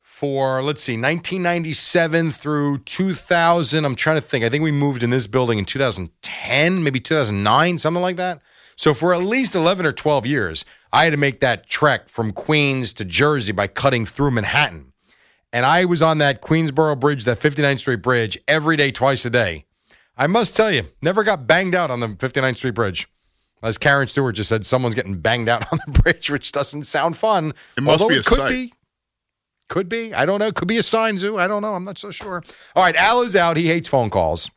for 0.00 0.62
let's 0.62 0.82
see 0.82 0.94
1997 0.94 2.32
through 2.32 2.78
2000 2.78 3.84
i'm 3.84 3.94
trying 3.94 4.16
to 4.16 4.20
think 4.20 4.44
i 4.44 4.48
think 4.48 4.64
we 4.64 4.72
moved 4.72 5.02
in 5.02 5.10
this 5.10 5.26
building 5.26 5.58
in 5.58 5.64
2010 5.64 6.82
maybe 6.82 7.00
2009 7.00 7.78
something 7.78 8.02
like 8.02 8.16
that. 8.16 8.40
So 8.76 8.94
for 8.94 9.12
at 9.12 9.22
least 9.22 9.56
11 9.56 9.86
or 9.86 9.92
12 9.92 10.26
years 10.26 10.64
i 10.92 11.04
had 11.04 11.10
to 11.10 11.16
make 11.16 11.40
that 11.40 11.68
trek 11.68 12.08
from 12.08 12.32
queens 12.32 12.92
to 12.94 13.04
jersey 13.04 13.52
by 13.52 13.66
cutting 13.66 14.06
through 14.06 14.32
manhattan. 14.32 14.92
And 15.52 15.66
i 15.66 15.84
was 15.84 16.02
on 16.02 16.18
that 16.18 16.42
queensboro 16.42 16.98
bridge 16.98 17.24
that 17.24 17.40
59th 17.40 17.80
street 17.80 18.02
bridge 18.02 18.38
every 18.48 18.76
day 18.76 18.90
twice 18.90 19.24
a 19.24 19.30
day. 19.30 19.66
I 20.16 20.26
must 20.26 20.56
tell 20.56 20.72
you 20.72 20.84
never 21.00 21.22
got 21.22 21.46
banged 21.46 21.74
out 21.74 21.90
on 21.90 22.00
the 22.00 22.08
59th 22.08 22.56
street 22.56 22.74
bridge 22.74 23.08
as 23.62 23.76
karen 23.78 24.06
stewart 24.08 24.34
just 24.34 24.48
said 24.48 24.64
someone's 24.64 24.94
getting 24.94 25.18
banged 25.18 25.48
out 25.48 25.64
on 25.72 25.78
the 25.86 25.92
bridge 26.00 26.30
which 26.30 26.52
doesn't 26.52 26.84
sound 26.84 27.16
fun 27.16 27.52
It 27.76 27.82
must 27.82 28.00
although 28.00 28.14
be 28.14 28.18
it 28.20 28.26
a 28.26 28.28
could 28.28 28.38
sight. 28.38 28.50
be 28.50 28.72
could 29.68 29.88
be. 29.90 30.14
I 30.14 30.24
don't 30.24 30.38
know. 30.38 30.50
Could 30.50 30.66
be 30.66 30.78
a 30.78 30.82
sign, 30.82 31.18
Zoo. 31.18 31.36
I 31.38 31.46
don't 31.46 31.60
know. 31.60 31.74
I'm 31.74 31.84
not 31.84 31.98
so 31.98 32.10
sure. 32.10 32.42
All 32.74 32.82
right, 32.82 32.96
Al 32.96 33.20
is 33.20 33.36
out. 33.36 33.58
He 33.58 33.66
hates 33.66 33.86
phone 33.86 34.08
calls. 34.08 34.50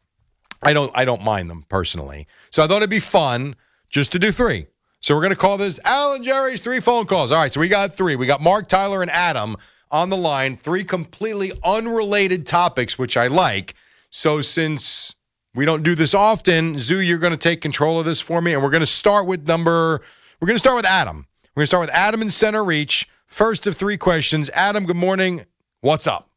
I 0.64 0.72
don't. 0.72 0.90
I 0.96 1.04
don't 1.04 1.22
mind 1.22 1.50
them 1.50 1.66
personally. 1.68 2.28
So 2.50 2.64
I 2.64 2.68
thought 2.68 2.78
it'd 2.78 2.90
be 2.90 3.02
fun 3.02 3.58
just 3.90 4.14
to 4.14 4.20
do 4.20 4.32
three. 4.32 4.68
So 5.02 5.14
we're 5.14 5.22
gonna 5.22 5.36
call 5.36 5.58
this 5.58 5.82
Al 5.84 6.14
and 6.14 6.24
Jerry's 6.24 6.62
three 6.62 6.80
phone 6.80 7.08
calls. 7.08 7.30
All 7.34 7.40
right. 7.42 7.52
So 7.52 7.60
we 7.60 7.68
got 7.68 7.92
three. 7.92 8.16
We 8.16 8.26
got 8.26 8.40
Mark, 8.40 8.68
Tyler, 8.68 9.02
and 9.02 9.12
Adam 9.12 9.58
on 9.92 10.10
the 10.12 10.16
line. 10.16 10.56
Three 10.56 10.86
completely 10.86 11.52
unrelated 11.62 12.46
topics, 12.48 12.98
which 12.98 13.18
I 13.18 13.28
like. 13.28 13.74
So 14.12 14.40
since 14.42 15.14
we 15.54 15.66
don't 15.66 15.84
do 15.84 15.96
this 15.96 16.14
often, 16.14 16.80
Zoo, 16.80 17.00
you're 17.00 17.18
going 17.18 17.32
to 17.32 17.38
take 17.38 17.62
control 17.62 18.00
of 18.00 18.06
this 18.06 18.22
for 18.22 18.42
me, 18.42 18.54
and 18.54 18.64
we're 18.64 18.70
going 18.70 18.82
to 18.82 18.86
start 18.86 19.28
with 19.28 19.48
number. 19.48 20.02
We're 20.40 20.48
going 20.48 20.56
to 20.56 20.60
start 20.60 20.78
with 20.78 20.86
Adam. 20.86 21.28
We're 21.56 21.62
going 21.62 21.64
to 21.64 21.68
start 21.68 21.82
with 21.82 21.90
Adam 21.94 22.22
in 22.22 22.30
Centereach. 22.30 23.06
First 23.26 23.68
of 23.68 23.76
three 23.76 23.98
questions. 23.98 24.50
Adam, 24.54 24.86
good 24.86 24.96
morning. 24.96 25.46
What's 25.82 26.08
up? 26.08 26.30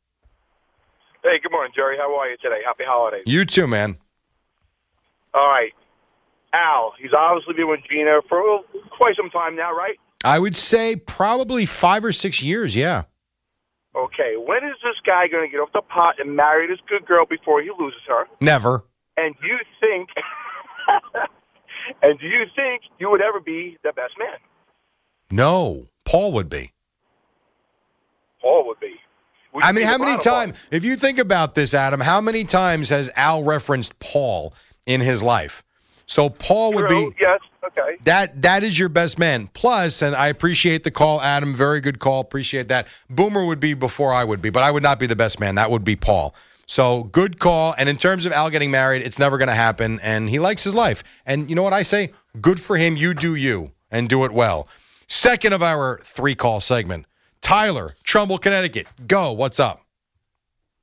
Hey, 1.23 1.39
good 1.43 1.53
morning, 1.53 1.73
Jerry. 1.75 1.97
How 1.97 2.15
are 2.19 2.29
you 2.29 2.37
today? 2.37 2.61
Happy 2.67 2.85
holidays. 2.87 3.23
You 3.27 3.45
too, 3.45 3.67
man. 3.67 3.99
All 5.33 5.49
right. 5.49 5.73
Al, 6.53 6.93
he's 7.01 7.13
obviously 7.17 7.55
been 7.55 7.69
with 7.69 7.81
Gina 7.91 8.21
for 8.29 8.61
quite 8.97 9.17
some 9.17 9.31
time 9.31 9.57
now, 9.57 9.75
right? 9.75 9.97
I 10.25 10.39
would 10.39 10.55
say 10.55 10.97
probably 10.97 11.67
five 11.67 12.05
or 12.05 12.13
six 12.13 12.43
years. 12.43 12.77
Yeah. 12.77 13.05
Okay. 13.97 14.35
When 14.37 14.59
is 14.59 14.77
this 14.83 14.95
guy 15.05 15.29
going 15.29 15.49
to 15.49 15.51
get 15.51 15.59
off 15.59 15.73
the 15.73 15.83
pot 15.83 16.17
and 16.19 16.37
marry 16.37 16.67
this 16.67 16.79
good 16.89 17.07
girl 17.07 17.27
before 17.27 17.63
he 17.63 17.71
loses 17.79 18.01
her? 18.09 18.27
Never. 18.41 18.85
And 19.17 19.35
do 19.41 19.47
you 19.47 19.59
think, 19.81 20.09
and 22.03 22.19
do 22.19 22.27
you 22.27 22.45
think 22.57 22.83
you 22.99 23.11
would 23.11 23.23
ever 23.23 23.41
be 23.41 23.79
the 23.83 23.93
best 23.93 24.15
man? 24.19 24.39
No. 25.31 25.89
Paul 26.05 26.33
would 26.33 26.49
be. 26.49 26.73
Paul 28.41 28.67
would 28.67 28.81
be. 28.81 28.95
Would 29.53 29.63
I 29.65 29.73
mean, 29.73 29.87
how 29.87 29.99
many 29.99 30.21
times, 30.21 30.55
if 30.71 30.85
you 30.85 30.97
think 30.97 31.19
about 31.19 31.55
this, 31.55 31.75
Adam, 31.75 32.01
how 32.01 32.21
many 32.21 32.45
times 32.45 32.89
has 32.89 33.09
Al 33.17 33.45
referenced 33.45 33.99
Paul 34.01 34.53
in 34.87 35.01
his 35.01 35.23
life? 35.23 35.63
So 36.07 36.29
Paul 36.29 36.73
line? 36.73 36.83
would 36.83 36.89
be 36.89 37.17
Yes. 37.21 37.41
Okay. 37.65 37.97
that 38.05 38.43
that 38.43 38.63
is 38.63 38.79
your 38.79 38.91
best 38.91 39.19
man. 39.19 39.49
Plus, 39.55 40.03
and 40.03 40.15
I 40.15 40.27
appreciate 40.27 40.85
the 40.85 40.91
call, 40.91 41.23
Adam. 41.23 41.55
Very 41.55 41.81
good 41.81 41.99
call. 41.99 42.21
Appreciate 42.21 42.69
that. 42.69 42.87
Boomer 43.09 43.45
would 43.47 43.61
be 43.61 43.73
before 43.73 44.13
I 44.13 44.23
would 44.23 44.43
be, 44.43 44.51
but 44.51 44.63
I 44.63 44.71
would 44.71 44.83
not 44.83 44.99
be 44.99 45.07
the 45.07 45.17
best 45.17 45.41
man. 45.41 45.55
That 45.55 45.71
would 45.71 45.85
be 45.85 45.97
Paul. 45.97 46.35
So 46.67 47.05
good 47.05 47.39
call. 47.39 47.75
And 47.79 47.89
in 47.89 47.97
terms 47.97 48.27
of 48.27 48.33
Al 48.33 48.51
getting 48.51 48.71
married, 48.71 49.03
it's 49.03 49.19
never 49.19 49.39
going 49.39 49.49
to 49.49 49.55
happen. 49.55 50.01
And 50.03 50.29
he 50.29 50.39
likes 50.39 50.65
his 50.65 50.75
life. 50.75 51.03
And 51.27 51.49
you 51.49 51.57
know 51.57 51.63
what 51.63 51.73
I 51.73 51.83
say? 51.83 52.13
Good 52.41 52.61
for 52.61 52.77
him. 52.77 52.97
You 52.97 53.15
do 53.15 53.35
you 53.35 53.73
and 53.91 54.09
do 54.09 54.25
it 54.25 54.33
well. 54.33 54.69
Second 55.07 55.53
of 55.53 55.63
our 55.63 56.01
three 56.03 56.35
call 56.35 56.61
segment. 56.61 57.07
Tyler, 57.41 57.95
Trumbull, 58.05 58.39
Connecticut. 58.39 58.87
Go. 59.07 59.33
What's 59.33 59.61
up? 59.61 59.85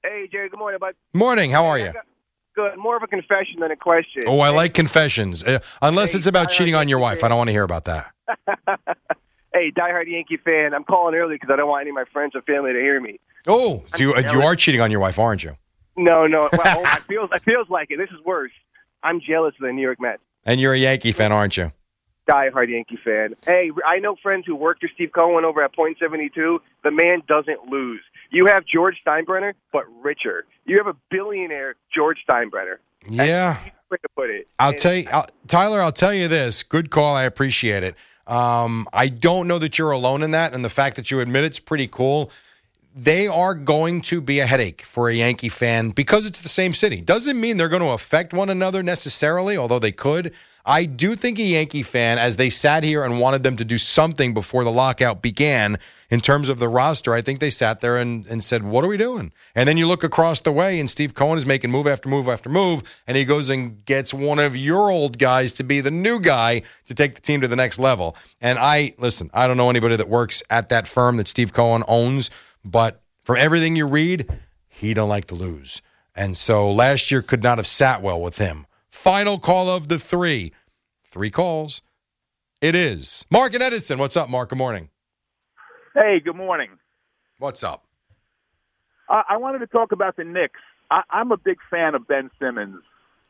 Hey, 0.04 0.28
Jerry. 0.32 0.50
Good 0.50 0.60
morning, 0.60 0.80
bud. 0.80 0.94
Morning. 1.14 1.52
How 1.52 1.66
are 1.66 1.80
you? 1.80 1.92
Good. 2.56 2.78
More 2.78 2.98
of 2.98 3.04
a 3.04 3.08
confession 3.08 3.60
than 3.60 3.72
a 3.72 3.76
question. 3.76 4.24
Oh, 4.28 4.40
I 4.40 4.50
like 4.50 4.74
confessions. 4.74 5.44
Uh, 5.44 5.60
unless 5.82 6.12
Hey, 6.12 6.18
it's 6.18 6.28
about 6.28 6.50
cheating 6.50 6.76
on 6.76 6.88
your 6.90 7.00
wife. 7.00 7.24
I 7.24 7.30
don't 7.30 7.38
want 7.38 7.48
to 7.48 7.54
hear 7.54 7.64
about 7.64 7.86
that. 7.86 8.12
hey, 9.54 9.72
diehard 9.72 10.08
Yankee 10.08 10.38
fan. 10.38 10.74
I'm 10.74 10.84
calling 10.84 11.16
early 11.16 11.36
because 11.36 11.50
I 11.52 11.56
don't 11.56 11.70
want 11.70 11.82
any 11.82 11.90
of 11.92 11.96
my 11.96 12.04
friends 12.12 12.36
or 12.36 12.42
family 12.42 12.74
to 12.74 12.80
hear 12.80 13.00
me. 13.00 13.20
Oh, 13.48 13.84
so 13.88 13.98
you, 13.98 14.16
you 14.32 14.42
are 14.42 14.56
cheating 14.56 14.82
on 14.82 14.92
your 14.92 15.00
wife, 15.00 15.18
aren't 15.18 15.44
you? 15.44 15.56
No, 15.98 16.28
no. 16.28 16.50
Well, 16.52 16.84
it 16.96 17.04
feels 17.04 17.30
it 17.34 17.44
feels 17.44 17.70
like 17.70 17.92
it. 17.92 17.98
This 17.98 18.10
is 18.10 18.24
worse. 18.26 18.52
I'm 19.04 19.20
jealous 19.20 19.56
of 19.60 19.66
the 19.66 19.74
New 19.74 19.82
York 19.82 20.00
Mets. 20.00 20.22
And 20.46 20.60
you're 20.60 20.74
a 20.74 20.78
Yankee 20.78 21.12
fan, 21.12 21.32
aren't 21.32 21.58
you? 21.58 21.72
Diehard 22.28 22.70
Yankee 22.70 23.00
fan. 23.04 23.36
Hey, 23.46 23.72
I 23.86 24.00
know 24.00 24.16
friends 24.22 24.46
who 24.46 24.56
worked 24.56 24.82
for 24.82 24.90
Steve 24.94 25.12
Cohen 25.14 25.44
over 25.44 25.64
at 25.64 25.76
Point 25.76 25.98
72. 26.00 26.62
The 26.84 26.92
man 26.92 27.24
doesn't 27.28 27.68
lose. 27.68 28.02
You 28.32 28.46
have 28.46 28.64
George 28.66 28.96
Steinbrenner, 29.06 29.54
but 29.74 29.84
richer. 30.02 30.46
You 30.66 30.78
have 30.78 30.88
a 30.88 30.96
billionaire 31.10 31.76
George 31.94 32.20
Steinbrenner. 32.28 32.78
Yeah. 33.10 33.58
To 33.92 33.98
put 34.16 34.30
it. 34.30 34.50
I'll 34.58 34.72
tell 34.72 34.96
you, 34.96 35.06
I'll, 35.12 35.26
Tyler. 35.48 35.82
I'll 35.82 35.92
tell 35.92 36.14
you 36.14 36.30
this. 36.30 36.64
Good 36.64 36.90
call. 36.92 37.14
I 37.14 37.24
appreciate 37.24 37.84
it. 37.84 37.96
Um, 38.26 38.88
I 38.94 39.10
don't 39.10 39.50
know 39.50 39.60
that 39.60 39.78
you're 39.78 39.92
alone 39.92 40.24
in 40.24 40.32
that, 40.32 40.54
and 40.54 40.64
the 40.64 40.70
fact 40.70 40.96
that 40.96 41.12
you 41.12 41.20
admit 41.20 41.44
it's 41.44 41.60
pretty 41.60 41.88
cool. 41.88 42.32
They 42.94 43.26
are 43.26 43.56
going 43.56 44.02
to 44.02 44.20
be 44.20 44.40
a 44.40 44.46
headache 44.46 44.82
for 44.82 45.08
a 45.08 45.14
Yankee 45.14 45.48
fan 45.48 45.92
because 45.92 46.26
it's 46.26 46.42
the 46.42 46.50
same 46.50 46.74
city. 46.74 47.00
Doesn't 47.00 47.40
mean 47.40 47.56
they're 47.56 47.70
going 47.70 47.82
to 47.82 47.92
affect 47.92 48.34
one 48.34 48.50
another 48.50 48.84
necessarily, 48.84 49.56
although 49.56 49.80
they 49.80 49.94
could. 49.94 50.34
I 50.66 50.86
do 50.86 51.16
think 51.16 51.40
a 51.40 51.44
Yankee 51.44 51.84
fan, 51.84 52.20
as 52.20 52.36
they 52.36 52.50
sat 52.50 52.84
here 52.84 53.04
and 53.04 53.20
wanted 53.20 53.44
them 53.44 53.56
to 53.56 53.66
do 53.66 53.78
something 53.78 54.34
before 54.34 54.64
the 54.64 54.72
lockout 54.72 55.22
began 55.22 55.80
in 56.10 56.20
terms 56.20 56.50
of 56.50 56.60
the 56.60 56.68
roster, 56.68 57.14
I 57.14 57.22
think 57.22 57.40
they 57.40 57.50
sat 57.50 57.80
there 57.80 57.98
and, 57.98 58.28
and 58.28 58.44
said, 58.44 58.64
What 58.64 58.84
are 58.84 58.88
we 58.88 58.98
doing? 58.98 59.32
And 59.56 59.68
then 59.68 59.78
you 59.78 59.88
look 59.88 60.04
across 60.04 60.42
the 60.42 60.52
way, 60.52 60.80
and 60.80 60.90
Steve 60.90 61.14
Cohen 61.16 61.38
is 61.38 61.46
making 61.46 61.72
move 61.72 61.88
after 61.88 62.10
move 62.10 62.28
after 62.28 62.50
move, 62.50 63.02
and 63.08 63.16
he 63.16 63.24
goes 63.24 63.50
and 63.50 63.84
gets 63.86 64.14
one 64.14 64.38
of 64.38 64.56
your 64.56 64.92
old 64.92 65.18
guys 65.18 65.54
to 65.54 65.64
be 65.64 65.80
the 65.80 65.90
new 65.90 66.20
guy 66.20 66.62
to 66.86 66.94
take 66.94 67.16
the 67.16 67.22
team 67.22 67.40
to 67.42 67.48
the 67.48 67.56
next 67.56 67.80
level. 67.80 68.16
And 68.42 68.60
I, 68.60 68.94
listen, 68.98 69.32
I 69.34 69.48
don't 69.48 69.58
know 69.58 69.70
anybody 69.70 69.96
that 69.96 70.10
works 70.10 70.44
at 70.50 70.70
that 70.70 70.88
firm 70.88 71.18
that 71.18 71.30
Steve 71.30 71.54
Cohen 71.54 71.84
owns, 71.88 72.30
but 72.64 73.02
from 73.24 73.38
everything 73.38 73.76
you 73.76 73.88
read, 73.88 74.28
he 74.68 74.94
don't 74.94 75.10
like 75.10 75.26
to 75.26 75.36
lose. 75.36 75.82
And 76.16 76.38
so 76.38 76.72
last 76.72 77.12
year 77.12 77.22
could 77.22 77.44
not 77.44 77.58
have 77.58 77.68
sat 77.68 78.02
well 78.02 78.20
with 78.22 78.38
him. 78.38 78.66
Final 78.90 79.40
call 79.40 79.70
of 79.70 79.88
the 79.88 80.00
three. 80.00 80.52
Three 81.06 81.32
calls. 81.32 81.82
It 82.62 82.76
is. 82.76 83.26
Mark 83.32 83.54
and 83.54 83.64
Edison. 83.64 83.98
What's 83.98 84.16
up, 84.16 84.30
Mark? 84.30 84.50
Good 84.50 84.58
morning. 84.58 84.90
Hey, 85.94 86.20
good 86.24 86.36
morning. 86.36 86.70
What's 87.40 87.64
up? 87.64 87.86
I, 89.10 89.24
I 89.30 89.38
wanted 89.38 89.60
to 89.60 89.68
talk 89.68 89.92
about 89.92 90.16
the 90.16 90.24
Knicks. 90.24 90.60
I, 90.90 91.02
I'm 91.10 91.32
a 91.32 91.38
big 91.38 91.58
fan 91.70 91.96
of 91.96 92.08
Ben 92.08 92.30
Simmons. 92.40 92.82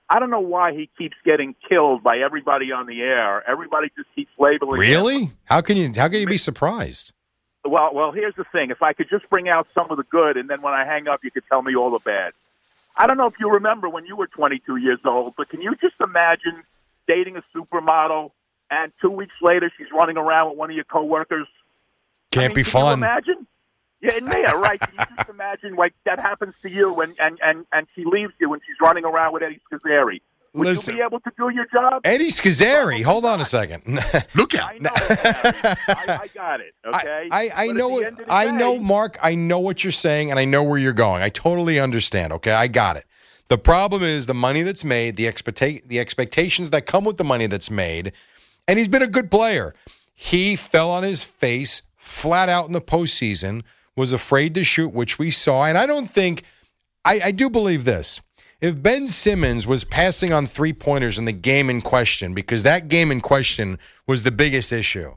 I 0.09 0.19
don't 0.19 0.29
know 0.29 0.41
why 0.41 0.73
he 0.73 0.89
keeps 0.97 1.15
getting 1.23 1.55
killed 1.67 2.03
by 2.03 2.17
everybody 2.17 2.71
on 2.73 2.85
the 2.85 3.01
air. 3.01 3.49
Everybody 3.49 3.87
just 3.95 4.09
keeps 4.13 4.31
labeling. 4.37 4.75
him. 4.75 4.81
Really? 4.81 5.31
How 5.45 5.61
can 5.61 5.77
you 5.77 5.91
how 5.95 6.09
can 6.09 6.19
you 6.19 6.27
be 6.27 6.37
surprised? 6.37 7.13
Well, 7.63 7.91
well, 7.93 8.11
here's 8.11 8.35
the 8.35 8.43
thing. 8.45 8.71
If 8.71 8.81
I 8.81 8.93
could 8.93 9.09
just 9.09 9.29
bring 9.29 9.47
out 9.47 9.67
some 9.73 9.91
of 9.91 9.97
the 9.97 10.03
good, 10.03 10.37
and 10.37 10.49
then 10.49 10.61
when 10.61 10.73
I 10.73 10.85
hang 10.85 11.07
up, 11.07 11.23
you 11.23 11.31
could 11.31 11.43
tell 11.47 11.61
me 11.61 11.75
all 11.75 11.91
the 11.91 11.99
bad. 11.99 12.33
I 12.95 13.07
don't 13.07 13.17
know 13.17 13.27
if 13.27 13.39
you 13.39 13.51
remember 13.51 13.87
when 13.87 14.05
you 14.05 14.15
were 14.15 14.27
22 14.27 14.77
years 14.77 14.99
old, 15.05 15.35
but 15.37 15.49
can 15.49 15.61
you 15.61 15.75
just 15.75 15.95
imagine 16.01 16.63
dating 17.07 17.37
a 17.37 17.43
supermodel, 17.55 18.31
and 18.69 18.91
two 19.01 19.09
weeks 19.09 19.35
later 19.41 19.71
she's 19.77 19.91
running 19.93 20.17
around 20.17 20.49
with 20.49 20.57
one 20.57 20.69
of 20.69 20.75
your 20.75 20.85
coworkers? 20.85 21.47
Can't 22.31 22.45
I 22.45 22.47
mean, 22.47 22.55
be 22.55 22.63
can 22.63 22.71
fun. 22.71 22.87
You 22.99 23.05
imagine? 23.05 23.47
Yeah, 24.01 24.15
and 24.15 24.27
yeah, 24.27 24.51
right. 24.53 24.79
Can 24.79 24.93
you 24.97 25.15
just 25.15 25.29
imagine 25.29 25.75
like 25.75 25.93
that 26.05 26.19
happens 26.19 26.55
to 26.63 26.69
you, 26.69 27.01
and 27.01 27.15
and 27.19 27.39
and 27.43 27.65
and 27.71 27.87
she 27.95 28.03
leaves 28.03 28.33
you, 28.39 28.51
and 28.53 28.61
she's 28.65 28.77
running 28.81 29.05
around 29.05 29.33
with 29.33 29.43
Eddie 29.43 29.59
Scozzare. 29.71 30.19
Would 30.53 30.67
Listen. 30.67 30.95
you 30.95 30.99
be 30.99 31.05
able 31.05 31.19
to 31.21 31.31
do 31.37 31.49
your 31.49 31.65
job? 31.71 32.01
Eddie 32.03 32.27
Scozzare. 32.29 33.01
Hold 33.03 33.23
on 33.25 33.39
a 33.39 33.45
second. 33.45 33.83
Look 34.35 34.53
at 34.53 34.63
I 34.63 34.77
know. 34.79 34.89
I, 34.93 36.19
I 36.23 36.27
got 36.33 36.59
it. 36.59 36.73
Okay. 36.85 37.29
I, 37.31 37.49
I 37.55 37.67
at 37.69 37.75
know 37.75 37.87
the 37.87 37.93
what- 37.93 38.05
end 38.07 38.19
of 38.19 38.25
the 38.25 38.33
I 38.33 38.45
day- 38.47 38.51
know 38.51 38.77
Mark 38.79 39.17
I 39.23 39.33
know 39.35 39.59
what 39.59 39.83
you're 39.83 39.91
saying 39.91 40.29
and 40.29 40.39
I 40.39 40.45
know 40.45 40.61
where 40.63 40.77
you're 40.77 40.91
going. 40.93 41.21
I 41.23 41.29
totally 41.29 41.79
understand. 41.79 42.33
Okay, 42.33 42.51
I 42.51 42.67
got 42.67 42.97
it. 42.97 43.05
The 43.47 43.57
problem 43.57 44.03
is 44.03 44.25
the 44.25 44.33
money 44.33 44.61
that's 44.61 44.83
made, 44.83 45.15
the 45.15 45.25
expecta- 45.25 45.87
the 45.87 45.99
expectations 45.99 46.69
that 46.71 46.85
come 46.85 47.05
with 47.05 47.17
the 47.17 47.23
money 47.23 47.47
that's 47.47 47.69
made, 47.71 48.11
and 48.67 48.77
he's 48.77 48.87
been 48.87 49.01
a 49.01 49.07
good 49.07 49.29
player. 49.31 49.73
He 50.13 50.55
fell 50.55 50.89
on 50.91 51.03
his 51.03 51.23
face 51.23 51.81
flat 51.95 52.49
out 52.49 52.67
in 52.67 52.73
the 52.73 52.81
postseason, 52.81 53.63
was 53.95 54.11
afraid 54.13 54.53
to 54.55 54.63
shoot, 54.63 54.93
which 54.93 55.17
we 55.19 55.31
saw. 55.31 55.63
And 55.65 55.77
I 55.77 55.85
don't 55.85 56.09
think 56.09 56.43
I, 57.05 57.19
I 57.25 57.31
do 57.31 57.49
believe 57.49 57.83
this. 57.85 58.21
If 58.61 58.83
Ben 58.83 59.07
Simmons 59.07 59.65
was 59.65 59.83
passing 59.83 60.31
on 60.31 60.45
three 60.45 60.71
pointers 60.71 61.17
in 61.17 61.25
the 61.25 61.31
game 61.31 61.67
in 61.67 61.81
question, 61.81 62.35
because 62.35 62.61
that 62.61 62.89
game 62.89 63.11
in 63.11 63.19
question 63.19 63.79
was 64.05 64.21
the 64.21 64.29
biggest 64.29 64.71
issue, 64.71 65.15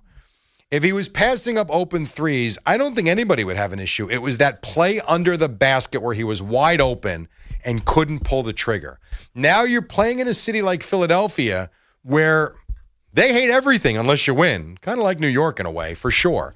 if 0.70 0.82
he 0.82 0.95
was 0.95 1.11
passing 1.11 1.59
up 1.59 1.68
open 1.70 2.07
threes, 2.07 2.57
I 2.64 2.78
don't 2.78 2.95
think 2.95 3.07
anybody 3.07 3.45
would 3.45 3.59
have 3.59 3.74
an 3.74 3.80
issue. 3.80 4.09
It 4.09 4.22
was 4.22 4.38
that 4.38 4.62
play 4.62 4.99
under 5.01 5.36
the 5.36 5.51
basket 5.51 6.01
where 6.01 6.14
he 6.14 6.24
was 6.24 6.40
wide 6.40 6.80
open 6.80 7.28
and 7.62 7.84
couldn't 7.84 8.24
pull 8.24 8.42
the 8.42 8.55
trigger. 8.55 8.99
Now 9.34 9.64
you're 9.64 9.82
playing 9.82 10.20
in 10.20 10.26
a 10.26 10.34
city 10.34 10.62
like 10.62 10.82
Philadelphia 10.82 11.68
where 12.03 12.55
they 13.12 13.34
hate 13.34 13.51
everything 13.51 13.99
unless 13.99 14.26
you 14.26 14.32
win, 14.32 14.78
kind 14.80 14.99
of 14.99 15.05
like 15.05 15.20
New 15.20 15.28
York 15.28 15.61
in 15.61 15.66
a 15.66 15.70
way, 15.70 15.95
for 15.95 16.11
sure. 16.11 16.55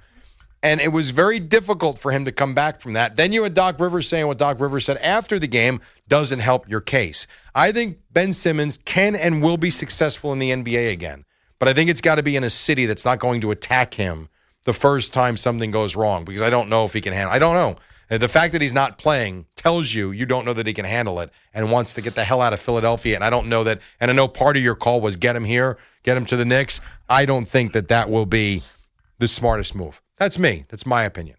And 0.63 0.81
it 0.81 0.89
was 0.89 1.11
very 1.11 1.39
difficult 1.39 1.99
for 1.99 2.11
him 2.11 2.25
to 2.25 2.33
come 2.33 2.53
back 2.53 2.81
from 2.81 2.95
that. 2.95 3.17
Then 3.17 3.33
you 3.33 3.45
had 3.45 3.55
Doc 3.55 3.79
Rivers 3.79 4.09
saying 4.09 4.27
what 4.27 4.39
Doc 4.39 4.61
Rivers 4.61 4.85
said 4.87 4.97
after 4.99 5.39
the 5.39 5.47
game 5.47 5.81
doesn't 6.09 6.41
help 6.41 6.69
your 6.69 6.81
case. 6.81 7.27
I 7.55 7.71
think 7.71 7.99
Ben 8.13 8.33
Simmons 8.33 8.79
can 8.85 9.15
and 9.15 9.41
will 9.43 9.57
be 9.57 9.71
successful 9.71 10.33
in 10.33 10.41
the 10.41 10.51
NBA 10.51 10.91
again. 10.91 11.25
But 11.59 11.69
I 11.69 11.73
think 11.73 11.91
it's 11.91 12.01
got 12.01 12.17
to 12.17 12.23
be 12.23 12.37
in 12.37 12.45
a 12.45 12.51
city 12.51 12.87
that's 12.87 13.05
not 13.05 13.19
going 13.19 13.41
to 13.43 13.51
attack 13.51 13.95
him 13.95 14.29
the 14.65 14.73
first 14.73 15.13
time 15.13 15.37
something 15.37 15.71
goes 15.71 15.97
wrong 15.97 16.25
because 16.25 16.43
I 16.43 16.51
don't 16.51 16.69
know 16.69 16.85
if 16.85 16.93
he 16.93 17.01
can 17.01 17.13
handle 17.13 17.33
I 17.33 17.39
don't 17.39 17.55
know. 17.55 17.77
The 18.17 18.29
fact 18.29 18.53
that 18.53 18.63
he's 18.63 18.73
not 18.73 18.97
playing 18.97 19.47
tells 19.55 19.93
you 19.93 20.11
you 20.11 20.25
don't 20.25 20.45
know 20.45 20.55
that 20.55 20.67
he 20.67 20.73
can 20.73 20.87
handle 20.87 21.21
it 21.21 21.31
and 21.53 21.71
wants 21.71 21.95
to 21.95 22.01
get 22.01 22.15
the 22.15 22.25
hell 22.25 22.41
out 22.41 22.55
of 22.55 22.61
Philadelphia. 22.61 23.15
And 23.15 23.23
I 23.23 23.29
don't 23.29 23.49
know 23.49 23.65
that. 23.65 23.81
And 24.01 24.11
I 24.11 24.15
know 24.15 24.29
part 24.29 24.57
of 24.57 24.63
your 24.63 24.75
call 24.75 25.01
was 25.01 25.17
get 25.17 25.37
him 25.37 25.45
here, 25.45 25.77
get 26.03 26.17
him 26.17 26.25
to 26.27 26.37
the 26.37 26.47
Knicks. 26.47 26.81
I 27.09 27.27
don't 27.27 27.47
think 27.47 27.73
that 27.73 27.89
that 27.89 28.09
will 28.09 28.25
be 28.25 28.63
the 29.19 29.29
smartest 29.29 29.75
move. 29.75 30.01
That's 30.19 30.39
me. 30.39 30.65
That's 30.69 30.87
my 30.87 31.05
opinion. 31.05 31.37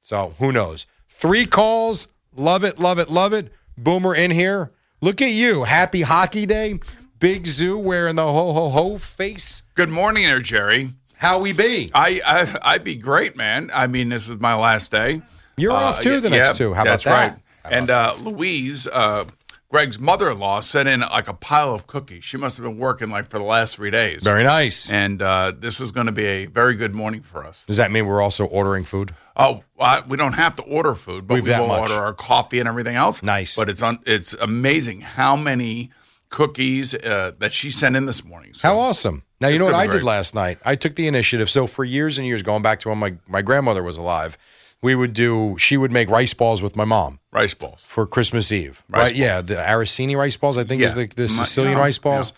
So 0.00 0.34
who 0.38 0.52
knows? 0.52 0.86
Three 1.08 1.46
calls. 1.46 2.08
Love 2.34 2.64
it, 2.64 2.78
love 2.78 2.98
it, 2.98 3.10
love 3.10 3.32
it. 3.32 3.52
Boomer 3.76 4.14
in 4.14 4.30
here. 4.30 4.72
Look 5.00 5.20
at 5.20 5.30
you. 5.30 5.64
Happy 5.64 6.02
hockey 6.02 6.46
day. 6.46 6.80
Big 7.18 7.46
Zoo 7.46 7.78
wearing 7.78 8.16
the 8.16 8.24
ho 8.24 8.52
ho 8.52 8.68
ho 8.70 8.98
face. 8.98 9.62
Good 9.74 9.90
morning, 9.90 10.24
there, 10.24 10.40
Jerry. 10.40 10.94
How 11.14 11.38
we 11.38 11.52
be? 11.52 11.90
I, 11.94 12.20
I 12.26 12.72
I'd 12.74 12.84
be 12.84 12.96
great, 12.96 13.36
man. 13.36 13.70
I 13.72 13.86
mean, 13.86 14.08
this 14.08 14.28
is 14.28 14.40
my 14.40 14.54
last 14.54 14.90
day. 14.90 15.22
You're 15.56 15.72
off 15.72 16.00
too 16.00 16.20
the 16.20 16.30
next 16.30 16.56
two. 16.56 16.74
How 16.74 16.82
about 16.82 17.02
that? 17.02 17.30
right. 17.30 17.38
And 17.70 17.90
uh, 17.90 18.16
Louise, 18.18 18.88
uh, 18.88 19.26
Greg's 19.72 19.98
mother-in-law, 19.98 20.60
sent 20.60 20.86
in 20.86 21.00
like 21.00 21.28
a 21.28 21.32
pile 21.32 21.72
of 21.72 21.86
cookies. 21.86 22.22
She 22.24 22.36
must 22.36 22.58
have 22.58 22.64
been 22.64 22.76
working 22.76 23.08
like 23.08 23.30
for 23.30 23.38
the 23.38 23.44
last 23.44 23.76
three 23.76 23.90
days. 23.90 24.22
Very 24.22 24.44
nice. 24.44 24.92
And 24.92 25.22
uh, 25.22 25.54
this 25.58 25.80
is 25.80 25.92
going 25.92 26.06
to 26.06 26.12
be 26.12 26.26
a 26.26 26.44
very 26.44 26.74
good 26.74 26.94
morning 26.94 27.22
for 27.22 27.42
us. 27.42 27.64
Does 27.64 27.78
that 27.78 27.90
mean 27.90 28.04
we're 28.04 28.20
also 28.20 28.44
ordering 28.44 28.84
food? 28.84 29.14
Oh, 29.34 29.64
uh, 29.78 30.02
we 30.06 30.18
don't 30.18 30.34
have 30.34 30.56
to 30.56 30.62
order 30.64 30.94
food, 30.94 31.26
but 31.26 31.36
We've 31.36 31.46
we 31.46 31.52
will 31.52 31.68
much. 31.68 31.80
order 31.80 31.94
our 31.94 32.12
coffee 32.12 32.58
and 32.58 32.68
everything 32.68 32.96
else. 32.96 33.22
Nice. 33.22 33.56
But 33.56 33.70
it's 33.70 33.80
on. 33.80 33.98
It's 34.04 34.34
amazing 34.34 35.00
how 35.00 35.36
many 35.36 35.90
cookies 36.28 36.94
uh, 36.94 37.32
that 37.38 37.54
she 37.54 37.70
sent 37.70 37.96
in 37.96 38.04
this 38.04 38.22
morning. 38.22 38.52
So 38.52 38.68
How 38.68 38.78
awesome. 38.78 39.22
Now, 39.40 39.48
you 39.48 39.58
know 39.58 39.64
what 39.64 39.74
I 39.74 39.86
did 39.86 40.02
last 40.02 40.34
night? 40.34 40.58
I 40.66 40.76
took 40.76 40.96
the 40.96 41.06
initiative. 41.06 41.48
So, 41.48 41.66
for 41.66 41.82
years 41.82 42.18
and 42.18 42.26
years, 42.26 42.42
going 42.42 42.62
back 42.62 42.78
to 42.80 42.90
when 42.90 42.98
my, 42.98 43.14
my 43.26 43.40
grandmother 43.40 43.82
was 43.82 43.96
alive, 43.96 44.36
we 44.82 44.94
would 44.94 45.12
do, 45.14 45.56
she 45.58 45.76
would 45.76 45.92
make 45.92 46.08
rice 46.08 46.34
balls 46.34 46.60
with 46.62 46.74
my 46.76 46.84
mom 46.84 47.20
rice 47.30 47.54
balls. 47.54 47.84
for 47.86 48.06
Christmas 48.06 48.50
Eve. 48.52 48.82
Rice 48.88 49.02
right? 49.04 49.14
Yeah. 49.14 49.40
The 49.40 49.54
Arancini 49.54 50.16
rice 50.16 50.36
balls, 50.36 50.58
I 50.58 50.64
think, 50.64 50.82
is 50.82 50.90
Yeah. 50.96 51.04
the, 51.06 51.14
the 51.14 51.22
My- 51.22 51.26
Sicilian 51.44 51.74
yeah, 51.74 51.80
rice 51.84 51.98
balls. 51.98 52.32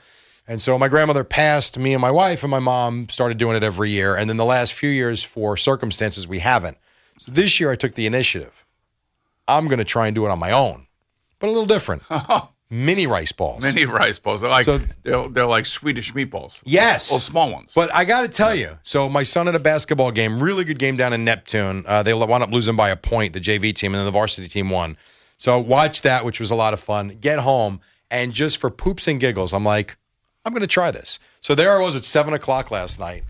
And 0.47 0.61
so 0.61 0.77
my 0.79 0.89
grandmother 0.89 1.25
passed, 1.25 1.79
me 1.79 1.95
and 1.95 2.03
my 2.03 2.11
wife 2.11 2.43
and 2.43 2.51
my 2.51 2.59
mom 2.59 3.09
started 3.09 3.39
doing 3.39 3.57
it 3.57 3.63
every 3.63 3.89
year. 3.91 4.15
And 4.15 4.29
then 4.29 4.37
the 4.37 4.45
last 4.45 4.75
few 4.75 4.91
years, 4.91 5.25
for 5.25 5.57
circumstances, 5.57 6.29
we 6.29 6.41
haven't. 6.41 6.77
So 7.19 7.33
this 7.33 7.59
year, 7.59 7.71
I 7.71 7.77
took 7.77 7.95
the 7.95 8.07
initiative. 8.07 8.67
I'm 9.49 9.69
going 9.69 9.79
to 9.79 9.85
try 9.87 10.07
and 10.07 10.15
do 10.15 10.27
it 10.27 10.31
on 10.31 10.39
my 10.39 10.51
own, 10.51 10.87
but 11.39 11.47
a 11.49 11.51
little 11.53 11.65
different. 11.67 12.03
Mini 12.71 13.07
rice 13.07 13.31
balls. 13.33 13.63
Mini 13.63 13.85
rice 13.85 14.19
balls. 14.19 14.41
They're 14.41 14.51
like 14.51 14.65
So- 14.65 14.79
they're, 15.03 15.29
they're 15.29 15.47
like 15.47 15.67
Swedish 15.67 16.13
meatballs. 16.13 16.61
Yes. 16.65 17.07
Small 17.07 17.51
ones. 17.53 17.73
But 17.75 17.95
I 17.95 18.05
got 18.05 18.23
to 18.23 18.29
tell 18.29 18.55
you, 18.55 18.79
so 18.83 19.09
my 19.09 19.23
son 19.23 19.49
at 19.49 19.55
a 19.55 19.59
basketball 19.61 20.11
game, 20.11 20.43
really 20.43 20.65
good 20.65 20.79
game 20.79 20.97
down 20.97 21.13
in 21.13 21.25
Neptune. 21.25 21.85
Uh, 21.87 22.03
they 22.03 22.15
wound 22.15 22.43
up 22.43 22.51
losing 22.51 22.75
by 22.77 22.91
a 22.91 22.97
point, 22.97 23.33
the 23.33 23.41
JV 23.41 23.73
team, 23.75 23.93
and 23.95 23.99
then 24.01 24.07
the 24.07 24.11
varsity 24.11 24.49
team 24.49 24.71
won. 24.71 24.97
So 25.37 25.61
watch 25.61 26.03
that, 26.03 26.25
which 26.25 26.41
was 26.41 26.51
a 26.51 26.55
lot 26.55 26.73
of 26.73 26.81
fun. 26.81 27.19
Get 27.21 27.41
home, 27.41 27.81
and 28.11 28.33
just 28.33 28.57
for 28.59 28.71
poops 28.71 29.07
and 29.07 29.21
giggles, 29.21 29.53
I'm 29.53 29.65
like, 29.65 29.97
I'm 30.45 30.53
going 30.53 30.63
to 30.63 30.67
try 30.67 30.91
this. 30.91 31.19
So 31.41 31.55
there 31.55 31.73
I 31.73 31.81
was 31.81 31.95
at 31.97 32.05
seven 32.05 32.35
o'clock 32.35 32.71
last 32.71 32.99
night, 32.99 33.25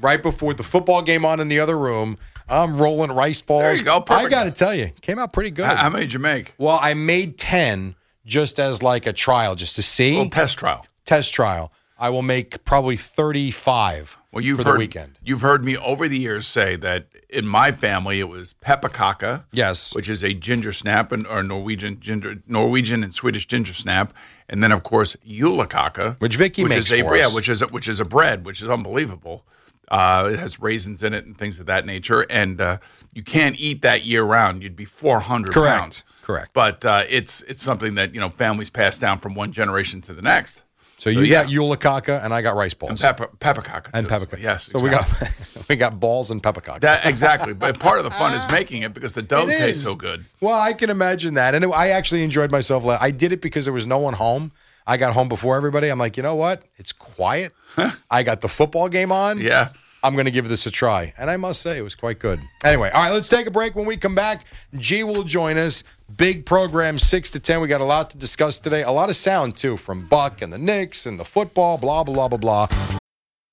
right 0.00 0.22
before 0.22 0.52
the 0.54 0.62
football 0.62 1.00
game 1.02 1.24
on 1.24 1.40
in 1.40 1.48
the 1.48 1.58
other 1.60 1.78
room. 1.78 2.18
I'm 2.48 2.76
rolling 2.78 3.10
rice 3.12 3.40
balls. 3.40 3.62
There 3.62 3.74
you 3.74 3.82
go. 3.82 3.96
I 3.96 4.00
Perfect. 4.00 4.30
got 4.30 4.44
to 4.44 4.50
tell 4.50 4.74
you, 4.74 4.90
came 5.00 5.18
out 5.18 5.32
pretty 5.32 5.50
good. 5.50 5.64
How, 5.64 5.76
how 5.76 5.90
many 5.90 6.04
did 6.04 6.12
you 6.12 6.18
make? 6.18 6.52
Well, 6.58 6.78
I 6.82 6.92
made 6.92 7.38
10 7.38 7.94
just 8.26 8.58
as 8.58 8.82
like 8.82 9.06
a 9.06 9.12
trial, 9.12 9.54
just 9.54 9.74
to 9.76 9.82
see. 9.82 10.12
little 10.16 10.30
test 10.30 10.58
trial. 10.58 10.86
Test 11.04 11.32
trial. 11.32 11.72
I 11.98 12.10
will 12.10 12.22
make 12.22 12.64
probably 12.64 12.96
35 12.96 14.16
Well, 14.32 14.44
you've 14.44 14.58
for 14.60 14.64
heard, 14.64 14.74
the 14.74 14.78
weekend. 14.78 15.18
You've 15.22 15.42
heard 15.42 15.64
me 15.64 15.76
over 15.76 16.08
the 16.08 16.18
years 16.18 16.46
say 16.46 16.76
that 16.76 17.06
in 17.28 17.46
my 17.46 17.72
family 17.72 18.20
it 18.20 18.28
was 18.28 18.54
pepakaka, 18.64 19.44
yes, 19.52 19.94
which 19.94 20.08
is 20.08 20.24
a 20.24 20.34
ginger 20.34 20.72
snap 20.72 21.12
and 21.12 21.26
or 21.26 21.42
Norwegian 21.42 22.00
ginger, 22.00 22.42
Norwegian 22.46 23.04
and 23.04 23.14
Swedish 23.14 23.46
ginger 23.46 23.72
snap, 23.74 24.12
and 24.48 24.62
then 24.62 24.72
of 24.72 24.82
course 24.82 25.16
julekaka, 25.26 26.16
Which 26.20 26.36
Vicky 26.36 26.62
which 26.64 26.70
makes 26.70 26.86
is 26.86 26.92
a 27.00 27.02
for 27.02 27.16
yeah, 27.16 27.26
us. 27.26 27.34
which 27.34 27.48
is 27.48 27.62
a, 27.62 27.66
which 27.68 27.88
is 27.88 28.00
a 28.00 28.04
bread, 28.04 28.44
which 28.44 28.60
is 28.60 28.68
unbelievable. 28.68 29.44
Uh, 29.88 30.30
it 30.32 30.38
has 30.38 30.58
raisins 30.60 31.02
in 31.02 31.12
it 31.14 31.24
and 31.26 31.36
things 31.36 31.58
of 31.58 31.66
that 31.66 31.84
nature, 31.86 32.22
and 32.30 32.60
uh, 32.60 32.78
you 33.12 33.22
can't 33.22 33.58
eat 33.60 33.82
that 33.82 34.04
year 34.04 34.24
round. 34.24 34.62
You'd 34.62 34.74
be 34.76 34.84
four 34.86 35.20
hundred 35.20 35.52
Correct. 35.52 35.80
pounds. 35.80 36.02
Correct. 36.24 36.50
But 36.54 36.84
uh, 36.86 37.04
it's 37.08 37.42
it's 37.42 37.62
something 37.62 37.96
that 37.96 38.14
you 38.14 38.20
know 38.20 38.30
families 38.30 38.70
pass 38.70 38.98
down 38.98 39.18
from 39.18 39.34
one 39.34 39.52
generation 39.52 40.00
to 40.02 40.14
the 40.14 40.22
next. 40.22 40.62
So 40.96 41.10
you 41.10 41.28
got 41.28 41.48
julekaka 41.48 42.24
and 42.24 42.32
I 42.32 42.40
got 42.40 42.56
rice 42.56 42.72
balls. 42.72 43.02
And 43.02 43.16
peppercock. 43.40 43.90
And 43.92 44.08
peppercock. 44.08 44.40
Yes. 44.40 44.70
So 44.72 44.78
we 44.78 44.88
got 44.88 45.06
we 45.68 45.76
got 45.76 46.00
balls 46.00 46.30
and 46.30 46.42
peppercock. 46.42 46.80
That 46.80 47.04
exactly, 47.04 47.52
but 47.52 47.78
part 47.78 47.98
of 47.98 48.04
the 48.04 48.10
fun 48.10 48.32
is 48.32 48.50
making 48.50 48.82
it 48.84 48.94
because 48.94 49.12
the 49.12 49.20
dough 49.20 49.42
It 49.46 49.58
tastes 49.58 49.78
is. 49.80 49.84
so 49.84 49.96
good. 49.96 50.24
Well, 50.40 50.58
I 50.58 50.72
can 50.72 50.88
imagine 50.88 51.34
that, 51.34 51.54
and 51.54 51.62
it- 51.64 51.70
I 51.70 51.88
actually 51.90 52.22
enjoyed 52.22 52.50
myself. 52.50 52.86
I 52.86 53.10
did 53.10 53.32
it 53.34 53.42
because 53.42 53.66
there 53.66 53.74
was 53.74 53.86
no 53.86 53.98
one 53.98 54.14
home. 54.14 54.52
I 54.86 54.96
got 54.96 55.12
home 55.12 55.28
before 55.28 55.56
everybody. 55.58 55.88
I'm 55.88 55.98
like, 55.98 56.16
you 56.16 56.22
know 56.22 56.36
what? 56.36 56.62
It's 56.76 56.92
quiet. 56.92 57.52
I 58.10 58.22
got 58.22 58.40
the 58.40 58.48
football 58.48 58.88
game 58.88 59.12
on. 59.12 59.40
Yeah. 59.40 59.70
I'm 60.02 60.12
going 60.12 60.26
to 60.26 60.30
give 60.30 60.50
this 60.50 60.66
a 60.66 60.70
try. 60.70 61.14
And 61.16 61.30
I 61.30 61.38
must 61.38 61.62
say, 61.62 61.78
it 61.78 61.82
was 61.82 61.94
quite 61.94 62.18
good. 62.18 62.42
Anyway, 62.62 62.90
all 62.90 63.02
right, 63.04 63.10
let's 63.10 63.30
take 63.30 63.46
a 63.46 63.50
break. 63.50 63.74
When 63.74 63.86
we 63.86 63.96
come 63.96 64.14
back, 64.14 64.44
G 64.76 65.02
will 65.02 65.22
join 65.22 65.56
us. 65.56 65.82
Big 66.14 66.44
program, 66.44 66.98
6 66.98 67.30
to 67.30 67.40
10. 67.40 67.62
We 67.62 67.68
got 67.68 67.80
a 67.80 67.84
lot 67.84 68.10
to 68.10 68.18
discuss 68.18 68.58
today. 68.58 68.82
A 68.82 68.90
lot 68.90 69.08
of 69.08 69.16
sound, 69.16 69.56
too, 69.56 69.78
from 69.78 70.06
Buck 70.06 70.42
and 70.42 70.52
the 70.52 70.58
Knicks 70.58 71.06
and 71.06 71.18
the 71.18 71.24
football, 71.24 71.78
blah, 71.78 72.04
blah, 72.04 72.28
blah, 72.28 72.36
blah, 72.38 72.66
blah. 72.68 73.03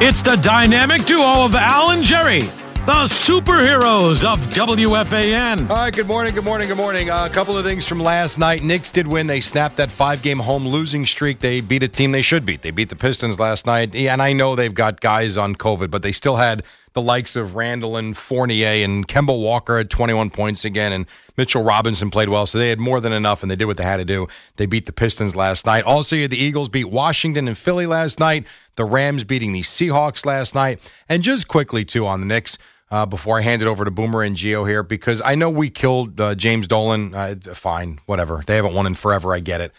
It's 0.00 0.22
the 0.22 0.34
dynamic 0.36 1.04
duo 1.04 1.44
of 1.44 1.54
Al 1.54 1.90
and 1.90 2.02
Jerry, 2.02 2.40
the 2.40 3.06
superheroes 3.06 4.24
of 4.24 4.40
WFAN. 4.48 5.70
All 5.70 5.76
right, 5.76 5.94
good 5.94 6.08
morning, 6.08 6.34
good 6.34 6.44
morning, 6.44 6.66
good 6.66 6.76
morning. 6.76 7.10
Uh, 7.10 7.26
a 7.26 7.30
couple 7.30 7.56
of 7.56 7.64
things 7.64 7.86
from 7.86 8.00
last 8.00 8.36
night. 8.36 8.64
Knicks 8.64 8.90
did 8.90 9.06
win. 9.06 9.28
They 9.28 9.38
snapped 9.38 9.76
that 9.76 9.92
five 9.92 10.20
game 10.20 10.40
home 10.40 10.66
losing 10.66 11.06
streak. 11.06 11.38
They 11.38 11.60
beat 11.60 11.84
a 11.84 11.88
team 11.88 12.10
they 12.10 12.22
should 12.22 12.44
beat. 12.44 12.62
They 12.62 12.72
beat 12.72 12.88
the 12.88 12.96
Pistons 12.96 13.38
last 13.38 13.66
night. 13.66 13.94
Yeah, 13.94 14.12
and 14.12 14.20
I 14.20 14.32
know 14.32 14.56
they've 14.56 14.74
got 14.74 15.00
guys 15.00 15.36
on 15.36 15.54
COVID, 15.54 15.92
but 15.92 16.02
they 16.02 16.12
still 16.12 16.36
had 16.36 16.64
the 16.94 17.02
likes 17.02 17.36
of 17.36 17.56
Randle 17.56 17.96
and 17.96 18.16
Fournier 18.16 18.84
and 18.84 19.06
Kemba 19.06 19.38
Walker 19.38 19.78
had 19.78 19.90
21 19.90 20.30
points 20.30 20.64
again, 20.64 20.92
and 20.92 21.06
Mitchell 21.36 21.62
Robinson 21.62 22.10
played 22.10 22.28
well. 22.28 22.46
So 22.46 22.56
they 22.58 22.68
had 22.68 22.80
more 22.80 23.00
than 23.00 23.12
enough, 23.12 23.42
and 23.42 23.50
they 23.50 23.56
did 23.56 23.66
what 23.66 23.76
they 23.76 23.84
had 23.84 23.96
to 23.98 24.04
do. 24.04 24.28
They 24.56 24.66
beat 24.66 24.86
the 24.86 24.92
Pistons 24.92 25.34
last 25.34 25.66
night. 25.66 25.84
Also, 25.84 26.14
you 26.16 26.22
had 26.22 26.30
the 26.30 26.38
Eagles 26.38 26.68
beat 26.68 26.86
Washington 26.86 27.48
and 27.48 27.58
Philly 27.58 27.86
last 27.86 28.20
night. 28.20 28.46
The 28.76 28.84
Rams 28.84 29.24
beating 29.24 29.52
the 29.52 29.60
Seahawks 29.60 30.24
last 30.24 30.54
night. 30.54 30.78
And 31.08 31.22
just 31.22 31.48
quickly, 31.48 31.84
too, 31.84 32.06
on 32.06 32.20
the 32.20 32.26
Knicks 32.26 32.58
uh, 32.90 33.06
before 33.06 33.38
I 33.38 33.42
hand 33.42 33.60
it 33.60 33.66
over 33.66 33.84
to 33.84 33.90
Boomer 33.90 34.22
and 34.22 34.36
Gio 34.36 34.68
here 34.68 34.84
because 34.84 35.20
I 35.24 35.34
know 35.34 35.50
we 35.50 35.70
killed 35.70 36.20
uh, 36.20 36.36
James 36.36 36.68
Dolan. 36.68 37.12
Uh, 37.12 37.34
fine, 37.54 37.98
whatever. 38.06 38.44
They 38.46 38.54
haven't 38.54 38.74
won 38.74 38.86
in 38.86 38.94
forever. 38.94 39.34
I 39.34 39.40
get 39.40 39.60
it. 39.60 39.72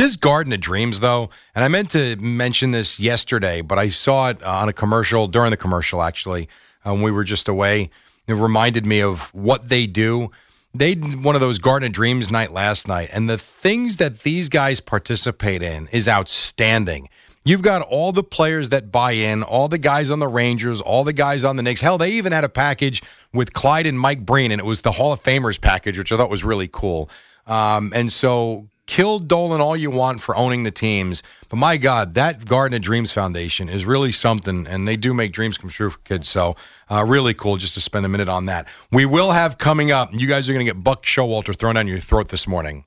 This 0.00 0.16
Garden 0.16 0.50
of 0.54 0.60
Dreams, 0.60 1.00
though, 1.00 1.28
and 1.54 1.62
I 1.62 1.68
meant 1.68 1.90
to 1.90 2.16
mention 2.16 2.70
this 2.70 2.98
yesterday, 2.98 3.60
but 3.60 3.78
I 3.78 3.90
saw 3.90 4.30
it 4.30 4.42
uh, 4.42 4.50
on 4.50 4.66
a 4.70 4.72
commercial 4.72 5.28
during 5.28 5.50
the 5.50 5.58
commercial 5.58 6.00
actually 6.00 6.48
uh, 6.86 6.94
when 6.94 7.02
we 7.02 7.10
were 7.10 7.22
just 7.22 7.48
away. 7.48 7.90
It 8.26 8.32
reminded 8.32 8.86
me 8.86 9.02
of 9.02 9.24
what 9.34 9.68
they 9.68 9.84
do. 9.84 10.30
They 10.72 10.94
did 10.94 11.22
one 11.22 11.34
of 11.34 11.42
those 11.42 11.58
Garden 11.58 11.88
of 11.88 11.92
Dreams 11.92 12.30
night 12.30 12.50
last 12.50 12.88
night, 12.88 13.10
and 13.12 13.28
the 13.28 13.36
things 13.36 13.98
that 13.98 14.20
these 14.20 14.48
guys 14.48 14.80
participate 14.80 15.62
in 15.62 15.86
is 15.88 16.08
outstanding. 16.08 17.10
You've 17.44 17.60
got 17.60 17.82
all 17.82 18.10
the 18.12 18.24
players 18.24 18.70
that 18.70 18.90
buy 18.90 19.12
in, 19.12 19.42
all 19.42 19.68
the 19.68 19.76
guys 19.76 20.10
on 20.10 20.18
the 20.18 20.28
Rangers, 20.28 20.80
all 20.80 21.04
the 21.04 21.12
guys 21.12 21.44
on 21.44 21.56
the 21.56 21.62
Knicks. 21.62 21.82
Hell, 21.82 21.98
they 21.98 22.12
even 22.12 22.32
had 22.32 22.44
a 22.44 22.48
package 22.48 23.02
with 23.34 23.52
Clyde 23.52 23.84
and 23.84 24.00
Mike 24.00 24.24
Breen, 24.24 24.50
and 24.50 24.62
it 24.62 24.64
was 24.64 24.80
the 24.80 24.92
Hall 24.92 25.12
of 25.12 25.22
Famers 25.22 25.60
package, 25.60 25.98
which 25.98 26.10
I 26.10 26.16
thought 26.16 26.30
was 26.30 26.42
really 26.42 26.68
cool. 26.72 27.10
Um, 27.46 27.92
and 27.94 28.10
so, 28.10 28.66
kill 28.90 29.20
Dolan 29.20 29.60
all 29.60 29.76
you 29.76 29.88
want 29.88 30.20
for 30.20 30.36
owning 30.36 30.64
the 30.64 30.72
teams, 30.72 31.22
but 31.48 31.56
my 31.56 31.76
God, 31.76 32.14
that 32.14 32.44
Garden 32.44 32.74
of 32.74 32.82
Dreams 32.82 33.12
Foundation 33.12 33.68
is 33.68 33.84
really 33.84 34.10
something, 34.10 34.66
and 34.66 34.88
they 34.88 34.96
do 34.96 35.14
make 35.14 35.32
dreams 35.32 35.56
come 35.56 35.70
true 35.70 35.90
for 35.90 35.98
kids. 36.00 36.28
So, 36.28 36.56
uh, 36.90 37.04
really 37.06 37.32
cool 37.32 37.56
just 37.56 37.74
to 37.74 37.80
spend 37.80 38.04
a 38.04 38.08
minute 38.08 38.28
on 38.28 38.46
that. 38.46 38.66
We 38.90 39.06
will 39.06 39.30
have 39.30 39.58
coming 39.58 39.92
up. 39.92 40.12
You 40.12 40.26
guys 40.26 40.48
are 40.48 40.52
going 40.52 40.66
to 40.66 40.72
get 40.72 40.82
Buck 40.82 41.04
Showalter 41.04 41.54
thrown 41.54 41.76
down 41.76 41.86
your 41.86 42.00
throat 42.00 42.30
this 42.30 42.48
morning. 42.48 42.84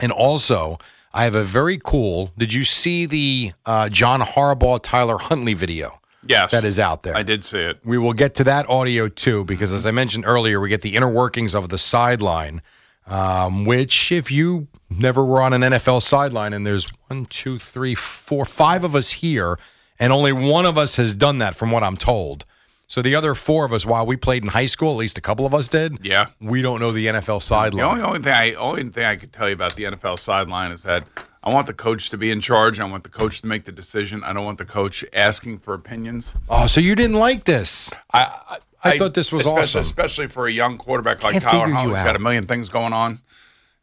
And 0.00 0.10
also, 0.10 0.78
I 1.14 1.22
have 1.22 1.36
a 1.36 1.44
very 1.44 1.78
cool. 1.78 2.32
Did 2.36 2.52
you 2.52 2.64
see 2.64 3.06
the 3.06 3.52
uh, 3.64 3.88
John 3.88 4.22
Harbaugh 4.22 4.82
Tyler 4.82 5.18
Huntley 5.18 5.54
video? 5.54 6.00
Yes. 6.26 6.50
That 6.50 6.64
is 6.64 6.80
out 6.80 7.04
there. 7.04 7.16
I 7.16 7.22
did 7.22 7.44
see 7.44 7.60
it. 7.60 7.78
We 7.84 7.98
will 7.98 8.14
get 8.14 8.34
to 8.34 8.44
that 8.44 8.68
audio 8.68 9.08
too, 9.08 9.44
because 9.44 9.72
as 9.72 9.86
I 9.86 9.92
mentioned 9.92 10.24
earlier, 10.26 10.58
we 10.58 10.68
get 10.68 10.82
the 10.82 10.96
inner 10.96 11.08
workings 11.08 11.54
of 11.54 11.68
the 11.68 11.78
sideline, 11.78 12.62
um, 13.06 13.64
which, 13.64 14.10
if 14.10 14.32
you 14.32 14.66
never 14.90 15.24
were 15.24 15.40
on 15.40 15.52
an 15.52 15.62
NFL 15.62 16.02
sideline, 16.02 16.52
and 16.52 16.66
there's 16.66 16.86
one, 17.08 17.26
two, 17.26 17.58
three, 17.58 17.94
four, 17.94 18.44
five 18.44 18.84
of 18.84 18.94
us 18.94 19.10
here, 19.12 19.58
and 19.98 20.12
only 20.12 20.32
one 20.32 20.66
of 20.66 20.76
us 20.78 20.96
has 20.96 21.14
done 21.14 21.38
that 21.38 21.54
from 21.54 21.70
what 21.70 21.82
I'm 21.82 21.96
told. 21.96 22.44
So 22.88 23.02
the 23.02 23.16
other 23.16 23.34
four 23.34 23.64
of 23.64 23.72
us, 23.72 23.84
while 23.84 24.06
we 24.06 24.16
played 24.16 24.44
in 24.44 24.50
high 24.50 24.66
school, 24.66 24.92
at 24.92 24.96
least 24.98 25.18
a 25.18 25.20
couple 25.20 25.44
of 25.44 25.52
us 25.52 25.66
did. 25.66 25.98
Yeah. 26.04 26.26
We 26.40 26.62
don't 26.62 26.78
know 26.78 26.92
the 26.92 27.06
NFL 27.06 27.38
The 27.38 27.40
sideline. 27.40 27.84
only, 27.84 28.02
only 28.02 28.20
thing 28.20 28.32
I 28.32 28.54
only 28.54 28.88
thing 28.90 29.04
I 29.04 29.16
could 29.16 29.32
tell 29.32 29.48
you 29.48 29.54
about 29.54 29.74
the 29.74 29.84
NFL 29.84 30.20
sideline 30.20 30.70
is 30.70 30.84
that 30.84 31.04
I 31.42 31.50
want 31.52 31.66
the 31.66 31.72
coach 31.74 32.10
to 32.10 32.16
be 32.16 32.30
in 32.30 32.40
charge. 32.40 32.78
I 32.78 32.84
want 32.84 33.02
the 33.02 33.10
coach 33.10 33.40
to 33.40 33.48
make 33.48 33.64
the 33.64 33.72
decision. 33.72 34.22
I 34.22 34.32
don't 34.32 34.44
want 34.44 34.58
the 34.58 34.64
coach 34.64 35.04
asking 35.12 35.58
for 35.58 35.74
opinions. 35.74 36.36
Oh, 36.48 36.68
so 36.68 36.80
you 36.80 36.94
didn't 36.94 37.16
like 37.16 37.42
this? 37.42 37.90
I 38.12 38.58
I, 38.84 38.90
I 38.92 38.98
thought 38.98 39.14
this 39.14 39.32
was 39.32 39.46
especially, 39.46 39.60
awesome. 39.62 39.80
especially 39.80 40.26
for 40.28 40.46
a 40.46 40.52
young 40.52 40.76
quarterback 40.78 41.24
like 41.24 41.32
Can't 41.32 41.42
Tyler 41.44 41.58
figure 41.64 41.68
you 41.70 41.74
Huntley. 41.74 41.96
He's 41.96 42.04
got 42.04 42.14
a 42.14 42.20
million 42.20 42.44
things 42.44 42.68
going 42.68 42.92
on, 42.92 43.18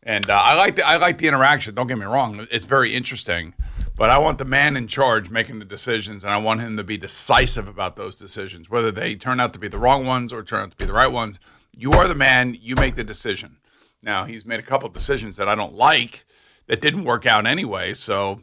and 0.05 0.29
uh, 0.29 0.33
I 0.33 0.55
like 0.55 0.75
the 0.75 0.85
I 0.85 0.97
like 0.97 1.17
the 1.17 1.27
interaction. 1.27 1.73
Don't 1.75 1.87
get 1.87 1.97
me 1.97 2.05
wrong; 2.05 2.47
it's 2.51 2.65
very 2.65 2.93
interesting. 2.93 3.53
But 3.95 4.09
I 4.09 4.17
want 4.17 4.39
the 4.39 4.45
man 4.45 4.75
in 4.75 4.87
charge 4.87 5.29
making 5.29 5.59
the 5.59 5.65
decisions, 5.65 6.23
and 6.23 6.33
I 6.33 6.37
want 6.37 6.61
him 6.61 6.77
to 6.77 6.83
be 6.83 6.97
decisive 6.97 7.67
about 7.67 7.95
those 7.95 8.17
decisions, 8.17 8.69
whether 8.69 8.91
they 8.91 9.15
turn 9.15 9.39
out 9.39 9.53
to 9.53 9.59
be 9.59 9.67
the 9.67 9.77
wrong 9.77 10.05
ones 10.05 10.33
or 10.33 10.43
turn 10.43 10.63
out 10.63 10.71
to 10.71 10.77
be 10.77 10.85
the 10.85 10.93
right 10.93 11.11
ones. 11.11 11.39
You 11.71 11.91
are 11.93 12.07
the 12.07 12.15
man; 12.15 12.57
you 12.59 12.75
make 12.75 12.95
the 12.95 13.03
decision. 13.03 13.57
Now 14.01 14.25
he's 14.25 14.45
made 14.45 14.59
a 14.59 14.63
couple 14.63 14.87
of 14.87 14.93
decisions 14.93 15.37
that 15.37 15.47
I 15.47 15.55
don't 15.55 15.75
like 15.75 16.25
that 16.67 16.81
didn't 16.81 17.03
work 17.03 17.25
out 17.25 17.45
anyway. 17.45 17.93
So 17.93 18.41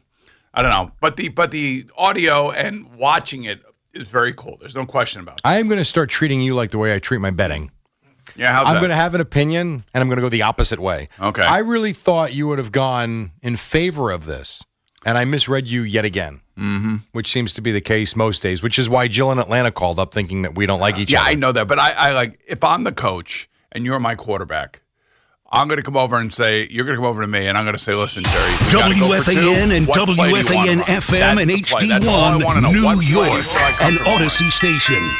I 0.54 0.62
don't 0.62 0.70
know, 0.70 0.92
but 1.00 1.16
the 1.16 1.28
but 1.28 1.50
the 1.50 1.90
audio 1.96 2.50
and 2.50 2.96
watching 2.96 3.44
it 3.44 3.62
is 3.92 4.08
very 4.08 4.32
cool. 4.32 4.56
There's 4.58 4.74
no 4.74 4.86
question 4.86 5.20
about 5.20 5.36
it. 5.36 5.40
I 5.44 5.58
am 5.58 5.68
going 5.68 5.78
to 5.78 5.84
start 5.84 6.10
treating 6.10 6.40
you 6.40 6.54
like 6.54 6.70
the 6.70 6.78
way 6.78 6.94
I 6.94 6.98
treat 6.98 7.18
my 7.18 7.30
betting. 7.30 7.70
Yeah, 8.36 8.52
how's 8.52 8.68
I'm 8.68 8.74
that? 8.74 8.80
going 8.80 8.90
to 8.90 8.96
have 8.96 9.14
an 9.14 9.20
opinion, 9.20 9.84
and 9.94 10.00
I'm 10.02 10.08
going 10.08 10.16
to 10.16 10.22
go 10.22 10.28
the 10.28 10.42
opposite 10.42 10.78
way. 10.80 11.08
Okay. 11.20 11.42
I 11.42 11.58
really 11.58 11.92
thought 11.92 12.32
you 12.34 12.46
would 12.48 12.58
have 12.58 12.72
gone 12.72 13.32
in 13.42 13.56
favor 13.56 14.10
of 14.10 14.24
this, 14.26 14.64
and 15.04 15.16
I 15.18 15.24
misread 15.24 15.68
you 15.68 15.82
yet 15.82 16.04
again. 16.04 16.40
Mm-hmm. 16.58 16.96
Which 17.12 17.32
seems 17.32 17.54
to 17.54 17.62
be 17.62 17.72
the 17.72 17.80
case 17.80 18.14
most 18.14 18.42
days. 18.42 18.62
Which 18.62 18.78
is 18.78 18.86
why 18.86 19.08
Jill 19.08 19.32
in 19.32 19.38
Atlanta 19.38 19.70
called 19.70 19.98
up 19.98 20.12
thinking 20.12 20.42
that 20.42 20.54
we 20.56 20.66
don't 20.66 20.80
like 20.80 20.98
each 20.98 21.10
yeah, 21.10 21.20
other. 21.20 21.30
Yeah, 21.30 21.32
I 21.32 21.34
know 21.36 21.52
that, 21.52 21.66
but 21.68 21.78
I, 21.78 21.92
I 21.92 22.12
like 22.12 22.38
if 22.46 22.62
I'm 22.62 22.84
the 22.84 22.92
coach 22.92 23.48
and 23.72 23.86
you're 23.86 23.98
my 23.98 24.14
quarterback, 24.14 24.82
I'm 25.50 25.68
going 25.68 25.78
to 25.78 25.82
come 25.82 25.96
over 25.96 26.18
and 26.18 26.32
say 26.34 26.68
you're 26.70 26.84
going 26.84 26.96
to 26.96 27.00
come 27.00 27.08
over 27.08 27.22
to 27.22 27.26
me, 27.26 27.46
and 27.46 27.56
I'm 27.56 27.64
going 27.64 27.76
to 27.76 27.82
say, 27.82 27.94
"Listen, 27.94 28.24
Jerry, 28.24 28.50
we 28.66 28.72
gotta 28.72 28.94
go. 28.94 29.06
WFAN 29.08 29.74
and 29.74 29.88
What 29.88 29.96
play 30.04 30.14
do 30.14 30.22
you 30.22 30.54
wanna 30.54 30.82
WFAN? 30.82 30.82
FM 30.82 31.40
and 31.40 31.50
the 31.50 31.62
play. 31.62 31.88
That's 31.88 32.06
all 32.06 32.20
I 32.20 32.36
wanna 32.36 32.60
know. 32.60 32.68
HD1, 32.68 32.72
New 32.74 32.82
play 32.82 32.94
do 32.96 33.06
you 33.06 33.24
York, 33.24 33.42
feel 33.42 33.88
an? 33.88 33.98
Odyssey 34.06 34.50
station. 34.50 35.10